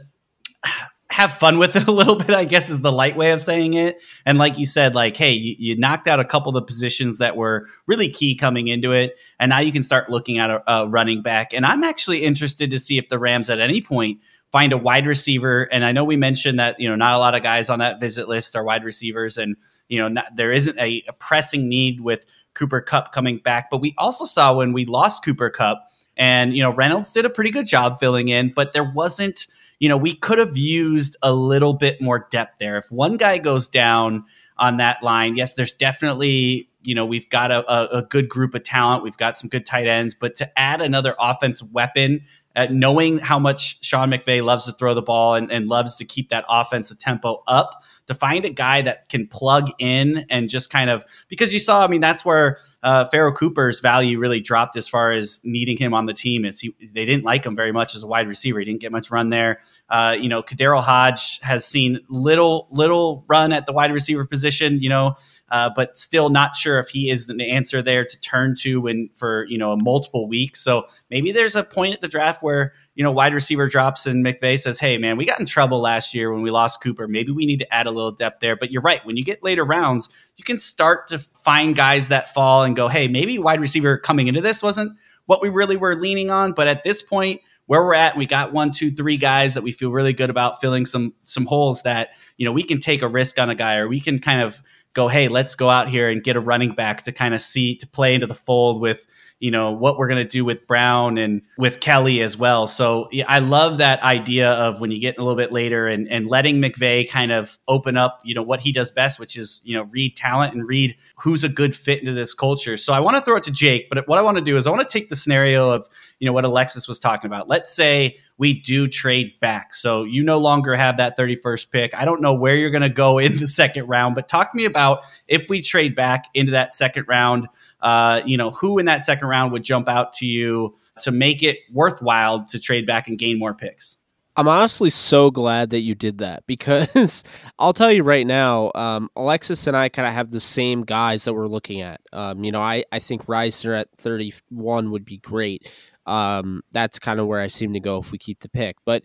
have 1.10 1.32
fun 1.34 1.58
with 1.58 1.76
it 1.76 1.88
a 1.88 1.92
little 1.92 2.16
bit, 2.16 2.32
I 2.32 2.46
guess 2.46 2.70
is 2.70 2.82
the 2.82 2.92
light 2.92 3.16
way 3.16 3.32
of 3.32 3.40
saying 3.40 3.76
it. 3.76 3.98
And 4.26 4.38
like 4.38 4.58
you 4.58 4.66
said, 4.66 4.94
like, 4.94 5.16
hey, 5.16 5.32
you, 5.32 5.56
you, 5.58 5.78
knocked 5.78 6.08
out 6.08 6.20
a 6.20 6.26
couple 6.26 6.50
of 6.50 6.56
the 6.56 6.62
positions 6.62 7.18
that 7.20 7.36
were 7.36 7.68
really 7.86 8.10
key 8.10 8.36
coming 8.36 8.68
into 8.68 8.92
it. 8.92 9.16
And 9.40 9.50
now 9.50 9.60
you 9.60 9.72
can 9.72 9.84
start 9.84 10.10
looking 10.10 10.38
at 10.38 10.50
a, 10.50 10.72
a 10.72 10.88
running 10.88 11.22
back. 11.22 11.54
And 11.54 11.66
I'm 11.66 11.84
actually 11.84 12.24
interested 12.24 12.72
to 12.72 12.80
see 12.80 12.98
if 12.98 13.10
the 13.10 13.18
Rams 13.18 13.50
at 13.50 13.60
any 13.60 13.82
point 13.82 14.20
find 14.52 14.74
a 14.74 14.78
wide 14.78 15.08
receiver. 15.08 15.64
And 15.64 15.86
I 15.86 15.92
know 15.92 16.04
we 16.04 16.18
mentioned 16.18 16.60
that, 16.60 16.80
you 16.80 16.90
know, 16.90 16.96
not 16.96 17.14
a 17.14 17.20
lot 17.20 17.36
of 17.36 17.44
guys 17.44 17.70
on 17.70 17.80
that 17.80 18.00
visit 18.00 18.28
list 18.28 18.56
are 18.56 18.64
wide 18.64 18.84
receivers. 18.84 19.38
And, 19.38 19.56
you 19.88 20.00
know, 20.00 20.10
not, 20.10 20.36
there 20.36 20.52
isn't 20.52 20.78
a, 20.78 21.04
a 21.08 21.14
pressing 21.14 21.70
need 21.70 22.02
with 22.02 22.26
Cooper 22.54 22.82
Kupp 22.82 23.14
coming 23.14 23.38
back, 23.38 23.70
but 23.70 23.82
we 23.82 23.94
also 23.98 24.26
saw 24.26 24.56
when 24.56 24.74
we 24.74 24.86
lost 24.86 25.24
Cooper 25.24 25.50
Kupp, 25.50 25.86
and 26.18 26.56
you 26.56 26.62
know 26.62 26.72
Reynolds 26.72 27.14
did 27.14 27.26
a 27.26 27.30
pretty 27.30 27.52
good 27.52 27.68
job 27.68 28.00
filling 28.00 28.28
in, 28.28 28.52
but 28.54 28.74
there 28.74 28.84
wasn't. 28.84 29.48
You 29.80 29.90
know, 29.90 29.98
we 29.98 30.16
could 30.16 30.40
have 30.40 30.58
used 30.58 31.18
a 31.22 31.32
little 31.32 31.76
bit 31.76 32.02
more 32.02 32.28
depth 32.32 32.58
there. 32.58 32.78
If 32.78 32.92
one 32.92 33.16
guy 33.16 33.38
goes 33.38 33.68
down 33.68 34.26
on 34.58 34.78
that 34.78 35.04
line, 35.04 35.38
yes, 35.38 35.54
there's 35.54 35.74
definitely 35.74 36.68
you 36.82 36.96
know 36.96 37.06
we've 37.06 37.30
got 37.30 37.52
a, 37.52 37.98
a, 37.98 38.02
good 38.02 38.28
group 38.28 38.56
of 38.56 38.64
talent. 38.64 39.04
We've 39.04 39.18
got 39.18 39.38
some 39.38 39.50
good 39.50 39.68
tight 39.68 39.86
ends, 39.86 40.16
but 40.16 40.36
to 40.36 40.60
add 40.60 40.82
another 40.82 41.16
offensive 41.20 41.72
weapon 41.72 42.22
uh, 42.58 42.68
knowing 42.72 43.20
how 43.20 43.38
much 43.38 43.84
Sean 43.86 44.10
McVay 44.10 44.44
loves 44.44 44.66
to 44.66 44.72
throw 44.72 44.96
the 44.96 45.02
ball 45.02 45.36
and, 45.36 45.52
and, 45.52 45.68
loves 45.68 45.98
to 45.98 46.06
keep 46.06 46.30
that 46.30 46.44
offensive 46.50 46.98
tempo 46.98 47.44
up, 47.46 47.84
to 48.08 48.14
find 48.14 48.46
a 48.46 48.50
guy 48.50 48.82
that 48.82 49.10
can 49.10 49.28
plug 49.28 49.70
in 49.80 50.26
and 50.30 50.50
just 50.50 50.70
kind 50.70 50.90
of 50.90 51.06
because 51.28 51.54
you 51.54 51.60
saw, 51.60 51.84
I 51.84 51.88
mean, 51.88 52.02
that's 52.02 52.26
where 52.26 52.58
uh, 52.84 53.06
Cooper's 53.36 53.80
value 53.82 54.18
really 54.18 54.40
dropped 54.40 54.78
as 54.78 54.88
far 54.88 55.12
as 55.12 55.42
needing 55.44 55.78
him 55.78 55.94
on 55.94 56.06
the 56.06 56.14
team. 56.14 56.46
Is 56.46 56.60
he 56.60 56.74
they 56.94 57.06
didn't 57.06 57.24
like 57.24 57.46
him 57.46 57.56
very 57.56 57.72
much 57.72 57.96
as 57.96 58.04
a 58.04 58.08
wide 58.08 58.28
receiver. 58.28 58.60
He 58.60 58.66
didn't 58.66 58.82
get 58.82 58.92
much 58.92 59.12
run 59.12 59.30
there. 59.30 59.60
Uh, 59.90 60.16
you 60.20 60.30
know, 60.30 60.42
KhaDarel 60.42 60.82
Hodge 60.82 61.40
has 61.42 61.66
seen 61.66 62.00
little 62.10 62.68
little 62.72 63.26
run 63.28 63.52
at 63.52 63.66
the 63.66 63.74
wide 63.74 63.92
receiver 63.92 64.26
position. 64.26 64.80
You 64.82 64.90
know, 64.90 65.16
uh, 65.50 65.70
but 65.76 65.98
still 65.98 66.30
not 66.30 66.56
sure 66.56 66.80
if 66.80 66.90
he 66.90 67.10
is 67.10 67.26
the 67.26 67.52
answer 67.52 67.82
there 67.82 68.06
to 68.06 68.20
turn 68.20 68.56
to 68.56 68.82
when 68.82 69.10
for 69.16 69.46
you 69.46 69.58
know 69.58 69.76
multiple 69.78 70.28
weeks. 70.28 70.62
So 70.62 70.86
maybe 71.10 71.32
there's 71.32 71.56
a 71.56 71.64
point 71.64 71.94
at 71.94 72.02
the 72.02 72.08
draft 72.08 72.44
where 72.44 72.74
you 72.98 73.04
know 73.04 73.12
wide 73.12 73.36
receiver 73.36 73.68
drops 73.68 74.08
and 74.08 74.26
McVay 74.26 74.60
says, 74.60 74.80
"Hey 74.80 74.98
man, 74.98 75.18
we 75.18 75.26
got 75.26 75.40
in 75.40 75.46
trouble 75.46 75.80
last 75.80 76.16
year 76.16 76.34
when 76.34 76.42
we 76.42 76.50
lost 76.50 76.82
Cooper. 76.82 77.08
Maybe 77.08 77.32
we 77.32 77.46
need 77.46 77.60
to 77.60 77.72
add 77.74 77.86
a 77.86 77.92
little 77.92 78.12
depth 78.12 78.40
there." 78.40 78.56
But 78.56 78.72
you're 78.72 78.82
right. 78.82 79.06
When 79.06 79.16
you 79.16 79.24
get 79.24 79.44
later 79.44 79.64
rounds, 79.64 80.10
you 80.36 80.44
can 80.44 80.58
start 80.58 81.06
to 81.08 81.20
find 81.20 81.76
guys 81.76 82.08
that 82.08 82.34
fall 82.34 82.64
and 82.64 82.76
go, 82.76 82.88
"Hey, 82.88 83.08
maybe 83.08 83.38
wide 83.38 83.62
receiver 83.62 84.00
coming 84.00 84.28
into 84.28 84.42
this 84.42 84.64
wasn't 84.64 84.94
what 85.28 85.44
we 85.44 85.50
really 85.50 85.78
were 85.78 85.96
leaning 85.96 86.32
on." 86.32 86.54
But 86.54 86.66
at 86.66 86.84
this 86.84 87.04
point 87.04 87.42
where 87.68 87.84
we're 87.84 87.94
at, 87.94 88.18
we 88.18 88.26
got 88.26 88.52
one, 88.52 88.72
two, 88.72 88.90
three 88.90 89.18
guys 89.18 89.54
that 89.54 89.62
we 89.62 89.72
feel 89.72 89.92
really 89.92 90.14
good 90.14 90.32
about 90.32 90.60
filling 90.60 90.88
some 90.88 91.14
some 91.24 91.46
holes 91.46 91.84
that 91.84 92.10
you 92.38 92.46
know 92.46 92.52
we 92.52 92.64
can 92.64 92.80
take 92.80 93.04
a 93.04 93.08
risk 93.08 93.38
on 93.38 93.52
a 93.52 93.56
guy 93.56 93.76
or 93.76 93.88
we 93.88 94.00
can 94.00 94.18
kind 94.18 94.42
of 94.42 94.60
go, 94.94 95.08
hey, 95.08 95.28
let's 95.28 95.54
go 95.54 95.70
out 95.70 95.88
here 95.88 96.10
and 96.10 96.24
get 96.24 96.36
a 96.36 96.40
running 96.40 96.74
back 96.74 97.04
to 97.04 97.12
kind 97.12 97.36
of 97.36 97.42
see 97.42 97.76
to 97.76 97.86
play 97.86 98.16
into 98.16 98.26
the 98.26 98.34
fold 98.34 98.82
with 98.82 99.06
you 99.40 99.52
know 99.52 99.72
what 99.72 99.98
we're 99.98 100.08
going 100.08 100.18
to 100.18 100.28
do 100.28 100.44
with 100.44 100.66
Brown 100.66 101.18
and 101.18 101.42
with 101.58 101.80
kelly 101.80 102.22
as 102.22 102.38
well. 102.38 102.66
So 102.68 103.08
yeah, 103.12 103.26
I 103.28 103.40
love 103.40 103.78
that 103.78 104.02
idea 104.02 104.52
of 104.52 104.80
when 104.80 104.92
you 104.92 105.00
get 105.00 105.18
a 105.18 105.22
little 105.22 105.36
bit 105.36 105.52
later 105.52 105.88
and 105.88 106.08
and 106.10 106.28
letting 106.28 106.58
McVay 106.58 107.08
kind 107.10 107.32
of 107.32 107.58
open 107.68 107.98
up, 107.98 108.22
you 108.24 108.34
know, 108.34 108.42
what 108.42 108.60
he 108.60 108.72
does 108.72 108.92
best, 108.92 109.20
which 109.20 109.38
is 109.38 109.62
you 109.64 109.76
know 109.76 109.84
read 109.92 110.16
talent 110.16 110.54
and 110.54 110.68
read 110.68 110.96
who's 111.16 111.44
a 111.44 111.50
good 111.50 111.76
fit 111.76 112.00
into 112.00 112.14
this 112.14 112.34
culture. 112.34 112.78
So 112.78 112.94
I 112.94 113.00
want 113.00 113.16
to 113.18 113.22
throw 113.22 113.38
it 113.38 113.44
to 113.44 113.52
Jake, 113.52 113.90
but 113.90 114.08
what 114.08 114.18
I 114.18 114.22
want 114.22 114.38
to 114.38 114.44
do 114.44 114.58
is 114.58 114.66
I 114.66 114.72
want 114.72 114.88
to 114.88 114.92
take 114.92 115.10
the 115.10 115.16
scenario 115.16 115.70
of 115.70 115.88
you 116.20 116.26
know 116.26 116.34
what 116.34 116.46
Alexis 116.46 116.88
was 116.88 117.00
talking 117.00 117.28
about. 117.28 117.48
Let's 117.48 117.76
say 117.76 118.18
we 118.38 118.54
do 118.54 118.88
trade 118.88 119.40
back. 119.40 119.74
So 119.74 120.04
you 120.04 120.24
no 120.24 120.38
longer 120.38 120.76
have 120.76 120.98
that 120.98 121.18
31st 121.18 121.72
pick. 121.72 121.96
I 121.96 122.06
don't 122.06 122.22
know 122.22 122.36
where 122.36 122.56
you're 122.56 122.70
going 122.70 122.84
to 122.84 122.90
go 122.90 123.18
in 123.18 123.38
the 123.38 123.48
second 123.48 123.88
round, 123.88 124.16
but 124.16 124.28
talk 124.28 124.52
to 124.52 124.58
me 124.58 124.66
about 124.66 125.02
if 125.28 125.50
we 125.50 125.62
trade 125.62 125.96
back 125.96 126.26
into 126.34 126.52
that 126.52 126.74
second 126.74 127.08
round, 127.08 127.48
uh, 127.82 128.22
you 128.26 128.38
know, 128.38 128.52
who 128.52 128.80
in 128.80 128.86
that 128.86 129.04
second 129.04 129.28
round 129.28 129.52
would 129.52 129.64
jump 129.64 129.88
out 129.88 130.14
to 130.14 130.26
you 130.26 130.76
to 131.02 131.12
make 131.12 131.44
it 131.44 131.60
worthwhile 131.72 132.46
to 132.46 132.60
trade 132.60 132.86
back 132.86 133.08
and 133.08 133.18
gain 133.18 133.38
more 133.38 133.54
picks? 133.54 133.98
I'm 134.36 134.48
honestly 134.48 134.92
so 134.92 135.32
glad 135.32 135.72
that 135.72 135.80
you 135.80 135.96
did 135.96 136.20
that 136.20 136.44
because 136.48 137.24
I'll 137.58 137.74
tell 137.74 137.92
you 137.92 138.04
right 138.04 138.26
now, 138.26 138.72
um, 138.76 139.10
Alexis 139.16 139.68
and 139.68 139.76
I 139.76 139.90
kind 139.90 140.08
of 140.08 140.14
have 140.14 140.32
the 140.32 140.40
same 140.40 140.84
guys 140.84 141.26
that 141.26 141.34
we're 141.34 141.48
looking 141.48 141.82
at. 141.82 142.02
Um, 142.14 142.44
you 142.44 142.52
know, 142.52 142.62
I, 142.62 142.86
I 142.92 143.00
think 143.00 143.26
Risner 143.26 143.78
at 143.80 143.90
31 143.98 144.92
would 144.92 145.06
be 145.06 145.18
great. 145.18 145.72
Um, 146.06 146.62
that's 146.72 147.00
kind 147.00 147.20
of 147.20 147.28
where 147.28 147.42
I 147.42 147.48
seem 147.48 147.74
to 147.74 147.80
go 147.80 148.00
if 148.00 148.12
we 148.12 148.18
keep 148.18 148.40
the 148.40 148.50
pick. 148.50 148.78
But 148.86 149.04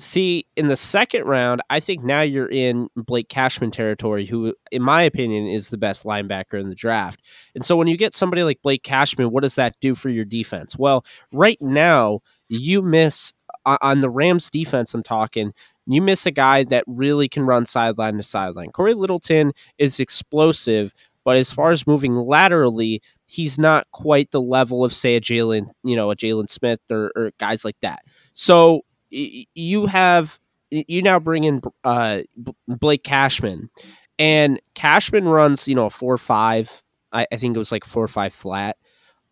see, 0.00 0.46
in 0.56 0.68
the 0.68 0.76
second 0.76 1.24
round, 1.24 1.60
I 1.70 1.80
think 1.80 2.02
now 2.02 2.22
you're 2.22 2.50
in 2.50 2.88
Blake 2.96 3.28
Cashman 3.28 3.70
territory, 3.70 4.26
who, 4.26 4.54
in 4.72 4.82
my 4.82 5.02
opinion, 5.02 5.46
is 5.46 5.68
the 5.68 5.78
best 5.78 6.04
linebacker 6.04 6.60
in 6.60 6.68
the 6.68 6.74
draft. 6.74 7.20
And 7.54 7.64
so 7.64 7.76
when 7.76 7.88
you 7.88 7.96
get 7.96 8.14
somebody 8.14 8.42
like 8.42 8.62
Blake 8.62 8.82
Cashman, 8.82 9.30
what 9.30 9.42
does 9.42 9.56
that 9.56 9.74
do 9.80 9.94
for 9.94 10.08
your 10.08 10.24
defense? 10.24 10.76
Well, 10.78 11.04
right 11.32 11.60
now, 11.60 12.20
you 12.48 12.82
miss 12.82 13.32
uh, 13.66 13.78
on 13.82 14.00
the 14.00 14.10
Rams 14.10 14.50
defense, 14.50 14.94
I'm 14.94 15.02
talking, 15.02 15.52
you 15.86 16.00
miss 16.00 16.26
a 16.26 16.30
guy 16.30 16.64
that 16.64 16.84
really 16.86 17.28
can 17.28 17.44
run 17.44 17.66
sideline 17.66 18.16
to 18.16 18.22
sideline. 18.22 18.70
Corey 18.70 18.94
Littleton 18.94 19.52
is 19.78 20.00
explosive, 20.00 20.94
but 21.24 21.36
as 21.36 21.52
far 21.52 21.70
as 21.70 21.86
moving 21.86 22.14
laterally, 22.14 23.02
he's 23.26 23.58
not 23.58 23.86
quite 23.92 24.30
the 24.30 24.40
level 24.40 24.84
of 24.84 24.92
say 24.92 25.16
a 25.16 25.20
Jaylon, 25.20 25.66
you 25.84 25.96
know, 25.96 26.10
a 26.10 26.16
Jaylon 26.16 26.48
Smith 26.48 26.80
or, 26.90 27.12
or, 27.14 27.32
guys 27.38 27.64
like 27.64 27.76
that. 27.82 28.00
So 28.32 28.82
you 29.10 29.86
have 29.86 30.38
you 30.70 31.02
now 31.02 31.18
bring 31.18 31.44
in 31.44 31.60
uh, 31.84 32.20
Blake 32.68 33.04
Cashman, 33.04 33.70
and 34.18 34.60
Cashman 34.74 35.24
runs 35.24 35.66
you 35.68 35.74
know 35.74 35.86
a 35.86 35.90
four 35.90 36.16
five. 36.16 36.82
I, 37.12 37.26
I 37.32 37.36
think 37.36 37.56
it 37.56 37.58
was 37.58 37.72
like 37.72 37.84
four 37.84 38.04
or 38.04 38.08
five 38.08 38.32
flat. 38.32 38.76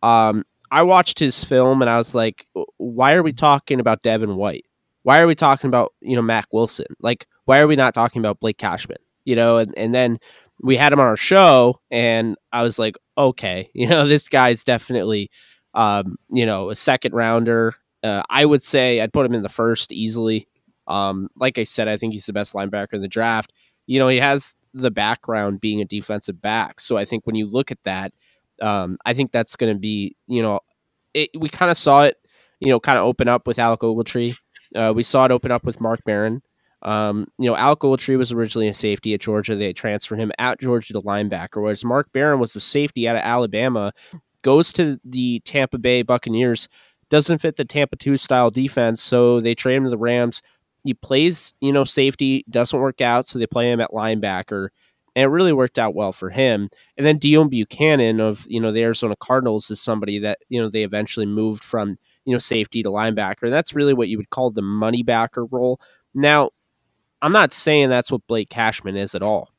Um, 0.02 0.44
I 0.70 0.82
watched 0.82 1.18
his 1.18 1.42
film 1.44 1.80
and 1.80 1.90
I 1.90 1.96
was 1.96 2.14
like, 2.14 2.46
why 2.76 3.14
are 3.14 3.22
we 3.22 3.32
talking 3.32 3.80
about 3.80 4.02
Devin 4.02 4.36
White? 4.36 4.66
Why 5.02 5.20
are 5.20 5.26
we 5.26 5.34
talking 5.34 5.68
about 5.68 5.92
you 6.00 6.16
know 6.16 6.22
Mack 6.22 6.46
Wilson? 6.52 6.86
Like, 7.00 7.26
why 7.44 7.60
are 7.60 7.66
we 7.66 7.76
not 7.76 7.94
talking 7.94 8.20
about 8.20 8.40
Blake 8.40 8.58
Cashman? 8.58 8.98
You 9.24 9.36
know, 9.36 9.58
and, 9.58 9.76
and 9.76 9.94
then 9.94 10.18
we 10.60 10.76
had 10.76 10.92
him 10.92 11.00
on 11.00 11.06
our 11.06 11.16
show, 11.16 11.80
and 11.90 12.36
I 12.52 12.62
was 12.62 12.78
like, 12.78 12.96
okay, 13.16 13.70
you 13.74 13.88
know, 13.88 14.06
this 14.06 14.28
guy's 14.28 14.64
definitely, 14.64 15.30
um, 15.74 16.16
you 16.30 16.46
know, 16.46 16.70
a 16.70 16.76
second 16.76 17.14
rounder. 17.14 17.74
Uh, 18.03 18.22
I 18.30 18.44
would 18.44 18.62
say 18.62 19.01
I'd 19.01 19.12
put 19.12 19.26
him 19.26 19.34
in 19.34 19.42
the 19.42 19.49
first 19.49 19.92
easily. 19.92 20.46
Um, 20.86 21.28
like 21.36 21.59
I 21.59 21.64
said, 21.64 21.88
I 21.88 21.96
think 21.96 22.12
he's 22.12 22.26
the 22.26 22.32
best 22.32 22.55
linebacker 22.55 22.94
in 22.94 23.03
the 23.03 23.09
draft. 23.09 23.53
You 23.86 23.99
know, 23.99 24.09
he 24.09 24.18
has 24.18 24.55
the 24.74 24.90
background 24.90 25.61
being 25.61 25.80
a 25.80 25.84
defensive 25.84 26.40
back, 26.40 26.80
so 26.80 26.96
I 26.96 27.05
think 27.05 27.26
when 27.26 27.36
you 27.36 27.46
look 27.46 27.70
at 27.70 27.82
that, 27.84 28.12
um, 28.62 28.96
I 29.05 29.14
think 29.14 29.32
that's 29.32 29.57
going 29.57 29.72
to 29.72 29.78
be, 29.78 30.16
you 30.26 30.42
know, 30.42 30.61
it, 31.14 31.30
we 31.38 31.49
kind 31.49 31.70
of 31.70 31.76
saw 31.76 32.05
it, 32.05 32.16
you 32.61 32.68
know, 32.68 32.80
kind 32.80 32.99
of 32.99 33.05
open 33.05 33.28
up 33.28 33.46
with 33.46 33.59
Alec 33.59 33.80
Ogletree. 33.80 34.36
Uh, 34.74 34.92
we 34.94 35.03
saw 35.03 35.24
it 35.24 35.30
open 35.30 35.51
up 35.51 35.64
with 35.64 35.80
Mark 35.80 36.01
Barron. 36.05 36.42
Um, 36.82 37.26
you 37.38 37.46
know, 37.46 37.57
Alec 37.57 37.80
Ogletree 37.80 38.18
was 38.18 38.32
originally 38.32 38.68
a 38.68 38.74
safety 38.74 39.14
at 39.14 39.20
Georgia. 39.20 39.57
They 39.57 39.72
transferred 39.72 40.20
him 40.20 40.32
at 40.38 40.61
Georgia 40.61 40.92
to 40.92 41.01
linebacker, 41.01 41.61
whereas 41.62 41.84
Mark 41.84 42.12
Barron 42.12 42.38
was 42.38 42.53
the 42.53 42.61
safety 42.61 43.09
out 43.09 43.16
of 43.16 43.22
Alabama, 43.22 43.92
goes 44.42 44.72
to 44.74 45.01
the 45.05 45.40
Tampa 45.40 45.78
Bay 45.78 46.03
Buccaneers, 46.03 46.68
doesn't 47.11 47.38
fit 47.38 47.56
the 47.56 47.64
Tampa 47.64 47.96
2 47.96 48.16
style 48.16 48.50
defense, 48.50 49.02
so 49.02 49.40
they 49.40 49.54
trade 49.54 49.76
him 49.76 49.84
to 49.84 49.90
the 49.90 49.98
Rams. 49.98 50.42
He 50.84 50.94
plays, 50.94 51.54
you 51.61 51.72
know, 51.72 51.84
safety, 51.84 52.44
doesn't 52.50 52.78
work 52.78 53.00
out, 53.00 53.26
so 53.26 53.38
they 53.38 53.46
play 53.46 53.70
him 53.70 53.80
at 53.80 53.90
linebacker. 53.90 54.68
And 55.16 55.24
it 55.24 55.28
really 55.28 55.52
worked 55.52 55.78
out 55.78 55.94
well 55.94 56.12
for 56.12 56.30
him. 56.30 56.68
And 56.96 57.04
then 57.04 57.18
Deone 57.18 57.50
Bucannon 57.50 58.20
of, 58.20 58.46
you 58.48 58.61
know, 58.61 58.70
the 58.70 58.82
Arizona 58.82 59.16
Cardinals 59.16 59.70
is 59.70 59.80
somebody 59.80 60.18
that, 60.20 60.38
you 60.48 60.62
know, 60.62 60.68
they 60.68 60.84
eventually 60.84 61.26
moved 61.26 61.64
from, 61.64 61.96
you 62.24 62.32
know, 62.32 62.38
safety 62.38 62.82
to 62.82 62.90
linebacker. 62.90 63.44
And 63.44 63.52
that's 63.52 63.74
really 63.74 63.94
what 63.94 64.09
you 64.09 64.16
would 64.16 64.30
call 64.30 64.50
the 64.50 64.62
money 64.62 65.02
backer 65.02 65.44
role. 65.44 65.80
Now, 66.14 66.50
I'm 67.20 67.32
not 67.32 67.52
saying 67.52 67.88
that's 67.88 68.12
what 68.12 68.26
Blake 68.28 68.48
Cashman 68.48 68.96
is 68.96 69.14
at 69.14 69.22
all 69.22 69.50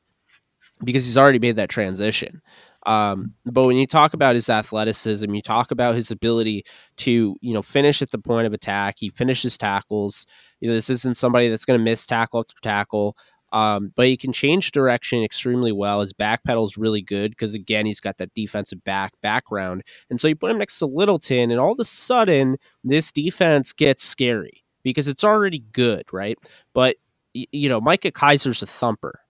because 0.82 1.04
he's 1.04 1.18
already 1.18 1.38
made 1.38 1.56
that 1.56 1.68
transition. 1.68 2.40
Um, 2.86 3.34
but 3.44 3.66
when 3.66 3.76
you 3.76 3.86
talk 3.86 4.14
about 4.14 4.34
his 4.34 4.48
athleticism, 4.48 5.32
you 5.34 5.42
talk 5.42 5.70
about 5.70 5.94
his 5.94 6.10
ability 6.10 6.64
to, 6.98 7.36
you 7.40 7.54
know, 7.54 7.62
finish 7.62 8.00
at 8.00 8.10
the 8.10 8.18
point 8.18 8.46
of 8.46 8.52
attack. 8.52 8.96
He 8.98 9.10
finishes 9.10 9.58
tackles. 9.58 10.26
You 10.60 10.68
know, 10.68 10.74
this 10.74 10.90
isn't 10.90 11.16
somebody 11.16 11.48
that's 11.48 11.64
going 11.64 11.78
to 11.78 11.84
miss 11.84 12.06
tackle 12.06 12.40
after 12.40 12.60
tackle. 12.62 13.16
Um, 13.52 13.92
but 13.96 14.06
he 14.06 14.16
can 14.16 14.32
change 14.32 14.70
direction 14.70 15.22
extremely 15.22 15.72
well. 15.72 16.00
His 16.00 16.12
back 16.12 16.44
pedal 16.44 16.64
is 16.64 16.78
really 16.78 17.02
good 17.02 17.32
because 17.32 17.54
again, 17.54 17.84
he's 17.84 18.00
got 18.00 18.18
that 18.18 18.32
defensive 18.34 18.84
back 18.84 19.12
background. 19.22 19.82
And 20.08 20.20
so 20.20 20.28
you 20.28 20.36
put 20.36 20.50
him 20.50 20.58
next 20.58 20.78
to 20.78 20.86
Littleton, 20.86 21.50
and 21.50 21.58
all 21.58 21.72
of 21.72 21.78
a 21.80 21.84
sudden, 21.84 22.56
this 22.84 23.10
defense 23.10 23.72
gets 23.72 24.04
scary 24.04 24.62
because 24.82 25.08
it's 25.08 25.24
already 25.24 25.64
good, 25.72 26.04
right? 26.12 26.38
But 26.74 26.96
you 27.34 27.68
know, 27.68 27.80
Micah 27.80 28.12
Kiser's 28.12 28.62
a 28.62 28.66
thumper. 28.66 29.20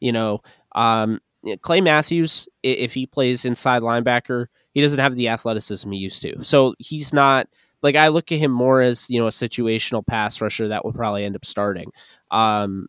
You 0.00 0.12
know, 0.12 0.40
um, 0.74 1.20
Clay 1.60 1.80
Matthews, 1.80 2.48
if 2.62 2.94
he 2.94 3.06
plays 3.06 3.44
inside 3.44 3.82
linebacker, 3.82 4.46
he 4.74 4.80
doesn't 4.80 4.98
have 4.98 5.16
the 5.16 5.28
athleticism 5.28 5.90
he 5.90 5.98
used 5.98 6.22
to. 6.22 6.42
So 6.44 6.74
he's 6.78 7.12
not 7.12 7.48
like 7.82 7.96
I 7.96 8.08
look 8.08 8.30
at 8.30 8.38
him 8.38 8.52
more 8.52 8.80
as 8.80 9.10
you 9.10 9.20
know 9.20 9.26
a 9.26 9.30
situational 9.30 10.06
pass 10.06 10.40
rusher 10.40 10.68
that 10.68 10.84
will 10.84 10.92
probably 10.92 11.24
end 11.24 11.36
up 11.36 11.44
starting. 11.44 11.90
Um, 12.30 12.86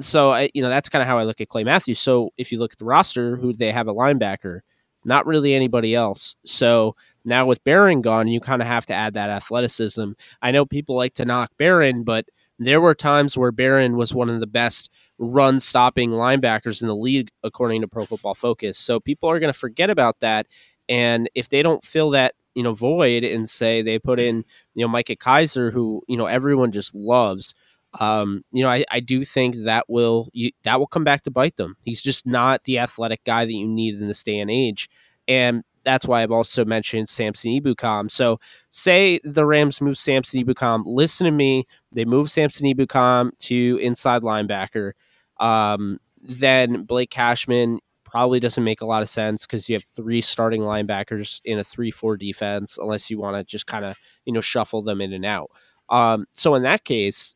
so 0.00 0.32
I, 0.32 0.50
you 0.54 0.62
know, 0.62 0.68
that's 0.68 0.88
kind 0.88 1.02
of 1.02 1.08
how 1.08 1.18
I 1.18 1.24
look 1.24 1.40
at 1.40 1.48
Clay 1.48 1.64
Matthews. 1.64 2.00
So 2.00 2.30
if 2.36 2.50
you 2.50 2.58
look 2.58 2.72
at 2.72 2.78
the 2.78 2.84
roster, 2.84 3.36
who 3.36 3.52
they 3.52 3.72
have 3.72 3.88
a 3.88 3.94
linebacker, 3.94 4.60
not 5.04 5.26
really 5.26 5.54
anybody 5.54 5.94
else. 5.94 6.34
So 6.44 6.96
now 7.24 7.46
with 7.46 7.62
Barron 7.64 8.00
gone, 8.00 8.28
you 8.28 8.40
kind 8.40 8.62
of 8.62 8.68
have 8.68 8.86
to 8.86 8.94
add 8.94 9.14
that 9.14 9.30
athleticism. 9.30 10.12
I 10.40 10.50
know 10.50 10.64
people 10.64 10.96
like 10.96 11.14
to 11.14 11.24
knock 11.24 11.52
Barron, 11.58 12.04
but 12.04 12.26
There 12.64 12.80
were 12.80 12.94
times 12.94 13.36
where 13.36 13.52
Barron 13.52 13.96
was 13.96 14.14
one 14.14 14.28
of 14.28 14.40
the 14.40 14.46
best 14.46 14.90
run 15.18 15.60
stopping 15.60 16.10
linebackers 16.10 16.82
in 16.82 16.88
the 16.88 16.96
league, 16.96 17.28
according 17.42 17.80
to 17.82 17.88
Pro 17.88 18.06
Football 18.06 18.34
Focus. 18.34 18.78
So 18.78 19.00
people 19.00 19.28
are 19.28 19.38
going 19.38 19.52
to 19.52 19.58
forget 19.58 19.90
about 19.90 20.20
that. 20.20 20.46
And 20.88 21.30
if 21.34 21.48
they 21.48 21.62
don't 21.62 21.84
fill 21.84 22.10
that, 22.10 22.34
you 22.54 22.62
know, 22.62 22.74
void 22.74 23.24
and 23.24 23.48
say 23.48 23.82
they 23.82 23.98
put 23.98 24.20
in, 24.20 24.44
you 24.74 24.84
know, 24.84 24.88
Micah 24.88 25.16
Kiser, 25.16 25.72
who, 25.72 26.02
you 26.08 26.16
know, 26.16 26.26
everyone 26.26 26.72
just 26.72 26.94
loves, 26.94 27.54
um, 28.00 28.44
you 28.52 28.62
know, 28.62 28.68
I, 28.68 28.84
I 28.90 29.00
do 29.00 29.24
think 29.24 29.56
that 29.64 29.86
will 29.88 30.28
you, 30.32 30.50
that 30.64 30.78
will 30.78 30.86
come 30.86 31.04
back 31.04 31.22
to 31.22 31.30
bite 31.30 31.56
them. 31.56 31.76
He's 31.84 32.02
just 32.02 32.26
not 32.26 32.64
the 32.64 32.78
athletic 32.78 33.24
guy 33.24 33.44
that 33.44 33.52
you 33.52 33.68
need 33.68 34.00
in 34.00 34.08
this 34.08 34.22
day 34.22 34.38
and 34.38 34.50
age. 34.50 34.88
And 35.28 35.62
that's 35.84 36.06
why 36.06 36.22
I've 36.22 36.30
also 36.30 36.64
mentioned 36.64 37.08
Samson 37.08 37.52
Ebukam. 37.52 38.10
So 38.10 38.38
say 38.68 39.20
the 39.24 39.46
Rams 39.46 39.80
move 39.80 39.98
Samson 39.98 40.44
Ebukam. 40.44 40.82
Listen 40.84 41.24
to 41.24 41.30
me. 41.30 41.66
They 41.90 42.04
move 42.04 42.30
Samson 42.30 42.66
Ebukam 42.66 43.36
to 43.40 43.78
inside 43.82 44.22
linebacker. 44.22 44.92
Um, 45.38 45.98
then 46.20 46.84
Blake 46.84 47.10
Cashman 47.10 47.80
probably 48.04 48.38
doesn't 48.38 48.62
make 48.62 48.82
a 48.82 48.86
lot 48.86 49.02
of 49.02 49.08
sense 49.08 49.46
because 49.46 49.68
you 49.68 49.74
have 49.74 49.84
three 49.84 50.20
starting 50.20 50.60
linebackers 50.60 51.40
in 51.44 51.58
a 51.58 51.64
three-four 51.64 52.16
defense, 52.16 52.78
unless 52.78 53.10
you 53.10 53.18
want 53.18 53.36
to 53.36 53.42
just 53.42 53.66
kind 53.66 53.84
of 53.84 53.96
you 54.24 54.32
know 54.32 54.40
shuffle 54.40 54.82
them 54.82 55.00
in 55.00 55.12
and 55.12 55.24
out. 55.24 55.50
Um, 55.88 56.26
so 56.32 56.54
in 56.54 56.62
that 56.62 56.84
case, 56.84 57.34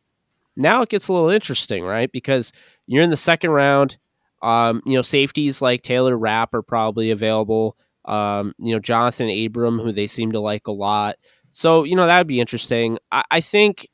now 0.56 0.82
it 0.82 0.88
gets 0.88 1.08
a 1.08 1.12
little 1.12 1.30
interesting, 1.30 1.84
right? 1.84 2.10
Because 2.10 2.52
you're 2.86 3.02
in 3.02 3.10
the 3.10 3.16
second 3.16 3.50
round. 3.50 3.98
Um, 4.42 4.82
you 4.84 4.94
know, 4.94 5.02
safeties 5.02 5.62
like 5.62 5.82
Taylor 5.82 6.16
Rapp 6.16 6.54
are 6.54 6.62
probably 6.62 7.10
available. 7.10 7.76
Um, 8.06 8.54
you 8.58 8.72
know, 8.72 8.80
Johnathan 8.80 9.46
Abram, 9.46 9.78
who 9.78 9.92
they 9.92 10.06
seem 10.06 10.32
to 10.32 10.40
like 10.40 10.66
a 10.66 10.72
lot. 10.72 11.16
So, 11.50 11.84
you 11.84 11.96
know, 11.96 12.06
that 12.06 12.18
would 12.18 12.26
be 12.26 12.40
interesting. 12.40 12.98
I, 13.10 13.24
I 13.30 13.40
think 13.40 13.88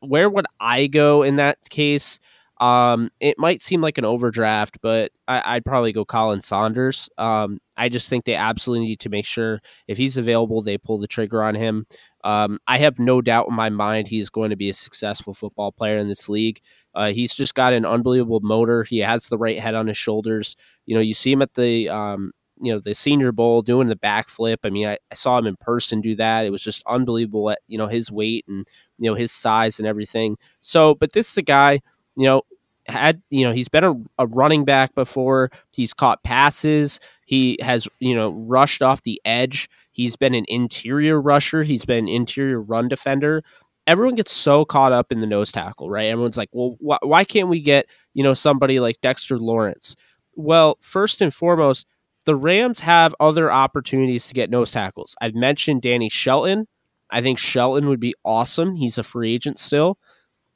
where 0.00 0.30
would 0.30 0.46
I 0.60 0.86
go 0.86 1.22
in 1.22 1.36
that 1.36 1.58
case? 1.68 2.18
Um, 2.58 3.10
it 3.20 3.38
might 3.38 3.60
seem 3.60 3.82
like 3.82 3.98
an 3.98 4.06
overdraft, 4.06 4.78
but 4.80 5.12
I, 5.28 5.56
would 5.56 5.64
probably 5.64 5.92
go 5.92 6.06
Khalen 6.06 6.42
Saunders. 6.42 7.10
Um, 7.18 7.58
I 7.76 7.90
just 7.90 8.08
think 8.08 8.24
they 8.24 8.34
absolutely 8.34 8.86
need 8.86 9.00
to 9.00 9.10
make 9.10 9.26
sure 9.26 9.60
if 9.88 9.98
he's 9.98 10.16
available, 10.16 10.62
they 10.62 10.78
pull 10.78 10.98
the 10.98 11.06
trigger 11.06 11.42
on 11.42 11.54
him. 11.54 11.86
Um, 12.24 12.56
I 12.66 12.78
have 12.78 12.98
no 12.98 13.20
doubt 13.20 13.48
in 13.48 13.54
my 13.54 13.68
mind 13.68 14.08
he's 14.08 14.30
going 14.30 14.50
to 14.50 14.56
be 14.56 14.70
a 14.70 14.74
successful 14.74 15.34
football 15.34 15.70
player 15.70 15.98
in 15.98 16.08
this 16.08 16.30
league. 16.30 16.60
Uh, 16.94 17.12
he's 17.12 17.34
just 17.34 17.54
got 17.54 17.74
an 17.74 17.84
unbelievable 17.84 18.40
motor. 18.40 18.84
He 18.84 18.98
has 18.98 19.28
the 19.28 19.38
right 19.38 19.58
head 19.58 19.74
on 19.74 19.86
his 19.86 19.98
shoulders. 19.98 20.56
You 20.86 20.94
know, 20.94 21.02
you 21.02 21.12
see 21.12 21.32
him 21.32 21.42
at 21.42 21.54
the 21.54 21.90
um, 21.90 22.32
you 22.60 22.72
know 22.72 22.80
the 22.80 22.94
Senior 22.94 23.32
Bowl 23.32 23.62
doing 23.62 23.86
the 23.86 23.96
backflip. 23.96 24.58
I 24.64 24.70
mean, 24.70 24.86
I, 24.86 24.98
I, 25.10 25.14
saw 25.14 25.38
him 25.38 25.46
in 25.46 25.56
person 25.56 26.00
do 26.00 26.14
that. 26.16 26.46
It 26.46 26.50
was 26.50 26.62
just 26.62 26.82
unbelievable 26.86 27.50
at 27.50 27.60
you 27.66 27.78
know 27.78 27.86
his 27.86 28.10
weight 28.10 28.44
and 28.48 28.66
you 28.98 29.10
know 29.10 29.14
his 29.14 29.32
size 29.32 29.78
and 29.78 29.86
everything. 29.86 30.36
So, 30.60 30.94
but 30.94 31.12
this 31.12 31.30
is 31.30 31.36
a 31.36 31.42
guy 31.42 31.80
you 32.16 32.26
know 32.26 32.42
had 32.88 33.22
you 33.30 33.44
know 33.44 33.52
he's 33.52 33.68
been 33.68 33.84
a, 33.84 33.94
a 34.18 34.26
running 34.26 34.64
back 34.64 34.94
before. 34.94 35.50
He's 35.74 35.92
caught 35.92 36.22
passes. 36.22 37.00
He 37.26 37.58
has 37.60 37.88
you 37.98 38.14
know 38.14 38.30
rushed 38.30 38.82
off 38.82 39.02
the 39.02 39.20
edge. 39.24 39.68
He's 39.92 40.16
been 40.16 40.34
an 40.34 40.44
interior 40.48 41.20
rusher. 41.20 41.62
He's 41.62 41.84
been 41.84 42.04
an 42.04 42.08
interior 42.08 42.60
run 42.60 42.88
defender. 42.88 43.42
Everyone 43.86 44.16
gets 44.16 44.32
so 44.32 44.64
caught 44.64 44.92
up 44.92 45.12
in 45.12 45.20
the 45.20 45.26
nose 45.28 45.52
tackle, 45.52 45.88
right? 45.88 46.08
Everyone's 46.08 46.36
like, 46.36 46.48
well, 46.52 46.76
wh- 46.80 47.06
why 47.06 47.22
can't 47.22 47.48
we 47.48 47.60
get 47.60 47.86
you 48.14 48.22
know 48.22 48.34
somebody 48.34 48.80
like 48.80 49.00
Dexter 49.00 49.38
Lawrence? 49.38 49.94
Well, 50.34 50.78
first 50.80 51.20
and 51.20 51.32
foremost 51.32 51.86
the 52.26 52.36
Rams 52.36 52.80
have 52.80 53.14
other 53.18 53.50
opportunities 53.50 54.26
to 54.28 54.34
get 54.34 54.50
nose 54.50 54.70
tackles. 54.72 55.16
I've 55.20 55.34
mentioned 55.34 55.82
Danny 55.82 56.08
Shelton. 56.10 56.66
I 57.10 57.22
think 57.22 57.38
Shelton 57.38 57.88
would 57.88 58.00
be 58.00 58.14
awesome. 58.24 58.74
He's 58.74 58.98
a 58.98 59.02
free 59.02 59.32
agent 59.32 59.58
still. 59.58 59.98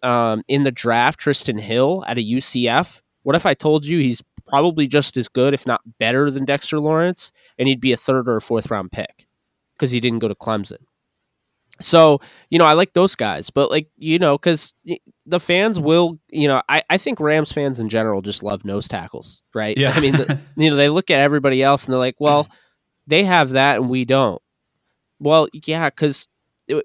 Um, 0.02 0.42
in 0.48 0.64
the 0.64 0.72
draft, 0.72 1.20
Trysten 1.20 1.60
Hill 1.60 2.04
at 2.06 2.18
a 2.18 2.22
UCF. 2.22 3.00
What 3.22 3.36
if 3.36 3.46
I 3.46 3.54
told 3.54 3.86
you 3.86 3.98
he's 3.98 4.22
probably 4.48 4.88
just 4.88 5.16
as 5.16 5.28
good, 5.28 5.54
if 5.54 5.66
not 5.66 5.80
better, 5.98 6.30
than 6.30 6.44
Dexter 6.44 6.80
Lawrence, 6.80 7.30
and 7.56 7.68
he'd 7.68 7.80
be 7.80 7.92
a 7.92 7.96
third 7.96 8.28
or 8.28 8.36
a 8.36 8.42
fourth 8.42 8.70
round 8.70 8.90
pick 8.90 9.26
because 9.76 9.92
he 9.92 10.00
didn't 10.00 10.18
go 10.18 10.28
to 10.28 10.34
Clemson? 10.34 10.78
So, 11.80 12.20
you 12.50 12.58
know, 12.58 12.64
I 12.66 12.72
like 12.72 12.94
those 12.94 13.14
guys, 13.14 13.50
but 13.50 13.70
like, 13.70 13.88
you 13.96 14.18
know, 14.18 14.36
because 14.36 14.74
the 15.30 15.40
fans 15.40 15.78
will, 15.78 16.18
you 16.28 16.48
know, 16.48 16.60
I, 16.68 16.82
I 16.90 16.98
think 16.98 17.20
Rams 17.20 17.52
fans 17.52 17.80
in 17.80 17.88
general 17.88 18.20
just 18.20 18.42
love 18.42 18.64
nose 18.64 18.88
tackles, 18.88 19.42
right? 19.54 19.76
Yeah. 19.76 19.92
I 19.94 20.00
mean, 20.00 20.12
the, 20.12 20.38
you 20.56 20.70
know, 20.70 20.76
they 20.76 20.88
look 20.88 21.10
at 21.10 21.20
everybody 21.20 21.62
else 21.62 21.84
and 21.84 21.92
they're 21.92 21.98
like, 21.98 22.16
well, 22.18 22.48
they 23.06 23.24
have 23.24 23.50
that 23.50 23.76
and 23.76 23.88
we 23.88 24.04
don't. 24.04 24.42
Well, 25.18 25.48
yeah, 25.52 25.88
because 25.88 26.28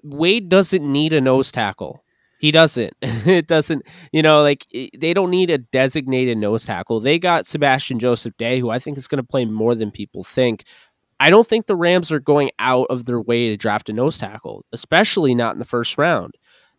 Wade 0.02 0.48
doesn't 0.48 0.82
need 0.82 1.12
a 1.12 1.20
nose 1.20 1.50
tackle. 1.50 2.04
He 2.38 2.52
doesn't. 2.52 2.94
it 3.02 3.46
doesn't, 3.46 3.82
you 4.12 4.22
know, 4.22 4.42
like 4.42 4.66
they 4.72 5.12
don't 5.12 5.30
need 5.30 5.50
a 5.50 5.58
designated 5.58 6.38
nose 6.38 6.64
tackle. 6.64 7.00
They 7.00 7.18
got 7.18 7.46
Sebastian 7.46 7.98
Joseph 7.98 8.36
Day, 8.36 8.60
who 8.60 8.70
I 8.70 8.78
think 8.78 8.98
is 8.98 9.08
going 9.08 9.22
to 9.22 9.26
play 9.26 9.44
more 9.44 9.74
than 9.74 9.90
people 9.90 10.22
think. 10.22 10.64
I 11.18 11.30
don't 11.30 11.46
think 11.46 11.66
the 11.66 11.76
Rams 11.76 12.12
are 12.12 12.20
going 12.20 12.50
out 12.58 12.86
of 12.90 13.06
their 13.06 13.20
way 13.20 13.48
to 13.48 13.56
draft 13.56 13.88
a 13.88 13.92
nose 13.92 14.18
tackle, 14.18 14.64
especially 14.72 15.34
not 15.34 15.54
in 15.54 15.58
the 15.58 15.64
first 15.64 15.96
round. 15.96 16.34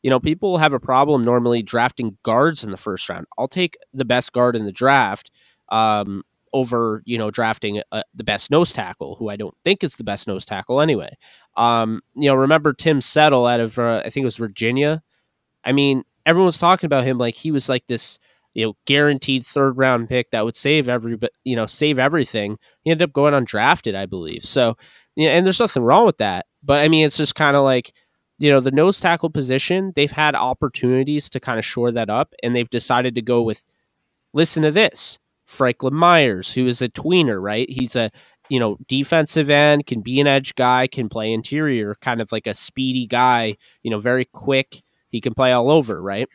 You 0.07 0.09
know, 0.09 0.21
people 0.21 0.57
have 0.57 0.71
a 0.71 0.79
problem 0.79 1.25
normally 1.25 1.61
drafting 1.61 2.17
guards 2.23 2.63
in 2.63 2.71
the 2.71 2.77
first 2.77 3.09
round. 3.09 3.25
I'll 3.37 3.49
take 3.49 3.75
the 3.93 4.05
best 4.05 4.31
guard 4.31 4.55
in 4.55 4.63
the 4.63 4.71
draft 4.71 5.31
um, 5.67 6.23
over, 6.53 7.03
you 7.05 7.17
know, 7.17 7.29
drafting 7.29 7.81
a, 7.91 8.03
the 8.15 8.23
best 8.23 8.49
nose 8.49 8.71
tackle, 8.71 9.17
who 9.17 9.27
I 9.27 9.35
don't 9.35 9.53
think 9.65 9.83
is 9.83 9.97
the 9.97 10.05
best 10.05 10.25
nose 10.25 10.45
tackle 10.45 10.79
anyway. 10.79 11.09
Um, 11.57 11.99
you 12.15 12.29
know, 12.29 12.35
remember 12.35 12.71
Tim 12.71 13.01
Settle 13.01 13.47
out 13.47 13.59
of, 13.59 13.77
uh, 13.77 14.01
I 14.05 14.09
think 14.09 14.23
it 14.23 14.27
was 14.27 14.37
Virginia. 14.37 15.03
I 15.65 15.73
mean, 15.73 16.05
everyone 16.25 16.45
was 16.45 16.57
talking 16.57 16.87
about 16.87 17.03
him 17.03 17.17
like 17.17 17.35
he 17.35 17.51
was 17.51 17.67
like 17.67 17.85
this 17.87 18.17
you 18.53 18.65
know 18.65 18.77
guaranteed 18.85 19.45
third 19.45 19.77
round 19.77 20.07
pick 20.07 20.31
that 20.31 20.45
would 20.45 20.55
save 20.55 20.87
every 20.87 21.17
you 21.43 21.57
know 21.57 21.65
save 21.65 21.99
everything. 21.99 22.57
He 22.85 22.91
ended 22.91 23.09
up 23.09 23.13
going 23.13 23.33
undrafted, 23.33 23.93
I 23.93 24.05
believe. 24.05 24.45
So 24.45 24.77
know, 25.17 25.31
and 25.31 25.45
there's 25.45 25.59
nothing 25.59 25.83
wrong 25.83 26.05
with 26.05 26.19
that. 26.19 26.45
But 26.63 26.79
I 26.81 26.87
mean, 26.87 27.05
it's 27.05 27.17
just 27.17 27.35
kind 27.35 27.57
of 27.57 27.63
like 27.65 27.91
you 28.37 28.49
know 28.49 28.59
the 28.59 28.71
nose 28.71 28.99
tackle 28.99 29.29
position. 29.29 29.93
They've 29.95 30.11
had 30.11 30.35
opportunities 30.35 31.29
to 31.31 31.39
kind 31.39 31.59
of 31.59 31.65
shore 31.65 31.91
that 31.91 32.09
up, 32.09 32.33
and 32.43 32.55
they've 32.55 32.69
decided 32.69 33.15
to 33.15 33.21
go 33.21 33.41
with. 33.41 33.65
Listen 34.33 34.63
to 34.63 34.71
this, 34.71 35.19
Franklin 35.45 35.93
Myers, 35.93 36.53
who 36.53 36.67
is 36.67 36.81
a 36.81 36.89
tweener, 36.89 37.41
right? 37.41 37.69
He's 37.69 37.95
a 37.95 38.11
you 38.49 38.59
know 38.59 38.77
defensive 38.87 39.49
end, 39.49 39.85
can 39.85 40.01
be 40.01 40.19
an 40.19 40.27
edge 40.27 40.55
guy, 40.55 40.87
can 40.87 41.09
play 41.09 41.31
interior, 41.31 41.95
kind 42.01 42.21
of 42.21 42.31
like 42.31 42.47
a 42.47 42.53
speedy 42.53 43.07
guy. 43.07 43.55
You 43.83 43.91
know, 43.91 43.99
very 43.99 44.25
quick. 44.25 44.81
He 45.09 45.21
can 45.21 45.33
play 45.33 45.53
all 45.53 45.71
over, 45.71 46.01
right? 46.01 46.27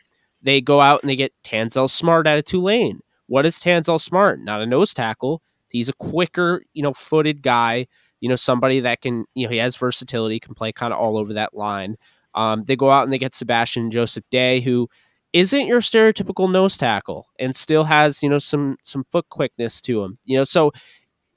they 0.43 0.61
go 0.61 0.81
out 0.81 1.01
and 1.01 1.09
they 1.09 1.15
get 1.15 1.33
Tanzel 1.43 1.89
Smart 1.89 2.27
out 2.27 2.37
of 2.37 2.45
Tulane. 2.45 2.99
What 3.27 3.45
is 3.45 3.57
Tanzel 3.57 3.99
Smart? 3.99 4.39
Not 4.41 4.61
a 4.61 4.65
nose 4.65 4.93
tackle. 4.93 5.41
He's 5.71 5.89
a 5.89 5.93
quicker, 5.93 6.63
you 6.73 6.83
know, 6.83 6.93
footed 6.93 7.41
guy. 7.41 7.87
You 8.23 8.29
know, 8.29 8.37
somebody 8.37 8.79
that 8.79 9.01
can, 9.01 9.25
you 9.35 9.45
know, 9.45 9.51
he 9.51 9.57
has 9.57 9.75
versatility, 9.75 10.39
can 10.39 10.53
play 10.53 10.71
kind 10.71 10.93
of 10.93 10.99
all 10.99 11.17
over 11.17 11.33
that 11.33 11.53
line. 11.53 11.97
Um, 12.33 12.63
they 12.63 12.77
go 12.77 12.89
out 12.89 13.03
and 13.03 13.11
they 13.11 13.17
get 13.17 13.35
Sebastian 13.35 13.91
Joseph 13.91 14.23
Day, 14.31 14.61
who 14.61 14.87
isn't 15.33 15.67
your 15.67 15.81
stereotypical 15.81 16.49
nose 16.49 16.77
tackle 16.77 17.27
and 17.37 17.53
still 17.53 17.83
has, 17.83 18.23
you 18.23 18.29
know, 18.29 18.39
some 18.39 18.77
some 18.81 19.03
foot 19.11 19.27
quickness 19.27 19.81
to 19.81 20.05
him. 20.05 20.19
You 20.23 20.37
know, 20.37 20.45
so 20.45 20.71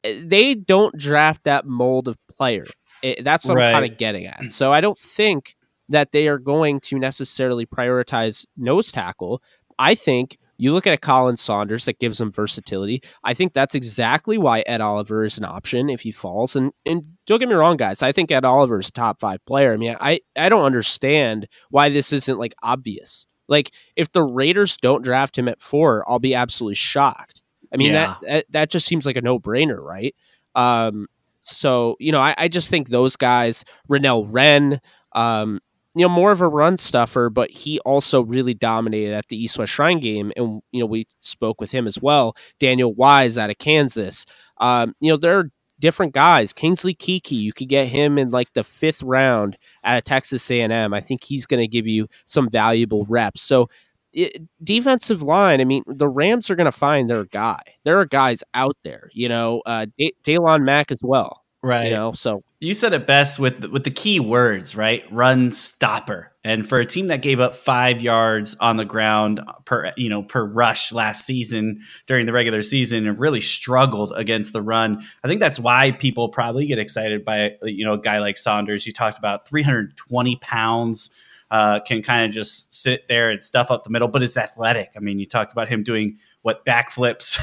eh, 0.05 0.23
they 0.25 0.55
don't 0.55 0.97
draft 0.97 1.43
that 1.43 1.67
mold 1.67 2.07
of 2.07 2.17
player. 2.29 2.67
It, 3.03 3.25
that's 3.25 3.47
what 3.47 3.57
right. 3.57 3.71
I'm 3.71 3.83
kind 3.83 3.93
of 3.93 3.99
getting 3.99 4.27
at. 4.27 4.53
So 4.53 4.73
I 4.73 4.81
don't 4.81 4.97
think 4.97 5.57
that 5.89 6.13
they 6.13 6.29
are 6.29 6.39
going 6.39 6.79
to 6.83 7.01
necessarily 7.01 7.67
prioritize 7.67 8.47
nose 8.57 8.93
tackle. 8.93 9.43
I 9.77 9.97
think 9.97 10.39
you 10.59 10.73
look 10.73 10.87
at 10.87 10.95
a 10.95 11.01
Khalen 11.01 11.39
Saunders 11.39 11.85
that 11.85 11.99
gives 11.99 12.21
him 12.21 12.33
versatility. 12.33 13.03
I 13.25 13.35
think 13.35 13.53
that's 13.53 13.75
exactly 13.75 14.39
why 14.39 14.61
Ed 14.61 14.81
Oliver 14.81 15.25
is 15.25 15.39
an 15.39 15.45
option 15.45 15.89
if 15.89 16.01
he 16.01 16.13
falls. 16.13 16.57
And 16.57 16.73
and 16.85 17.05
don't 17.27 17.39
get 17.39 17.49
me 17.49 17.55
wrong, 17.55 17.77
guys. 17.77 18.03
I 18.03 18.13
think 18.13 18.31
Ed 18.31 18.45
Oliver 18.45 18.79
is 18.79 18.89
a 18.89 18.93
top 18.93 19.21
five 19.21 19.45
player. 19.45 19.73
I 19.73 19.77
mean, 19.77 19.97
I, 20.01 20.21
I 20.37 20.49
don't 20.49 20.65
understand 20.65 21.49
why 21.71 21.89
this 21.89 22.13
isn't 22.13 22.39
like 22.39 22.55
obvious. 22.63 23.27
Like 23.49 23.73
if 23.97 24.13
the 24.13 24.23
Raiders 24.23 24.77
don't 24.77 25.05
draft 25.05 25.39
him 25.39 25.49
at 25.49 25.63
four, 25.63 26.05
I'll 26.09 26.19
be 26.19 26.35
absolutely 26.35 26.75
shocked. 26.75 27.43
I 27.73 27.77
mean 27.77 27.93
yeah. 27.93 28.07
that, 28.07 28.21
that 28.23 28.45
that 28.51 28.71
just 28.71 28.87
seems 28.87 29.07
like 29.07 29.17
a 29.17 29.23
no 29.23 29.39
brainer, 29.39 29.81
right? 29.81 30.15
Um, 30.55 31.09
so 31.41 31.97
you 32.01 32.13
know, 32.13 32.21
I, 32.21 32.35
I 32.37 32.49
just 32.49 32.71
think 32.71 32.89
those 32.89 33.17
guys, 33.17 33.65
Renell 33.89 34.27
Wren, 34.29 34.81
um, 35.13 35.61
you 35.97 36.03
know, 36.03 36.11
more 36.11 36.31
of 36.31 36.43
a 36.43 36.49
run 36.49 36.77
stuffer, 36.77 37.31
but 37.31 37.51
he 37.51 37.81
also 37.81 38.23
really 38.23 38.53
dominated 38.53 39.15
at 39.15 39.29
the 39.29 39.43
East 39.43 39.59
West 39.59 39.73
Shrine 39.73 39.99
game. 39.99 40.31
And, 40.37 40.61
you 40.71 40.81
know, 40.81 40.87
we 40.87 41.07
spoke 41.23 41.59
with 41.59 41.73
him 41.73 41.87
as 41.87 41.99
well. 41.99 42.37
Daniel 42.61 42.93
Wise 42.93 43.39
out 43.39 43.49
of 43.49 43.57
Kansas. 43.57 44.27
Um, 44.59 44.93
you 45.01 45.11
know, 45.11 45.17
there 45.17 45.39
are 45.39 45.51
different 45.81 46.13
guys. 46.13 46.53
Kingsley 46.53 46.95
Keke, 46.95 47.31
you 47.33 47.55
could 47.55 47.71
get 47.71 47.89
him 47.89 48.19
in 48.19 48.31
like 48.31 48.53
the 48.53 48.63
fifth 48.63 49.03
round 49.03 49.57
out 49.85 49.97
of 49.97 50.05
Texas 50.05 50.51
A&M. 50.51 50.93
I 50.93 51.01
think 51.01 51.25
he's 51.25 51.47
going 51.47 51.61
to 51.61 51.69
give 51.69 51.87
you 51.87 52.09
some 52.27 52.51
valuable 52.51 53.07
reps. 53.09 53.41
So, 53.41 53.71
it, 54.13 54.43
defensive 54.63 55.23
line, 55.23 55.63
I 55.63 55.65
mean, 55.65 55.83
the 55.87 56.09
Rams 56.09 56.51
are 56.51 56.57
going 56.57 56.67
to 56.67 56.73
find 56.73 57.09
their 57.09 57.25
guy. 57.25 57.61
There 57.85 57.99
are 57.99 58.07
guys 58.07 58.45
out 58.53 58.77
there, 58.85 59.11
you 59.13 59.29
know, 59.31 59.63
uh, 59.65 59.87
Daylon 60.25 60.63
Mack 60.63 60.91
as 60.91 61.01
well. 61.03 61.43
Right. 61.67 61.91
You 61.91 61.97
know, 61.97 62.13
so 62.13 62.45
you 62.61 62.75
said 62.75 62.93
it 62.93 63.09
best 63.09 63.41
with 63.41 63.65
with 63.65 63.83
the 63.83 63.91
key 63.91 64.21
words, 64.21 64.77
right? 64.77 65.03
Run 65.11 65.51
stopper. 65.51 66.33
And 66.45 66.67
for 66.67 66.79
a 66.79 66.87
team 66.87 67.09
that 67.09 67.23
gave 67.23 67.41
up 67.41 67.57
five 67.57 68.01
yards 68.01 68.55
on 68.61 68.77
the 68.77 68.85
ground 68.85 69.41
per 69.65 69.93
you 69.97 70.09
know 70.09 70.23
per 70.23 70.45
rush 70.45 70.93
last 70.93 71.27
season 71.27 71.81
during 72.07 72.25
the 72.25 72.33
regular 72.33 72.63
season 72.63 73.05
and 73.09 73.19
really 73.19 73.41
struggled 73.41 74.13
against 74.15 74.53
the 74.53 74.63
run, 74.63 75.05
I 75.25 75.29
think 75.29 75.41
that's 75.41 75.59
why 75.59 75.91
people 75.91 76.29
probably 76.29 76.67
get 76.67 76.79
excited 76.79 77.25
by 77.25 77.57
you 77.65 77.85
know 77.85 77.95
a 77.95 78.01
guy 78.01 78.21
like 78.21 78.39
Saunders. 78.39 78.87
You 78.87 78.93
talked 78.93 79.19
about 79.19 79.49
320 79.49 80.37
pounds. 80.37 81.11
Uh, 81.49 81.79
can 81.79 82.03
kind 82.03 82.27
of 82.27 82.33
just 82.33 82.75
sit 82.75 83.07
there 83.07 83.31
and 83.31 83.41
stuff 83.41 83.71
up 83.71 83.85
the 83.85 83.91
middle, 83.91 84.09
but 84.09 84.21
is 84.21 84.37
athletic. 84.37 84.91
I 84.97 84.99
mean, 84.99 85.21
you 85.21 85.27
talked 85.27 85.53
about 85.53 85.69
him 85.69 85.85
doing 85.85 86.19
what 86.47 86.65
backflips 86.65 87.41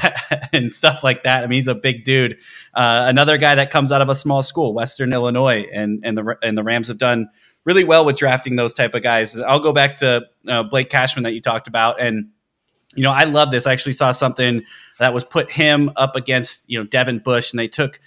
and 0.54 0.72
stuff 0.72 1.04
like 1.04 1.24
that. 1.24 1.44
I 1.44 1.46
mean, 1.46 1.58
he's 1.58 1.68
a 1.68 1.74
big 1.74 2.04
dude. 2.04 2.38
Uh, 2.72 3.04
another 3.06 3.36
guy 3.36 3.54
that 3.54 3.70
comes 3.70 3.92
out 3.92 4.00
of 4.00 4.08
a 4.08 4.14
small 4.14 4.42
school, 4.42 4.72
Western 4.72 5.12
Illinois, 5.12 5.66
and 5.74 6.00
and 6.02 6.16
the 6.16 6.38
and 6.42 6.56
the 6.56 6.62
Rams 6.62 6.88
have 6.88 6.96
done 6.96 7.28
really 7.66 7.84
well 7.84 8.06
with 8.06 8.16
drafting 8.16 8.56
those 8.56 8.72
type 8.72 8.94
of 8.94 9.02
guys. 9.02 9.38
I'll 9.38 9.60
go 9.60 9.74
back 9.74 9.98
to 9.98 10.22
uh, 10.48 10.62
Blake 10.62 10.88
Cashman 10.88 11.22
that 11.24 11.34
you 11.34 11.42
talked 11.42 11.68
about, 11.68 12.00
and 12.00 12.30
you 12.94 13.02
know, 13.02 13.10
I 13.10 13.24
love 13.24 13.50
this. 13.50 13.66
I 13.66 13.74
actually 13.74 13.92
saw 13.92 14.10
something 14.10 14.62
that 14.98 15.12
was 15.12 15.22
put 15.22 15.52
him 15.52 15.90
up 15.96 16.16
against 16.16 16.70
you 16.70 16.78
know 16.78 16.86
Devin 16.86 17.18
Bush, 17.18 17.52
and 17.52 17.60
they 17.60 17.68
took 17.68 18.00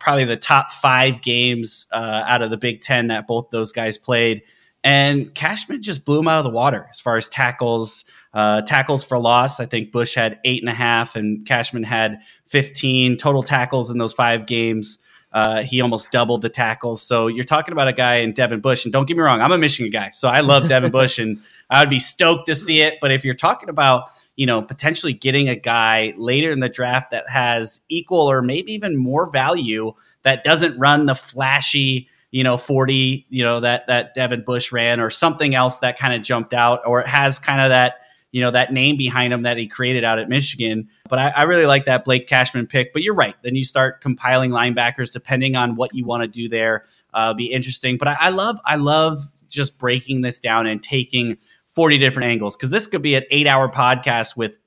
probably 0.00 0.24
the 0.24 0.36
top 0.36 0.72
five 0.72 1.22
games 1.22 1.86
uh, 1.92 2.24
out 2.26 2.42
of 2.42 2.50
the 2.50 2.56
Big 2.56 2.80
Ten 2.80 3.06
that 3.06 3.28
both 3.28 3.50
those 3.50 3.70
guys 3.70 3.98
played. 3.98 4.42
And 4.82 5.32
Cashman 5.32 5.80
just 5.80 6.04
blew 6.04 6.18
him 6.18 6.26
out 6.26 6.38
of 6.38 6.44
the 6.44 6.50
water 6.50 6.88
as 6.90 6.98
far 6.98 7.16
as 7.16 7.28
tackles, 7.28 8.04
uh, 8.32 8.62
tackles 8.62 9.02
for 9.02 9.18
loss, 9.18 9.58
I 9.60 9.66
think 9.66 9.90
Bush 9.90 10.14
had 10.14 10.38
eight 10.44 10.62
and 10.62 10.68
a 10.68 10.74
half, 10.74 11.16
and 11.16 11.44
Cashman 11.46 11.82
had 11.82 12.20
15 12.46 13.16
total 13.16 13.42
tackles 13.42 13.90
in 13.90 13.98
those 13.98 14.12
five 14.12 14.46
games. 14.46 14.98
Uh, 15.32 15.62
he 15.62 15.80
almost 15.80 16.10
doubled 16.10 16.42
the 16.42 16.48
tackles. 16.48 17.02
So 17.02 17.28
you're 17.28 17.44
talking 17.44 17.72
about 17.72 17.86
a 17.86 17.92
guy 17.92 18.16
in 18.16 18.32
Devin 18.32 18.60
Bush, 18.60 18.84
and 18.84 18.92
don't 18.92 19.06
get 19.06 19.16
me 19.16 19.22
wrong, 19.22 19.40
I'm 19.40 19.52
a 19.52 19.58
Michigan 19.58 19.90
guy, 19.90 20.10
so 20.10 20.28
I 20.28 20.40
love 20.40 20.68
Devin 20.68 20.90
Bush, 20.92 21.18
and 21.18 21.38
I 21.70 21.80
would 21.80 21.90
be 21.90 21.98
stoked 21.98 22.46
to 22.46 22.54
see 22.54 22.80
it. 22.80 22.94
But 23.00 23.12
if 23.12 23.24
you're 23.24 23.34
talking 23.34 23.68
about 23.68 24.10
you 24.40 24.46
know 24.46 24.62
potentially 24.62 25.12
getting 25.12 25.50
a 25.50 25.54
guy 25.54 26.14
later 26.16 26.50
in 26.50 26.60
the 26.60 26.68
draft 26.68 27.10
that 27.10 27.28
has 27.28 27.82
equal 27.90 28.30
or 28.30 28.40
maybe 28.40 28.72
even 28.72 28.96
more 28.96 29.30
value 29.30 29.92
that 30.22 30.42
doesn't 30.42 30.78
run 30.78 31.04
the 31.04 31.14
flashy 31.14 32.08
you 32.30 32.42
know 32.42 32.56
40 32.56 33.26
you 33.28 33.44
know 33.44 33.60
that 33.60 33.86
that 33.88 34.14
Devin 34.14 34.42
Bush 34.44 34.72
ran 34.72 34.98
or 34.98 35.10
something 35.10 35.54
else 35.54 35.78
that 35.80 35.98
kind 35.98 36.14
of 36.14 36.22
jumped 36.22 36.54
out 36.54 36.80
or 36.86 37.02
it 37.02 37.06
has 37.06 37.38
kind 37.38 37.60
of 37.60 37.68
that 37.68 37.96
you 38.32 38.40
know 38.40 38.50
that 38.50 38.72
name 38.72 38.96
behind 38.96 39.32
him 39.32 39.42
that 39.42 39.56
he 39.56 39.66
created 39.66 40.04
out 40.04 40.18
at 40.18 40.28
Michigan. 40.28 40.88
But 41.08 41.18
I, 41.18 41.28
I, 41.30 41.42
really 41.42 41.66
like 41.66 41.86
that 41.86 42.04
Blake 42.04 42.28
Cashman 42.28 42.66
pick. 42.66 42.92
But 42.92 43.02
you're 43.02 43.14
right. 43.14 43.34
Then 43.42 43.56
you 43.56 43.64
start 43.64 44.00
compiling 44.00 44.50
linebackers 44.50 45.12
depending 45.12 45.56
on 45.56 45.74
what 45.74 45.94
you 45.94 46.04
want 46.04 46.22
to 46.22 46.28
do 46.28 46.48
there. 46.48 46.84
Uh, 47.12 47.34
be 47.34 47.46
interesting. 47.46 47.96
But 47.98 48.08
I, 48.08 48.16
I 48.20 48.30
love 48.30 48.58
I 48.64 48.76
love 48.76 49.18
just 49.48 49.78
breaking 49.78 50.20
this 50.20 50.38
down 50.38 50.66
and 50.66 50.82
taking 50.82 51.36
40 51.74 51.98
different 51.98 52.28
angles 52.30 52.56
because 52.56 52.70
this 52.70 52.86
could 52.86 53.02
be 53.02 53.14
an 53.14 53.24
eight 53.30 53.46
hour 53.46 53.70
podcast 53.70 54.36
with 54.36 54.58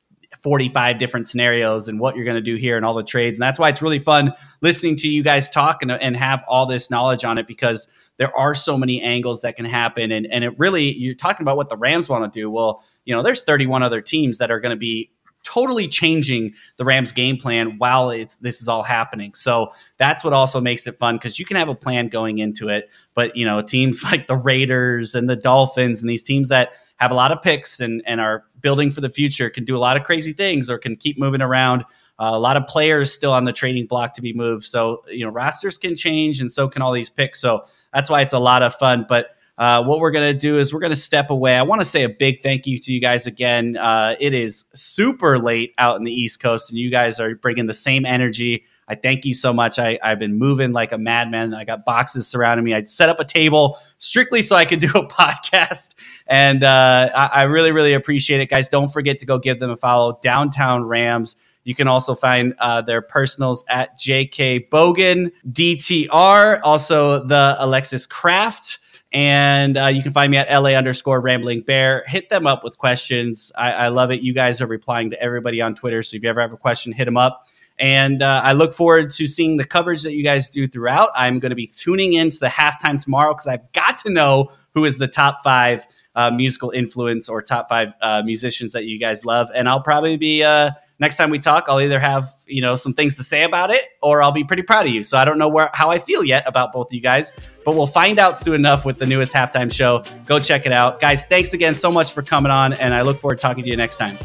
45 0.44 0.98
different 0.98 1.28
scenarios 1.28 1.88
and 1.88 2.00
what 2.00 2.16
you're 2.16 2.26
going 2.26 2.36
to 2.36 2.42
do 2.42 2.56
here 2.56 2.76
and 2.76 2.86
all 2.86 2.94
the 2.94 3.04
trades. 3.04 3.38
And 3.38 3.44
that's 3.44 3.58
why 3.58 3.70
it's 3.70 3.82
really 3.82 4.00
fun 4.00 4.34
listening 4.62 4.98
to 4.98 5.08
you 5.08 5.24
guys 5.24 5.50
talk 5.50 5.82
and, 5.82 5.92
and 5.92 6.18
have 6.18 6.44
all 6.48 6.66
this 6.66 6.92
knowledge 6.92 7.24
on 7.24 7.38
it 7.38 7.48
because 7.48 7.88
there 8.18 8.36
are 8.36 8.54
so 8.54 8.78
many 8.78 9.02
angles 9.02 9.42
that 9.42 9.56
can 9.56 9.66
happen. 9.66 10.12
And, 10.12 10.28
and 10.32 10.44
it 10.44 10.58
really, 10.60 10.94
you're 10.94 11.16
talking 11.16 11.44
about 11.44 11.58
what 11.58 11.70
the 11.70 11.78
Rams 11.78 12.08
want 12.10 12.32
to 12.32 12.40
do. 12.40 12.50
Well, 12.50 12.84
you 13.06 13.16
know, 13.16 13.24
there's 13.24 13.44
31 13.44 13.84
other 13.84 14.02
teams 14.02 14.38
that 14.38 14.52
are 14.52 14.60
going 14.60 14.72
to 14.72 14.78
be 14.78 15.10
totally 15.44 15.88
changing 15.88 16.54
the 16.78 16.86
Rams 16.86 17.12
game 17.12 17.38
plan 17.38 17.78
while 17.78 18.10
it's 18.10 18.38
this 18.38 18.62
is 18.62 18.68
all 18.68 18.84
happening. 18.84 19.34
So 19.34 19.72
that's 19.98 20.24
what 20.24 20.34
also 20.34 20.60
makes 20.62 20.88
it 20.88 20.96
fun 20.96 21.18
because 21.18 21.38
you 21.38 21.46
can 21.46 21.58
have 21.58 21.70
a 21.70 21.76
plan 21.76 22.08
going 22.08 22.40
into 22.40 22.70
it. 22.70 22.90
But 23.14 23.36
you 23.36 23.46
know, 23.46 23.62
teams 23.62 24.04
like 24.12 24.28
the 24.28 24.38
Raiders 24.38 25.16
and 25.16 25.30
the 25.30 25.36
Dolphins 25.36 26.02
and 26.02 26.10
these 26.10 26.24
teams 26.24 26.50
that 26.50 26.74
have 26.98 27.12
a 27.12 27.16
lot 27.16 27.32
of 27.32 27.42
picks 27.42 27.80
and, 27.80 28.02
and 28.06 28.22
are 28.22 28.46
building 28.62 28.90
for 28.90 29.02
the 29.02 29.10
future 29.10 29.50
can 29.50 29.66
do 29.66 29.76
a 29.76 29.80
lot 29.80 29.98
of 29.98 30.04
crazy 30.04 30.34
things 30.34 30.70
or 30.70 30.78
can 30.78 30.96
keep 30.96 31.20
moving 31.20 31.42
around. 31.42 31.84
Uh, 32.20 32.32
a 32.34 32.40
lot 32.40 32.56
of 32.56 32.68
players 32.68 33.12
still 33.12 33.34
on 33.34 33.44
the 33.44 33.52
trading 33.52 33.88
block 33.88 34.14
to 34.14 34.22
be 34.22 34.34
moved. 34.34 34.64
So, 34.64 35.04
you 35.08 35.26
know, 35.26 35.32
rosters 35.32 35.78
can 35.78 35.96
change 35.96 36.40
and 36.40 36.52
so 36.52 36.70
can 36.70 36.82
all 36.82 36.94
these 36.94 37.10
picks. 37.10 37.42
So 37.42 37.66
that's 37.94 38.10
why 38.10 38.22
it's 38.22 38.34
a 38.34 38.40
lot 38.40 38.64
of 38.64 38.74
fun. 38.76 39.06
But 39.08 39.28
uh, 39.58 39.84
what 39.84 40.00
we're 40.00 40.12
going 40.12 40.34
to 40.34 40.38
do 40.38 40.58
is 40.58 40.74
we're 40.74 40.80
going 40.80 40.92
to 40.92 40.96
step 40.96 41.30
away. 41.30 41.56
I 41.56 41.62
want 41.62 41.82
to 41.82 41.86
say 41.86 42.04
a 42.04 42.10
big 42.10 42.42
thank 42.42 42.66
you 42.66 42.80
to 42.80 42.92
you 42.92 43.00
guys 43.00 43.28
again. 43.28 43.78
Uh, 43.78 44.16
it 44.20 44.34
is 44.34 44.66
super 44.74 45.38
late 45.38 45.74
out 45.78 45.98
in 45.98 46.04
the 46.04 46.12
East 46.12 46.42
Coast, 46.42 46.72
and 46.72 46.80
you 46.80 46.90
guys 46.90 47.20
are 47.20 47.36
bringing 47.36 47.68
the 47.68 47.74
same 47.74 48.06
energy. 48.06 48.66
I 48.88 48.96
thank 48.96 49.26
you 49.26 49.34
so 49.34 49.54
much. 49.54 49.80
I, 49.80 49.98
have 50.02 50.20
been 50.20 50.38
moving 50.38 50.74
like 50.74 50.92
a 50.92 50.98
madman. 50.98 51.54
I 51.54 51.64
got 51.64 51.86
boxes 51.86 52.28
surrounding 52.28 52.66
me. 52.66 52.74
I 52.74 52.84
set 52.84 53.10
up 53.10 53.20
a 53.20 53.24
table 53.24 53.78
strictly 54.00 54.42
so 54.42 54.56
I 54.56 54.66
could 54.66 54.80
do 54.80 54.90
a 54.90 55.08
podcast. 55.08 55.96
And 56.28 56.64
uh, 56.64 57.10
I, 57.16 57.26
I 57.26 57.44
really, 57.44 57.72
really 57.72 57.94
appreciate 57.94 58.42
it, 58.42 58.50
guys. 58.50 58.68
Don't 58.68 58.92
forget 58.92 59.20
to 59.20 59.26
go 59.26 59.38
give 59.38 59.60
them 59.60 59.70
a 59.70 59.78
follow. 59.78 60.20
Downtown 60.22 60.84
Rams. 60.84 61.38
You 61.64 61.76
can 61.76 61.88
also 61.88 62.16
find 62.16 62.54
uh, 62.60 62.82
their 62.82 63.02
personals 63.02 63.64
at 63.70 63.98
JK 63.98 64.70
Bogan 64.70 65.32
DTR, 65.50 66.60
also 66.64 67.24
the 67.26 67.56
Alexis 67.60 68.06
Kraft. 68.06 68.80
And 69.12 69.78
uh, 69.78 69.88
you 69.88 70.02
can 70.02 70.12
find 70.12 70.32
me 70.32 70.38
at 70.38 70.52
LA 70.52 70.72
underscore 70.72 71.22
rambling 71.22 71.62
bear. 71.62 72.04
Hit 72.08 72.30
them 72.30 72.48
up 72.48 72.64
with 72.64 72.78
questions. 72.80 73.52
I, 73.56 73.72
I, 73.72 73.88
love 73.90 74.10
it. 74.10 74.22
You 74.22 74.34
guys 74.34 74.60
are 74.60 74.66
replying 74.66 75.12
to 75.12 75.22
everybody 75.22 75.62
on 75.62 75.76
Twitter. 75.76 76.02
So 76.02 76.18
if 76.18 76.24
you 76.24 76.30
ever 76.30 76.42
have 76.42 76.52
a 76.52 76.58
question, 76.58 76.92
hit 76.92 77.06
them 77.06 77.18
up. 77.18 77.46
And 77.78 78.22
uh, 78.22 78.42
I 78.44 78.54
look 78.54 78.74
forward 78.74 79.12
to 79.12 79.28
seeing 79.28 79.58
the 79.58 79.66
coverage 79.66 80.04
that 80.04 80.14
you 80.14 80.24
guys 80.24 80.50
do 80.50 80.68
throughout. 80.68 81.10
I'm 81.16 81.40
going 81.40 81.52
to 81.52 81.56
be 81.56 81.68
tuning 81.68 82.14
in 82.14 82.30
to 82.30 82.40
the 82.40 82.48
halftime 82.48 83.02
tomorrow 83.02 83.34
because 83.34 83.48
I've 83.48 83.72
got 83.72 83.98
to 83.98 84.10
know 84.10 84.50
who 84.74 84.86
is 84.86 84.98
the 84.98 85.08
top 85.08 85.44
five 85.44 85.86
uh, 86.16 86.32
musical 86.32 86.70
influence 86.72 87.30
or 87.30 87.42
top 87.42 87.70
five 87.70 87.94
uh, 88.02 88.22
musicians 88.24 88.74
that 88.74 88.86
you 88.86 89.00
guys 89.00 89.26
love. 89.26 89.50
And 89.56 89.68
I'll 89.68 89.82
probably 89.82 90.18
be 90.18 90.44
uh, 90.44 90.72
next 91.00 91.18
time 91.18 91.30
we 91.30 91.40
talk, 91.40 91.66
I'll 91.68 91.82
either 91.82 92.00
have 92.00 92.26
you 92.48 92.62
know 92.62 92.76
some 92.76 92.94
things 92.94 93.16
to 93.18 93.24
say 93.24 93.44
about 93.44 93.72
it, 93.72 93.84
or 94.02 94.22
I'll 94.22 94.32
be 94.32 94.44
pretty 94.44 94.64
proud 94.64 94.86
of 94.86 94.92
you. 94.92 95.04
So 95.04 95.18
I 95.18 95.26
don't 95.26 95.38
know 95.38 95.50
where 95.50 95.70
how 95.74 95.90
I 95.90 96.00
feel 96.00 96.24
yet 96.24 96.44
about 96.48 96.74
both 96.74 96.88
of 96.88 96.94
you 96.94 97.02
guys, 97.02 97.32
but 97.66 97.76
we'll 97.76 97.88
find 97.88 98.20
out 98.20 98.38
soon 98.38 98.56
enough 98.56 98.86
with 98.86 99.00
the 99.00 99.06
newest 99.06 99.34
halftime 99.34 99.72
show. 99.72 100.04
Go 100.26 100.40
check 100.40 100.66
it 100.66 100.74
out, 100.74 101.00
guys. 101.00 101.26
Thanks 101.26 101.54
again 101.54 101.76
so 101.76 101.92
much 101.92 102.14
for 102.14 102.22
coming 102.22 102.52
on, 102.52 102.74
and 102.74 102.94
I 102.94 103.02
look 103.02 103.20
forward 103.20 103.38
to 103.38 103.42
talking 103.42 103.64
to 103.64 103.70
you 103.70 103.78
next 103.78 103.98
time. 103.98 104.18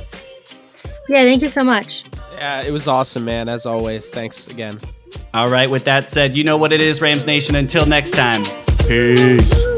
Yeah, 1.08 1.22
thank 1.22 1.40
you 1.40 1.48
so 1.48 1.64
much. 1.64 2.04
Yeah, 2.36 2.62
it 2.62 2.70
was 2.70 2.86
awesome, 2.86 3.24
man. 3.24 3.48
As 3.48 3.66
always, 3.66 4.10
thanks 4.10 4.46
again. 4.48 4.78
All 5.34 5.48
right. 5.48 5.70
With 5.70 5.84
that 5.84 6.06
said, 6.06 6.36
you 6.36 6.44
know 6.44 6.58
what 6.58 6.72
it 6.72 6.80
is, 6.80 7.00
Rams 7.00 7.26
Nation. 7.26 7.56
Until 7.56 7.86
next 7.86 8.12
time, 8.12 8.44
peace. 8.86 9.77